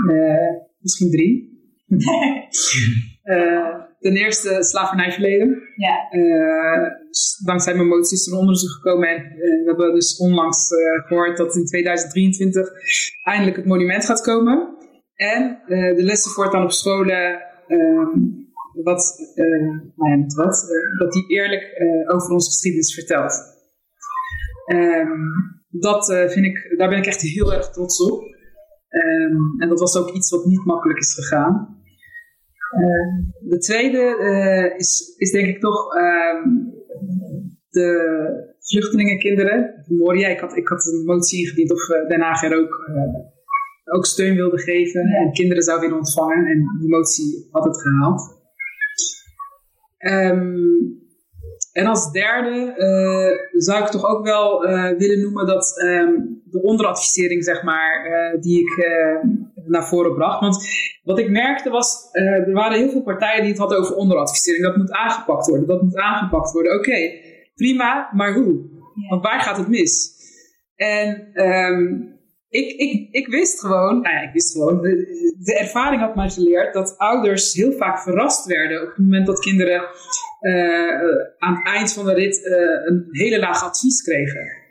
Uh, 0.10 0.50
misschien 0.80 1.12
drie. 1.12 1.53
Uh, 3.24 3.76
ten 4.06 4.16
eerste 4.16 4.64
slavernijverleden. 4.64 5.62
Ja. 5.76 6.08
Uh, 6.12 6.88
dankzij 7.46 7.76
mijn 7.76 7.88
motie 7.88 8.18
is 8.18 8.28
er 8.28 8.34
een 8.34 8.40
onderzoek 8.40 8.72
gekomen 8.72 9.10
en 9.10 9.22
uh, 9.22 9.38
we 9.38 9.64
hebben 9.66 9.94
dus 9.94 10.18
onlangs 10.18 10.68
gehoord 11.08 11.38
dat 11.38 11.56
in 11.56 11.66
2023 11.66 12.70
eindelijk 13.24 13.56
het 13.56 13.66
monument 13.66 14.06
gaat 14.06 14.22
komen. 14.22 14.78
En 15.16 15.62
de 15.68 16.04
lessen 16.04 16.32
voortaan 16.32 16.64
op 16.64 16.72
scholen, 16.72 17.42
ehm, 17.68 18.20
wat, 18.84 19.16
nou 19.96 20.12
ja, 20.12 20.26
wat, 20.36 20.66
dat 20.98 21.12
die 21.14 21.28
eerlijk 21.28 21.64
over 22.08 22.32
onze 22.32 22.50
geschiedenis 22.50 22.94
vertelt. 22.94 23.34
Um, 24.74 25.32
dat 25.70 26.06
vind 26.06 26.46
ik, 26.46 26.74
daar 26.78 26.90
ben 26.90 26.98
ik 26.98 27.06
echt 27.06 27.22
heel 27.22 27.54
erg 27.54 27.70
trots 27.70 28.02
op. 28.02 28.24
Um, 28.94 29.56
en 29.62 29.70
dat 29.70 29.80
was 29.80 29.98
ook 29.98 30.12
iets 30.12 30.30
wat 30.30 30.46
niet 30.46 30.66
makkelijk 30.66 31.00
is 31.00 31.14
gegaan. 31.14 31.83
Uh, 32.74 33.50
de 33.50 33.58
tweede 33.58 34.18
uh, 34.20 34.80
is, 34.80 35.16
is 35.18 35.32
denk 35.32 35.48
ik 35.48 35.60
toch 35.60 35.96
uh, 35.96 36.46
de 37.70 38.56
vluchtelingenkinderen. 38.60 39.86
Moria, 39.88 40.28
ik 40.28 40.40
had, 40.40 40.58
ik 40.58 40.68
had 40.68 40.86
een 40.86 41.06
motie 41.06 41.40
ingediend 41.40 41.72
of 41.72 41.90
uh, 41.90 42.08
Den 42.08 42.22
Haag 42.22 42.44
er 42.44 42.58
ook, 42.58 42.92
ook 43.86 44.06
steun 44.06 44.36
wilde 44.36 44.60
geven 44.60 45.02
en 45.02 45.32
kinderen 45.32 45.64
zou 45.64 45.80
willen 45.80 45.98
ontvangen. 45.98 46.46
En 46.46 46.78
die 46.80 46.90
motie 46.90 47.48
had 47.52 47.64
het 47.64 47.82
gehaald. 47.82 48.42
Um, 49.98 51.02
en 51.72 51.86
als 51.86 52.12
derde 52.12 52.74
zou 53.52 53.84
ik 53.84 53.90
toch 53.90 54.06
ook 54.06 54.26
wel 54.26 54.62
willen 54.98 55.22
noemen 55.22 55.46
dat 55.46 55.74
de 56.44 56.62
onderadvisering, 56.62 57.44
zeg 57.44 57.64
maar, 57.64 58.38
die 58.40 58.60
ik 58.60 58.86
naar 59.66 59.88
voren 59.88 60.14
bracht. 60.14 60.40
Want 60.40 60.68
wat 61.04 61.20
ik 61.20 61.30
merkte 61.30 61.70
was, 61.70 62.10
er 62.12 62.54
waren 62.54 62.78
heel 62.78 62.90
veel 62.90 63.04
partijen 63.04 63.42
die 63.42 63.50
het 63.50 63.60
hadden 63.60 63.78
over 63.78 63.96
onderadvisering. 63.96 64.64
Dat 64.64 64.78
moet 64.78 64.92
aangepakt 64.92 65.48
worden, 65.48 65.68
dat 65.68 65.82
moet 65.82 65.98
aangepakt 65.98 66.52
worden. 66.52 66.72
Oké, 66.72 66.90
okay, 66.90 67.22
prima, 67.56 68.10
maar 68.14 68.34
hoe? 68.34 68.72
Want 69.10 69.24
waar 69.24 69.42
gaat 69.42 69.58
het 69.58 69.68
mis? 69.68 70.12
En 70.76 71.32
um, 71.46 72.14
ik, 72.50 72.72
ik, 72.72 73.08
ik 73.12 73.28
wist 73.28 73.60
gewoon, 73.60 74.02
nou 74.02 74.16
ja, 74.16 74.22
ik 74.22 74.34
wist 74.34 74.52
gewoon, 74.52 74.82
de, 74.82 75.36
de, 75.44 75.58
ervaring 75.58 76.02
had 76.02 76.16
mij 76.16 76.30
geleerd 76.30 76.74
dat 76.74 76.98
ouders 76.98 77.54
heel 77.54 77.72
vaak 77.72 78.00
verrast 78.00 78.46
werden 78.46 78.82
op 78.82 78.88
het 78.88 78.98
moment 78.98 79.26
dat 79.26 79.40
kinderen 79.40 79.82
uh, 80.42 81.00
aan 81.38 81.56
het 81.56 81.66
eind 81.66 81.94
van 81.94 82.06
de 82.06 82.14
rit 82.14 82.38
uh, 82.38 82.56
een 82.86 83.08
hele 83.10 83.40
laag 83.40 83.64
advies 83.64 84.02
kregen. 84.02 84.62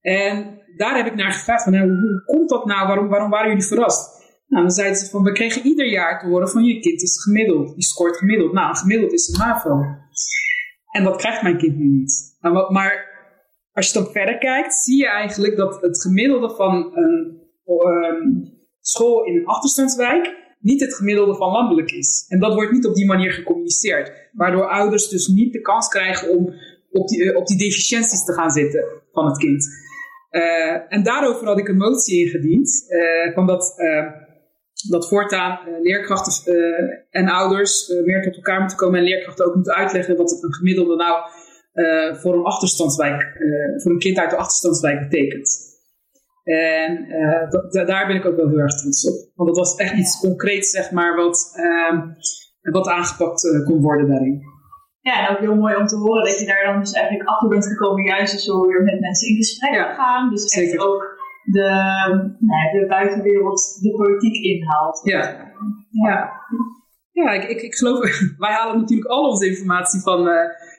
En 0.00 0.60
daar 0.76 0.96
heb 0.96 1.06
ik 1.06 1.14
naar 1.14 1.32
gevraagd 1.32 1.62
van, 1.62 1.72
nou, 1.72 1.88
hoe 1.88 2.22
komt 2.24 2.48
dat 2.48 2.66
nou, 2.66 2.86
waarom, 2.86 3.08
waarom 3.08 3.30
waren 3.30 3.48
jullie 3.48 3.66
verrast? 3.66 4.21
Nou, 4.52 4.64
dan 4.64 4.72
zeiden 4.72 4.96
ze 4.96 5.10
van, 5.10 5.22
we 5.22 5.32
kregen 5.32 5.66
ieder 5.66 5.86
jaar 5.86 6.20
te 6.20 6.26
horen 6.26 6.48
van 6.48 6.64
je 6.64 6.80
kind 6.80 7.02
is 7.02 7.22
gemiddeld, 7.22 7.74
die 7.74 7.84
scoort 7.84 8.16
gemiddeld. 8.16 8.52
Nou, 8.52 8.76
gemiddeld 8.76 9.12
is 9.12 9.28
een 9.28 9.38
MAVO. 9.38 9.80
En 10.90 11.04
dat 11.04 11.16
krijgt 11.16 11.42
mijn 11.42 11.58
kind 11.58 11.76
nu 11.76 11.88
niet. 11.88 12.36
Nou, 12.40 12.72
maar 12.72 13.10
als 13.72 13.86
je 13.86 13.98
dan 13.98 14.12
verder 14.12 14.38
kijkt, 14.38 14.74
zie 14.74 14.96
je 14.96 15.08
eigenlijk 15.08 15.56
dat 15.56 15.80
het 15.80 16.00
gemiddelde 16.00 16.54
van 16.54 16.96
een 16.96 17.40
um, 17.64 18.52
school 18.80 19.24
in 19.24 19.36
een 19.36 19.46
achterstandswijk 19.46 20.34
niet 20.60 20.80
het 20.80 20.94
gemiddelde 20.94 21.34
van 21.34 21.50
landelijk 21.50 21.90
is. 21.90 22.24
En 22.28 22.40
dat 22.40 22.54
wordt 22.54 22.72
niet 22.72 22.86
op 22.86 22.94
die 22.94 23.06
manier 23.06 23.32
gecommuniceerd. 23.32 24.12
Waardoor 24.32 24.68
ouders 24.68 25.08
dus 25.08 25.26
niet 25.26 25.52
de 25.52 25.60
kans 25.60 25.88
krijgen 25.88 26.30
om 26.30 26.54
op 26.90 27.08
die, 27.08 27.24
uh, 27.24 27.36
op 27.36 27.46
die 27.46 27.58
deficiënties 27.58 28.24
te 28.24 28.32
gaan 28.32 28.50
zitten 28.50 28.84
van 29.12 29.26
het 29.26 29.38
kind. 29.38 29.66
Uh, 30.30 30.92
en 30.92 31.02
daarover 31.02 31.46
had 31.46 31.58
ik 31.58 31.68
een 31.68 31.76
motie 31.76 32.24
ingediend. 32.24 32.84
Uh, 32.88 33.34
van 33.34 33.46
dat, 33.46 33.74
dat 34.88 35.08
voortaan 35.08 35.58
leerkrachten 35.82 36.54
en 37.10 37.28
ouders 37.28 37.88
meer 38.04 38.22
tot 38.22 38.34
elkaar 38.34 38.58
moeten 38.58 38.76
komen. 38.76 38.98
En 38.98 39.04
leerkrachten 39.04 39.46
ook 39.46 39.54
moeten 39.54 39.74
uitleggen 39.74 40.16
wat 40.16 40.42
een 40.42 40.54
gemiddelde 40.54 40.96
nou 40.96 41.20
voor 42.20 42.34
een 42.34 42.44
achterstandswijk, 42.44 43.22
voor 43.82 43.92
een 43.92 43.98
kind 43.98 44.18
uit 44.18 44.30
de 44.30 44.36
achterstandswijk 44.36 45.08
betekent. 45.08 45.70
En 46.44 47.04
uh, 47.08 47.86
daar 47.86 48.06
ben 48.06 48.16
ik 48.16 48.26
ook 48.26 48.36
wel 48.36 48.48
heel 48.48 48.58
erg 48.58 48.74
trots 48.74 49.08
op. 49.08 49.30
Want 49.34 49.48
dat 49.48 49.58
was 49.58 49.76
echt 49.76 49.94
iets 49.94 50.20
concreets, 50.20 50.70
zeg 50.70 50.90
maar, 50.90 51.16
wat, 51.16 51.52
ehm, 51.56 51.98
wat 52.60 52.88
aangepakt 52.88 53.62
kon 53.64 53.82
worden 53.82 54.08
daarin. 54.08 54.40
Ja, 55.00 55.28
en 55.28 55.34
ook 55.34 55.40
heel 55.40 55.56
mooi 55.56 55.76
om 55.76 55.86
te 55.86 55.96
horen 55.96 56.24
dat 56.24 56.38
je 56.38 56.46
daar 56.46 56.64
dan 56.64 56.80
dus 56.80 56.92
eigenlijk 56.92 57.28
achter 57.28 57.48
bent 57.48 57.66
gekomen, 57.66 58.04
juist 58.04 58.32
dus 58.32 58.44
zo 58.44 58.66
weer 58.66 58.82
met 58.82 59.00
mensen 59.00 59.28
in 59.28 59.36
gesprek 59.36 59.74
ja, 59.74 59.94
gaan. 59.94 60.30
Dus 60.30 60.42
echt 60.42 60.68
zeker. 60.68 60.86
ook 60.86 61.21
de, 61.44 61.68
de 62.72 62.86
buitenwereld 62.88 63.78
de 63.80 63.90
politiek 63.90 64.44
inhaalt. 64.44 65.00
Ja, 65.04 65.52
ja. 65.90 66.32
ja. 67.12 67.30
ik, 67.30 67.44
ik, 67.44 67.62
ik 67.62 67.74
geloof, 67.74 67.98
wij 68.38 68.52
halen 68.52 68.80
natuurlijk 68.80 69.10
al 69.10 69.28
onze 69.28 69.46
informatie 69.46 70.00
van, 70.00 70.28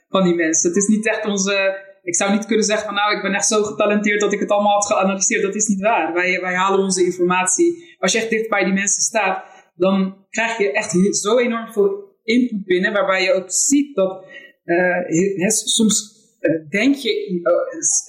van 0.09 0.24
die 0.24 0.36
mensen. 0.36 0.70
Het 0.70 0.78
is 0.78 0.88
niet 0.88 1.07
echt 1.07 1.26
onze 1.26 1.82
ik 2.03 2.16
zou 2.16 2.32
niet 2.32 2.45
kunnen 2.45 2.66
zeggen 2.66 2.86
van 2.86 2.95
nou, 2.95 3.16
ik 3.16 3.22
ben 3.22 3.34
echt 3.34 3.47
zo 3.47 3.64
getalenteerd 3.64 4.20
dat 4.20 4.34
ik 4.34 4.39
het 4.39 4.49
allemaal 4.49 4.74
had 4.74 4.86
geanalyseerd. 4.86 5.41
Dat 5.41 5.55
is 5.55 5.68
niet 5.68 5.82
waar. 5.82 6.14
Wij, 6.14 6.41
wij 6.41 6.53
halen 6.53 6.80
onze 6.80 7.03
informatie. 7.03 7.95
Als 7.99 8.11
je 8.11 8.18
echt 8.18 8.30
dicht 8.30 8.49
bij 8.49 8.64
die 8.64 8.74
mensen 8.74 9.01
staat, 9.01 9.43
dan 9.76 10.26
krijg 10.30 10.57
je 10.57 10.72
echt 10.72 10.91
zo 11.11 11.38
enorm 11.38 11.72
veel 11.72 12.11
input 12.24 12.66
binnen, 12.66 12.93
waarbij 12.93 13.24
je 13.24 13.34
ook 13.34 13.51
ziet 13.51 13.95
dat 13.95 14.26
uh, 14.66 15.47
soms 15.47 16.22
uh, 16.39 16.70
denk 16.70 16.95
je, 16.95 17.41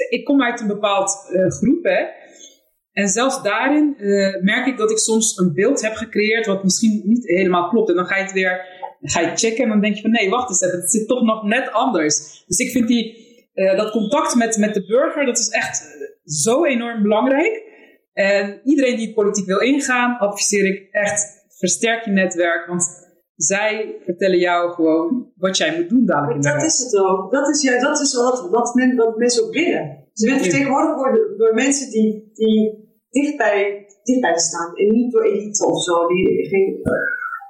ik 0.08 0.24
kom 0.24 0.42
uit 0.42 0.60
een 0.60 0.66
bepaald 0.66 1.10
groep, 1.48 1.84
hè, 1.84 2.04
en 2.94 3.08
zelfs 3.08 3.42
daarin 3.42 3.94
merk 4.40 4.66
ik 4.66 4.76
dat 4.76 4.90
ik 4.90 4.98
soms 4.98 5.38
een 5.38 5.52
beeld 5.52 5.82
heb 5.82 5.94
gecreëerd 5.94 6.46
wat 6.46 6.64
misschien 6.64 7.02
niet 7.04 7.26
helemaal 7.26 7.68
klopt. 7.68 7.88
En 7.88 7.96
dan 7.96 8.06
ga 8.06 8.16
je 8.16 8.22
het 8.22 8.32
weer 8.32 8.66
ga 9.00 9.20
je 9.20 9.36
checken 9.36 9.64
en 9.64 9.68
dan 9.68 9.80
denk 9.80 9.94
je 9.94 10.00
van 10.00 10.10
nee, 10.10 10.30
wacht 10.30 10.48
eens 10.48 10.60
even, 10.60 10.80
het 10.80 10.90
zit 10.90 11.08
toch 11.08 11.22
nog 11.22 11.42
net 11.42 11.72
anders. 11.72 12.44
Dus 12.46 12.58
ik 12.58 12.70
vind 12.70 12.88
die, 12.88 13.16
dat 13.54 13.90
contact 13.90 14.34
met, 14.34 14.56
met 14.56 14.74
de 14.74 14.86
burger, 14.86 15.26
dat 15.26 15.38
is 15.38 15.48
echt 15.48 15.96
zo 16.24 16.64
enorm 16.64 17.02
belangrijk. 17.02 17.62
En 18.12 18.60
iedereen 18.64 18.96
die 18.96 19.14
politiek 19.14 19.46
wil 19.46 19.58
ingaan, 19.58 20.18
adviseer 20.18 20.66
ik 20.66 20.88
echt, 20.90 21.44
versterk 21.48 22.04
je 22.04 22.10
netwerk. 22.10 22.66
Want 22.66 23.12
zij 23.36 23.96
vertellen 24.04 24.38
jou 24.38 24.72
gewoon 24.72 25.32
wat 25.36 25.56
jij 25.56 25.76
moet 25.76 25.88
doen 25.88 26.06
dadelijk. 26.06 26.42
dat 26.42 26.62
is 26.62 26.78
het 26.78 26.96
ook. 26.96 27.32
Dat 27.32 27.48
is, 27.48 27.62
ja, 27.62 27.80
dat 27.80 28.00
is 28.00 28.14
wat, 28.14 28.48
wat, 28.50 28.74
men, 28.74 28.96
wat 28.96 29.16
mensen 29.16 29.44
ook 29.44 29.52
willen. 29.52 30.08
Ze 30.12 30.26
willen 30.26 30.42
vertegenwoordigd 30.42 30.94
worden 30.94 31.38
door 31.38 31.54
mensen 31.54 31.90
die, 31.90 32.30
die 32.34 32.83
dichtbij, 33.20 33.86
dichtbij 34.02 34.38
staan. 34.38 34.76
En 34.76 34.92
niet 34.92 35.12
door 35.12 35.24
elite 35.24 35.66
of 35.66 35.82
zo. 35.82 36.06
Die 36.06 36.48
geen, 36.48 36.80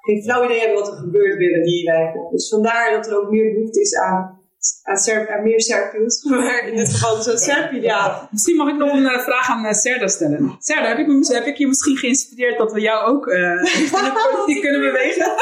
geen 0.00 0.22
flauw 0.22 0.44
idee 0.44 0.58
hebben 0.58 0.78
wat 0.78 0.88
er 0.92 0.98
gebeurt 0.98 1.38
binnen 1.38 1.62
die 1.62 1.84
wijken. 1.84 2.26
Dus 2.30 2.48
vandaar 2.48 2.92
dat 2.92 3.06
er 3.06 3.18
ook 3.20 3.30
meer 3.30 3.52
behoefte 3.52 3.80
is 3.80 3.94
aan 3.94 4.42
aan, 4.82 4.96
Ser 4.96 5.40
meer 5.42 5.60
Serpius, 5.60 6.22
maar 6.28 6.68
in 6.68 6.76
dit 6.76 6.88
geval 6.88 7.22
dus 7.22 7.44
Serpi, 7.44 7.80
ja. 7.80 8.28
Misschien 8.30 8.56
mag 8.56 8.68
ik 8.68 8.76
nog 8.76 8.92
een 8.92 9.02
uh, 9.02 9.18
vraag 9.18 9.48
aan 9.48 9.64
uh, 9.64 9.72
Serda 9.72 10.06
stellen. 10.06 10.56
Serda, 10.58 10.88
heb 10.88 10.98
ik, 10.98 11.26
heb 11.26 11.46
ik 11.46 11.56
je 11.56 11.66
misschien 11.66 11.96
geïnspireerd 11.96 12.58
dat 12.58 12.72
we 12.72 12.80
jou 12.80 13.06
ook 13.06 13.26
uh, 13.26 13.36
in 13.78 13.90
de 13.90 14.30
politiek 14.30 14.62
kunnen 14.62 14.80
bewegen? 14.80 15.32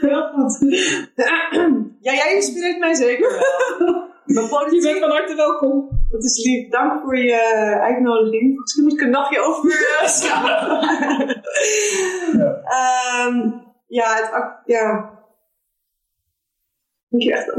Heel 0.00 0.22
goed. 0.22 0.58
ja, 1.14 1.48
jij 2.14 2.34
inspireert 2.34 2.78
mij 2.78 2.94
zeker 2.94 3.30
wel. 3.30 4.12
Je 4.26 4.80
bent 4.82 4.98
van 4.98 5.10
harte 5.10 5.34
welkom. 5.34 5.88
Dat 6.10 6.24
is 6.24 6.44
lief. 6.44 6.70
Dank 6.70 7.02
voor 7.02 7.18
je 7.18 7.40
uitnodiging. 7.80 8.60
Misschien 8.60 8.84
moet 8.84 8.92
ik 8.92 9.00
een 9.00 9.10
nachtje 9.10 9.40
over 9.40 9.70
ja. 10.22 10.56
Um, 13.26 13.62
ja, 13.86 14.14
het, 14.14 14.62
ja, 14.64 15.12
Moet 17.08 17.22
je 17.22 17.32
echt 17.32 17.54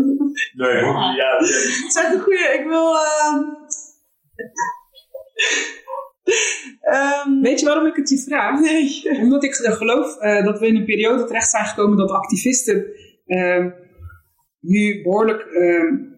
Nee, 0.54 0.76
ja. 0.76 1.14
ja. 1.16 1.36
Het 1.38 1.86
is 1.88 1.96
echt 1.96 2.14
een 2.14 2.22
goede. 2.22 2.58
Ik 2.60 2.66
wil. 2.68 2.96
Um, 7.26 7.42
Weet 7.42 7.60
je 7.60 7.66
waarom 7.66 7.86
ik 7.86 7.96
het 7.96 8.10
je 8.10 8.18
vraag? 8.18 8.60
Nee. 8.60 9.04
Omdat 9.22 9.44
ik 9.44 9.54
geloof 9.54 10.22
uh, 10.22 10.46
dat 10.46 10.60
we 10.60 10.68
in 10.68 10.76
een 10.76 10.86
periode 10.86 11.26
terecht 11.26 11.50
zijn 11.50 11.66
gekomen 11.66 11.98
dat 11.98 12.12
activisten 12.12 12.86
uh, 13.26 13.66
nu 14.60 15.04
behoorlijk 15.04 15.46
uh, 15.46 16.15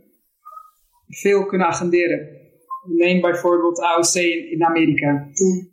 veel 1.08 1.46
kunnen 1.46 1.68
agenderen. 1.68 2.28
Neem 2.84 3.22
bijvoorbeeld 3.22 3.80
AOC 3.80 4.14
in, 4.14 4.52
in 4.52 4.64
Amerika. 4.64 5.30
Mm. 5.34 5.70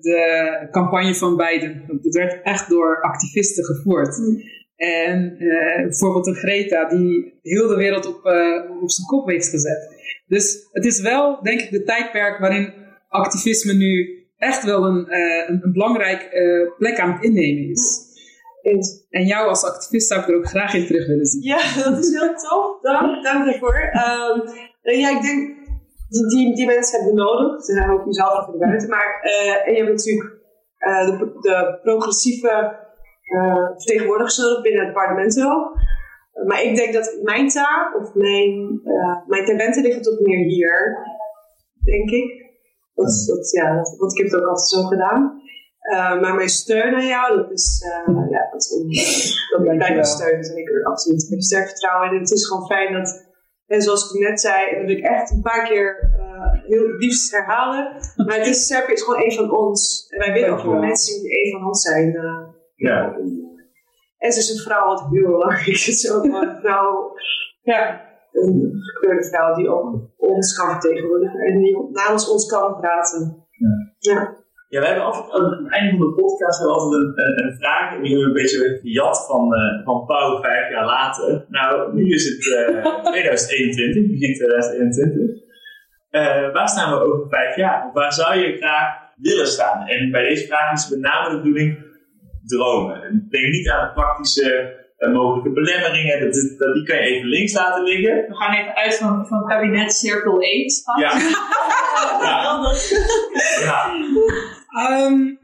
de 0.00 0.68
campagne 0.70 1.14
van 1.14 1.36
Biden. 1.36 1.84
Dat 2.02 2.14
werd 2.14 2.42
echt 2.42 2.68
door 2.68 3.00
activisten 3.00 3.64
gevoerd. 3.64 4.18
Mm. 4.18 4.42
En 4.76 5.36
uh, 5.38 5.82
bijvoorbeeld 5.82 6.26
een 6.26 6.34
Greta 6.34 6.88
die 6.88 7.38
heel 7.42 7.68
de 7.68 7.76
wereld 7.76 8.06
op, 8.06 8.24
uh, 8.24 8.82
op 8.82 8.90
zijn 8.90 9.06
kop 9.06 9.28
heeft 9.28 9.48
gezet. 9.48 9.96
Dus 10.26 10.68
het 10.72 10.84
is 10.84 11.00
wel, 11.00 11.42
denk 11.42 11.60
ik, 11.60 11.70
de 11.70 11.82
tijdperk 11.82 12.38
waarin 12.38 12.72
activisme 13.08 13.72
nu 13.72 14.18
echt 14.36 14.64
wel 14.64 14.84
een, 14.84 15.14
een, 15.16 15.60
een 15.62 15.72
belangrijk 15.72 16.28
plek 16.78 16.98
aan 16.98 17.12
het 17.12 17.22
innemen 17.22 17.70
is. 17.70 18.06
En 19.08 19.24
jou 19.24 19.48
als 19.48 19.64
activist 19.64 20.08
zou 20.08 20.20
ik 20.20 20.28
er 20.28 20.36
ook 20.36 20.48
graag 20.48 20.74
in 20.74 20.86
terug 20.86 21.06
willen 21.06 21.26
zien. 21.26 21.42
Ja, 21.42 21.56
dat 21.84 22.04
is 22.04 22.10
heel 22.10 22.34
tof. 22.34 22.80
Dank, 22.80 23.24
dank 23.24 23.44
daarvoor. 23.44 23.74
Um, 23.74 24.42
ja, 24.82 25.16
ik 25.16 25.22
denk, 25.22 25.56
die, 26.08 26.28
die, 26.28 26.54
die 26.54 26.66
mensen 26.66 26.98
hebben 26.98 27.16
nodig. 27.16 27.64
Ze 27.64 27.72
zijn 27.72 27.90
ook 27.90 28.06
mezelf 28.06 28.48
even 28.48 28.58
buiten. 28.58 28.88
Maar, 28.88 29.20
en 29.64 29.72
je 29.72 29.82
hebt 29.82 29.96
natuurlijk 29.96 30.36
de, 30.78 31.38
de 31.40 31.78
progressieve 31.82 32.76
uh, 33.34 33.66
vertegenwoordigd 33.66 34.32
zullen 34.32 34.62
binnen 34.62 34.84
het 34.84 34.94
parlement 34.94 35.34
wel. 35.34 35.70
maar 36.46 36.62
ik 36.62 36.76
denk 36.76 36.92
dat 36.92 37.18
mijn 37.22 37.48
taak 37.48 37.96
of 38.00 38.14
mijn, 38.14 38.80
mijn 39.26 39.44
talenten 39.44 39.82
liggen 39.82 40.02
tot 40.02 40.20
meer 40.20 40.44
hier, 40.44 40.98
denk 41.84 42.10
ik. 42.10 42.46
Dat, 42.94 43.24
dat, 43.26 43.50
ja, 43.50 43.76
dat, 43.76 43.96
want 43.98 44.12
ik 44.12 44.18
heb 44.18 44.26
het 44.26 44.40
ook 44.40 44.48
altijd 44.48 44.68
zo 44.68 44.82
gedaan. 44.82 45.42
Uh, 45.92 46.20
maar 46.20 46.34
mijn 46.34 46.48
steun 46.48 46.94
aan 46.94 47.06
jou, 47.06 47.36
dat 47.36 47.50
is, 47.50 47.84
uh, 47.86 48.30
ja, 48.30 48.48
dat 48.50 48.62
is 48.62 49.48
dat 49.50 49.62
blijft 49.62 49.88
mijn 49.88 50.04
steun. 50.04 50.40
En 50.42 50.56
ik 50.56 50.68
er 50.68 50.84
absoluut 50.84 51.22
ik 51.22 51.30
heb 51.30 51.40
sterk 51.40 51.68
vertrouwen 51.68 52.08
in. 52.08 52.14
En 52.14 52.20
het 52.20 52.30
is 52.30 52.46
gewoon 52.46 52.66
fijn 52.66 52.92
dat, 52.92 53.26
en 53.66 53.82
zoals 53.82 54.12
ik 54.12 54.20
net 54.20 54.40
zei, 54.40 54.70
en 54.70 54.80
dat 54.80 54.96
ik 54.96 55.04
echt 55.04 55.30
een 55.30 55.42
paar 55.42 55.68
keer 55.68 56.10
uh, 56.18 56.62
heel 56.66 56.86
liefst 56.86 57.32
herhalen. 57.32 57.92
Maar 58.26 58.36
het 58.36 58.46
is, 58.46 58.70
is 58.70 59.02
gewoon 59.02 59.22
een 59.24 59.32
van 59.32 59.50
ons. 59.50 60.06
En 60.08 60.18
wij 60.18 60.32
willen 60.32 60.50
ook 60.50 60.60
gewoon 60.60 60.80
mensen 60.80 61.22
die 61.22 61.44
een 61.44 61.52
van 61.58 61.66
ons 61.66 61.82
zijn. 61.82 62.12
Ja. 62.74 63.16
En 64.18 64.32
ze 64.32 64.38
is 64.38 64.50
een 64.50 64.62
vrouw 64.62 64.86
wat 64.86 65.06
heel 65.10 65.26
belangrijk 65.26 65.66
is. 65.66 66.10
Ook 66.10 66.24
een 66.24 66.58
vrouw, 66.60 67.12
ja, 67.62 68.08
een 68.32 68.70
gekleurde 68.80 69.28
vrouw 69.28 69.54
die 69.54 69.68
ook 69.68 70.10
ons 70.16 70.56
kan 70.56 70.70
vertegenwoordigen 70.70 71.40
en 71.40 71.58
die 71.58 71.88
namens 71.90 72.30
ons 72.30 72.46
kan 72.46 72.80
praten. 72.80 73.46
Ja. 73.50 73.94
ja. 73.98 74.46
Ja, 74.68 74.80
we 74.80 74.86
hebben 74.86 75.04
altijd 75.04 75.32
aan 75.32 75.50
het 75.50 75.72
einde 75.72 75.90
van 75.90 76.06
de 76.06 76.14
podcast 76.14 76.60
altijd 76.64 76.92
een, 77.02 77.12
een, 77.14 77.44
een 77.44 77.56
vraag. 77.56 77.94
En 77.94 78.02
die 78.02 78.10
hebben 78.12 78.32
we 78.32 78.38
een 78.38 78.42
beetje 78.42 78.78
gejat 78.82 79.26
van, 79.26 79.54
uh, 79.54 79.84
van 79.84 80.04
Pauw 80.06 80.40
vijf 80.40 80.70
jaar 80.70 80.84
later. 80.84 81.44
Nou, 81.48 81.94
nu 81.94 82.12
is 82.14 82.24
het 82.24 82.46
uh, 82.74 83.02
2021, 83.02 84.10
begin 84.10 84.34
2021. 84.34 85.46
Uh, 86.10 86.52
waar 86.52 86.68
staan 86.68 86.92
we 86.92 87.04
over 87.04 87.28
vijf 87.28 87.56
jaar? 87.56 87.90
Waar 87.92 88.12
zou 88.12 88.38
je 88.38 88.56
graag 88.56 88.88
willen 89.16 89.46
staan? 89.46 89.86
En 89.86 90.10
bij 90.10 90.28
deze 90.28 90.46
vraag 90.46 90.72
is 90.72 90.88
met 90.88 91.00
name 91.00 91.30
de 91.30 91.36
bedoeling 91.36 91.78
dromen. 92.44 93.26
Denk 93.30 93.52
niet 93.52 93.68
aan 93.68 93.86
de 93.86 93.92
praktische 93.92 94.76
uh, 94.98 95.12
mogelijke 95.12 95.50
belemmeringen, 95.50 96.20
dat, 96.20 96.58
dat, 96.58 96.74
die 96.74 96.84
kan 96.84 96.96
je 96.96 97.02
even 97.02 97.28
links 97.28 97.54
laten 97.54 97.82
liggen. 97.82 98.14
We 98.28 98.34
gaan 98.34 98.54
even 98.54 98.74
uit 98.74 98.96
van, 98.96 99.26
van 99.26 99.46
kabinet 99.46 99.92
Circle 99.92 100.32
8. 100.32 100.82
Ja. 101.00 101.12
ja. 102.22 102.72
ja. 103.60 103.90
Um, 105.02 105.38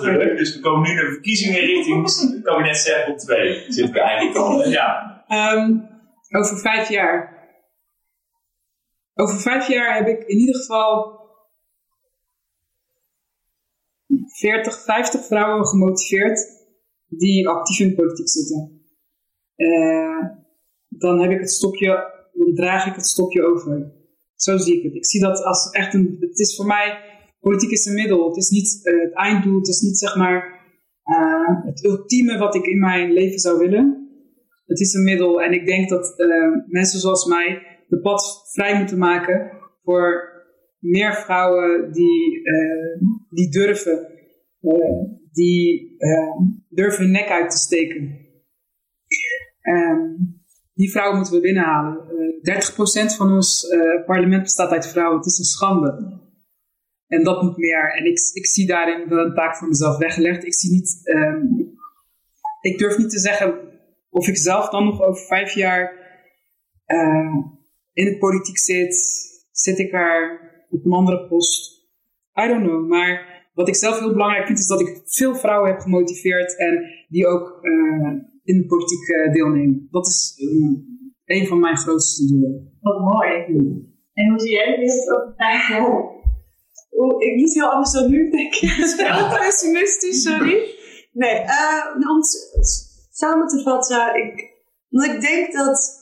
de 0.00 0.10
rug, 0.10 0.38
dus 0.38 0.54
we 0.54 0.60
komen 0.60 0.88
nu 0.88 0.94
naar 0.94 1.04
de 1.04 1.12
verkiezingen 1.12 1.60
richting 1.60 2.42
kabinet 2.42 2.76
Circle 2.76 3.14
2. 3.14 3.72
Zit 3.72 3.88
ik 3.88 3.96
eigenlijk 3.96 4.36
al. 4.36 4.68
Ja. 4.68 5.24
Um, 5.28 5.88
over 6.30 6.58
vijf 6.58 6.88
jaar. 6.88 7.38
Over 9.14 9.40
vijf 9.40 9.68
jaar 9.68 9.96
heb 9.96 10.06
ik 10.06 10.22
in 10.28 10.38
ieder 10.38 10.54
geval 10.54 11.20
40, 14.26 14.84
50 14.84 15.26
vrouwen 15.26 15.66
gemotiveerd 15.66 16.40
die 17.08 17.48
actief 17.48 17.78
in 17.78 17.88
de 17.88 17.94
politiek 17.94 18.28
zitten. 18.28 18.84
Uh, 19.56 20.24
dan 20.88 21.20
heb 21.20 21.30
ik 21.30 21.40
het 21.40 21.50
stokje, 21.50 22.12
dan 22.32 22.54
draag 22.54 22.86
ik 22.86 22.94
het 22.94 23.06
stokje 23.06 23.44
over. 23.44 23.92
Zo 24.34 24.56
zie 24.56 24.76
ik 24.76 24.82
het. 24.82 24.94
Ik 24.94 25.06
zie 25.06 25.20
dat 25.20 25.42
als 25.42 25.70
echt 25.70 25.94
een, 25.94 26.16
het 26.20 26.38
is 26.38 26.56
voor 26.56 26.66
mij, 26.66 27.09
politiek 27.40 27.70
is 27.70 27.86
een 27.86 27.94
middel. 27.94 28.26
Het 28.26 28.36
is 28.36 28.48
niet 28.48 28.80
uh, 28.82 29.02
het 29.02 29.14
einddoel, 29.14 29.58
het 29.58 29.68
is 29.68 29.80
niet 29.80 29.98
zeg 29.98 30.16
maar 30.16 30.60
uh, 31.04 31.64
het 31.64 31.84
ultieme 31.84 32.38
wat 32.38 32.54
ik 32.54 32.64
in 32.64 32.78
mijn 32.78 33.12
leven 33.12 33.38
zou 33.38 33.58
willen. 33.58 34.08
Het 34.66 34.80
is 34.80 34.94
een 34.94 35.04
middel 35.04 35.42
en 35.42 35.52
ik 35.52 35.66
denk 35.66 35.88
dat 35.88 36.14
mensen 36.66 37.00
zoals 37.00 37.24
mij 37.24 37.62
de 37.88 38.00
pad 38.00 38.50
vrij 38.52 38.78
moeten 38.78 38.98
maken 38.98 39.50
voor 39.82 40.28
meer 40.78 41.14
vrouwen 41.14 41.92
die, 41.92 42.42
die 43.30 43.50
durven 43.50 44.08
die 45.32 45.96
durven 46.68 47.02
hun 47.04 47.12
nek 47.12 47.28
uit 47.28 47.50
te 47.50 47.56
steken. 47.56 48.28
Um, 49.62 50.38
die 50.74 50.90
vrouwen 50.90 51.16
moeten 51.16 51.34
we 51.34 51.40
binnenhalen. 51.40 52.04
Uh, 52.42 52.54
eh, 52.54 53.10
30% 53.12 53.16
van 53.16 53.32
ons 53.32 53.66
parlement 54.06 54.42
bestaat 54.42 54.70
uit 54.70 54.88
vrouwen. 54.88 55.16
Het 55.16 55.26
is 55.26 55.38
een 55.38 55.44
schande. 55.44 56.18
En 57.10 57.24
dat 57.24 57.42
moet 57.42 57.56
meer. 57.56 57.94
En 57.94 58.04
ik, 58.04 58.18
ik 58.32 58.46
zie 58.46 58.66
daarin 58.66 59.08
wel 59.08 59.24
een 59.24 59.34
taak 59.34 59.56
voor 59.56 59.68
mezelf 59.68 59.98
weggelegd. 59.98 60.44
Ik 60.44 60.54
zie 60.54 60.70
niet. 60.70 61.00
Um, 61.04 61.78
ik 62.60 62.78
durf 62.78 62.98
niet 62.98 63.10
te 63.10 63.18
zeggen 63.18 63.54
of 64.10 64.28
ik 64.28 64.36
zelf 64.36 64.68
dan 64.68 64.84
nog 64.84 65.02
over 65.02 65.26
vijf 65.26 65.52
jaar 65.52 65.98
in 67.92 68.04
de 68.04 68.16
politiek 68.18 68.58
zit. 68.58 68.94
Zit 69.50 69.78
ik 69.78 69.92
er 69.92 70.40
op 70.70 70.84
een 70.84 70.92
andere 70.92 71.26
post? 71.28 71.88
I 72.44 72.48
don't 72.48 72.62
know. 72.62 72.88
Maar 72.88 73.42
wat 73.54 73.68
ik 73.68 73.74
zelf 73.74 73.98
heel 73.98 74.12
belangrijk 74.12 74.46
vind, 74.46 74.58
is 74.58 74.66
dat 74.66 74.80
ik 74.80 75.02
veel 75.04 75.34
vrouwen 75.34 75.70
heb 75.70 75.80
gemotiveerd 75.80 76.56
en 76.56 76.84
die 77.08 77.26
ook 77.26 77.58
uh, 77.62 78.12
in 78.42 78.58
de 78.58 78.66
politiek 78.66 79.08
uh, 79.08 79.32
deelnemen. 79.32 79.88
Dat 79.90 80.06
is 80.06 80.34
een 81.24 81.46
van 81.46 81.60
mijn 81.60 81.76
grootste 81.76 82.26
doelen. 82.26 82.78
Wat 82.80 82.98
mooi. 82.98 83.44
En 84.12 84.28
hoe 84.30 84.40
zie 84.40 84.50
jij 84.50 84.76
dit 84.76 85.14
op 85.16 85.34
tijd? 85.36 86.09
Oeh, 86.90 87.22
ik 87.26 87.34
niet 87.34 87.54
heel 87.54 87.70
anders 87.70 87.92
dan 87.92 88.10
nu, 88.10 88.30
denk 88.30 88.54
ik. 88.54 88.70
Het 88.70 88.86
is 88.86 88.96
wel 88.96 89.28
pessimistisch, 89.38 90.22
sorry. 90.22 90.78
Nee, 91.12 91.44
nou, 91.44 92.08
om 92.10 92.20
samen 93.10 93.46
te 93.46 93.62
vatten, 93.62 94.14
ik, 94.14 94.50
omdat 94.90 95.14
ik 95.14 95.20
denk 95.20 95.52
dat 95.52 95.98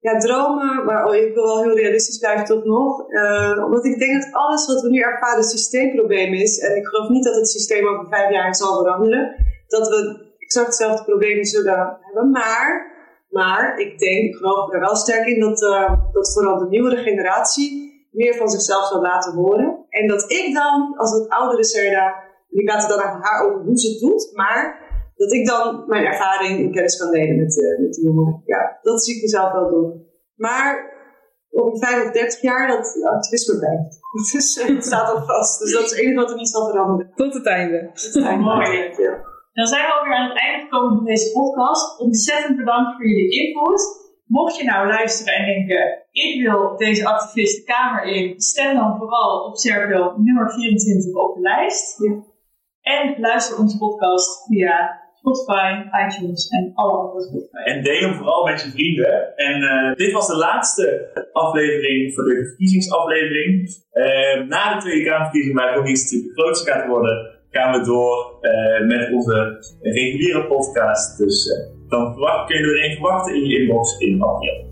ja, 0.00 0.18
dromen, 0.18 0.84
maar 0.84 1.06
oh, 1.06 1.14
ik 1.14 1.34
wil 1.34 1.44
wel 1.44 1.62
heel 1.62 1.76
realistisch 1.76 2.18
blijven 2.18 2.44
toch 2.44 2.64
nog. 2.64 3.10
eh, 3.10 3.64
omdat 3.64 3.84
ik 3.84 3.98
denk 3.98 4.22
dat 4.22 4.32
alles 4.32 4.66
wat 4.66 4.82
we 4.82 4.88
nu 4.90 5.00
ervaren 5.00 5.36
een 5.36 5.44
systeemprobleem 5.48 6.32
is. 6.32 6.58
En 6.58 6.76
ik 6.76 6.86
geloof 6.86 7.08
niet 7.08 7.24
dat 7.24 7.34
het 7.34 7.48
systeem 7.48 7.88
over 7.88 8.06
vijf 8.08 8.30
jaar 8.30 8.54
zal 8.54 8.76
veranderen. 8.82 9.36
Dat 9.66 9.88
we 9.88 10.30
exact 10.38 10.66
hetzelfde 10.66 11.04
probleem 11.04 11.44
zullen 11.44 11.98
hebben. 12.00 12.30
Maar, 12.30 12.92
maar 13.28 13.78
ik 13.78 13.98
denk, 13.98 14.24
ik 14.24 14.34
geloof 14.34 14.72
er 14.72 14.80
wel 14.80 14.96
sterk 14.96 15.26
in 15.26 15.40
dat, 15.40 15.62
eh, 15.62 15.94
dat 16.12 16.32
vooral 16.32 16.58
de 16.58 16.68
nieuwere 16.68 16.96
generatie 16.96 17.91
meer 18.12 18.34
van 18.34 18.48
zichzelf 18.48 18.86
zal 18.86 19.00
laten 19.00 19.32
horen. 19.32 19.86
En 19.88 20.08
dat 20.08 20.32
ik 20.32 20.54
dan, 20.54 20.96
als 20.96 21.10
het 21.12 21.28
oudere 21.28 21.64
Serda, 21.64 22.14
ik 22.48 22.68
laat 22.68 22.82
het 22.82 22.90
dan 22.90 23.00
aan 23.00 23.20
haar 23.22 23.46
over 23.46 23.60
hoe 23.64 23.78
ze 23.78 23.90
het 23.90 24.00
doet, 24.00 24.30
maar 24.32 24.90
dat 25.16 25.32
ik 25.32 25.46
dan 25.46 25.84
mijn 25.86 26.04
ervaring 26.04 26.58
en 26.58 26.72
kennis 26.72 26.98
kan 26.98 27.10
delen 27.10 27.36
met, 27.36 27.62
eh, 27.62 27.78
met 27.78 27.94
de 27.94 28.02
jongeren. 28.02 28.42
Ja, 28.44 28.78
dat 28.82 29.04
zie 29.04 29.16
ik 29.16 29.22
mezelf 29.22 29.52
wel 29.52 29.70
doen. 29.70 30.06
Maar 30.34 30.90
over 31.50 31.78
5 31.78 32.04
of 32.04 32.10
30 32.10 32.40
jaar 32.40 32.68
dat 32.68 33.02
activisme 33.02 33.58
blijft. 33.58 34.00
Dus 34.32 34.62
het 34.66 34.84
staat 34.84 35.14
al 35.14 35.22
vast. 35.22 35.60
Dus 35.60 35.72
dat 35.72 35.84
is 35.84 35.90
het 35.90 35.98
enige 35.98 36.20
wat 36.20 36.30
er 36.30 36.36
niet 36.36 36.48
zal 36.48 36.70
veranderen. 36.70 37.12
Tot 37.14 37.34
het 37.34 37.46
einde. 37.46 37.80
Dat 37.82 37.96
is 37.96 38.14
Mooi. 38.38 38.94
Ja. 38.96 39.30
Dan 39.52 39.66
zijn 39.66 39.86
we 39.86 39.92
alweer 39.92 40.14
aan 40.14 40.28
het 40.28 40.38
einde 40.38 40.62
gekomen 40.62 40.96
van 40.96 41.04
deze 41.04 41.32
podcast. 41.32 41.98
Ontzettend 42.00 42.56
bedankt 42.56 42.92
voor 42.96 43.06
jullie 43.06 43.30
input. 43.30 43.82
Mocht 44.38 44.56
je 44.56 44.64
nou 44.64 44.86
luisteren 44.86 45.34
en 45.34 45.44
denken, 45.44 46.04
ik 46.10 46.42
wil 46.42 46.76
deze 46.76 47.06
activist 47.06 47.56
de 47.56 47.72
Kamer 47.72 48.04
in, 48.04 48.40
stem 48.40 48.74
dan 48.74 48.96
vooral 48.98 49.44
op 49.46 49.56
Serpil 49.56 50.14
nummer 50.16 50.52
24 50.52 51.14
op 51.14 51.34
de 51.34 51.40
lijst. 51.40 52.02
Ja. 52.02 52.22
En 52.80 53.20
luister 53.20 53.58
onze 53.58 53.78
podcast 53.78 54.46
via 54.46 55.00
Spotify, 55.14 55.68
iTunes 56.06 56.48
en 56.48 56.72
alle 56.74 56.92
andere 56.92 57.22
Spotify. 57.22 57.56
En 57.56 57.82
deel 57.82 58.00
hem 58.00 58.14
vooral 58.14 58.44
met 58.44 58.62
je 58.62 58.70
vrienden. 58.70 59.36
En 59.36 59.62
eh, 59.62 59.94
dit 59.96 60.12
was 60.12 60.26
de 60.26 60.36
laatste 60.36 61.10
aflevering 61.32 62.14
voor 62.14 62.24
de 62.24 62.46
verkiezingsaflevering. 62.46 63.68
Eh, 63.90 64.48
na 64.48 64.74
de 64.74 64.80
Tweede 64.80 65.04
Kamerverkiezing, 65.04 65.54
waar 65.54 65.72
GroenLinks 65.72 66.02
natuurlijk 66.02 66.34
de 66.34 66.42
grootste 66.42 66.70
gaat 66.70 66.86
worden, 66.86 67.40
gaan 67.50 67.72
we 67.72 67.84
door 67.84 68.38
eh, 68.40 68.86
met 68.86 69.12
onze 69.12 69.58
reguliere 69.80 70.46
podcast. 70.46 71.18
Dus 71.18 71.50
eh, 71.50 71.81
dan 71.92 72.46
kun 72.46 72.56
je 72.58 72.62
er 72.62 72.84
een 72.84 72.96
verwachten 72.96 73.34
in 73.34 73.44
je 73.44 73.58
inbox 73.58 73.98
in 73.98 74.22
april. 74.22 74.70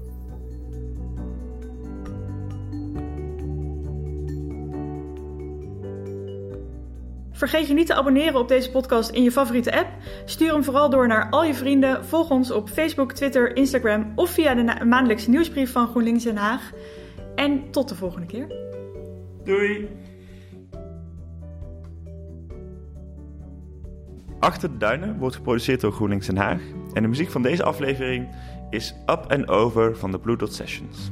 Vergeet 7.33 7.69
je 7.69 7.75
niet 7.75 7.87
te 7.87 7.95
abonneren 7.95 8.41
op 8.41 8.49
deze 8.49 8.71
podcast 8.71 9.11
in 9.11 9.23
je 9.23 9.33
favoriete 9.33 9.79
app. 9.79 9.89
Stuur 10.25 10.53
hem 10.53 10.65
vooral 10.65 10.91
door 10.91 11.07
naar 11.07 11.31
al 11.31 11.45
je 11.45 11.55
vrienden. 11.55 12.05
Volg 12.05 12.31
ons 12.31 12.51
op 12.51 12.69
Facebook, 12.69 13.13
Twitter, 13.13 13.57
Instagram 13.57 14.13
of 14.17 14.31
via 14.31 14.55
de 14.55 14.85
maandelijkse 14.85 15.31
nieuwsbrief 15.31 15.73
van 15.73 15.89
GroenLinks 15.89 16.25
Den 16.25 16.37
Haag. 16.37 16.73
En 17.35 17.71
tot 17.71 17.89
de 17.89 17.95
volgende 17.95 18.27
keer. 18.27 18.47
Doei! 19.45 19.89
Achter 24.41 24.71
de 24.71 24.77
Duinen 24.77 25.19
wordt 25.19 25.37
geproduceerd 25.37 25.81
door 25.81 25.93
GroenLinks 25.93 26.27
Den 26.27 26.37
Haag 26.37 26.61
en 26.93 27.03
de 27.03 27.09
muziek 27.09 27.31
van 27.31 27.43
deze 27.43 27.63
aflevering 27.63 28.29
is 28.71 28.95
Up 29.07 29.25
and 29.29 29.49
Over 29.49 29.97
van 29.97 30.11
de 30.11 30.19
Blue 30.19 30.37
Dot 30.37 30.55
Sessions. 30.55 31.11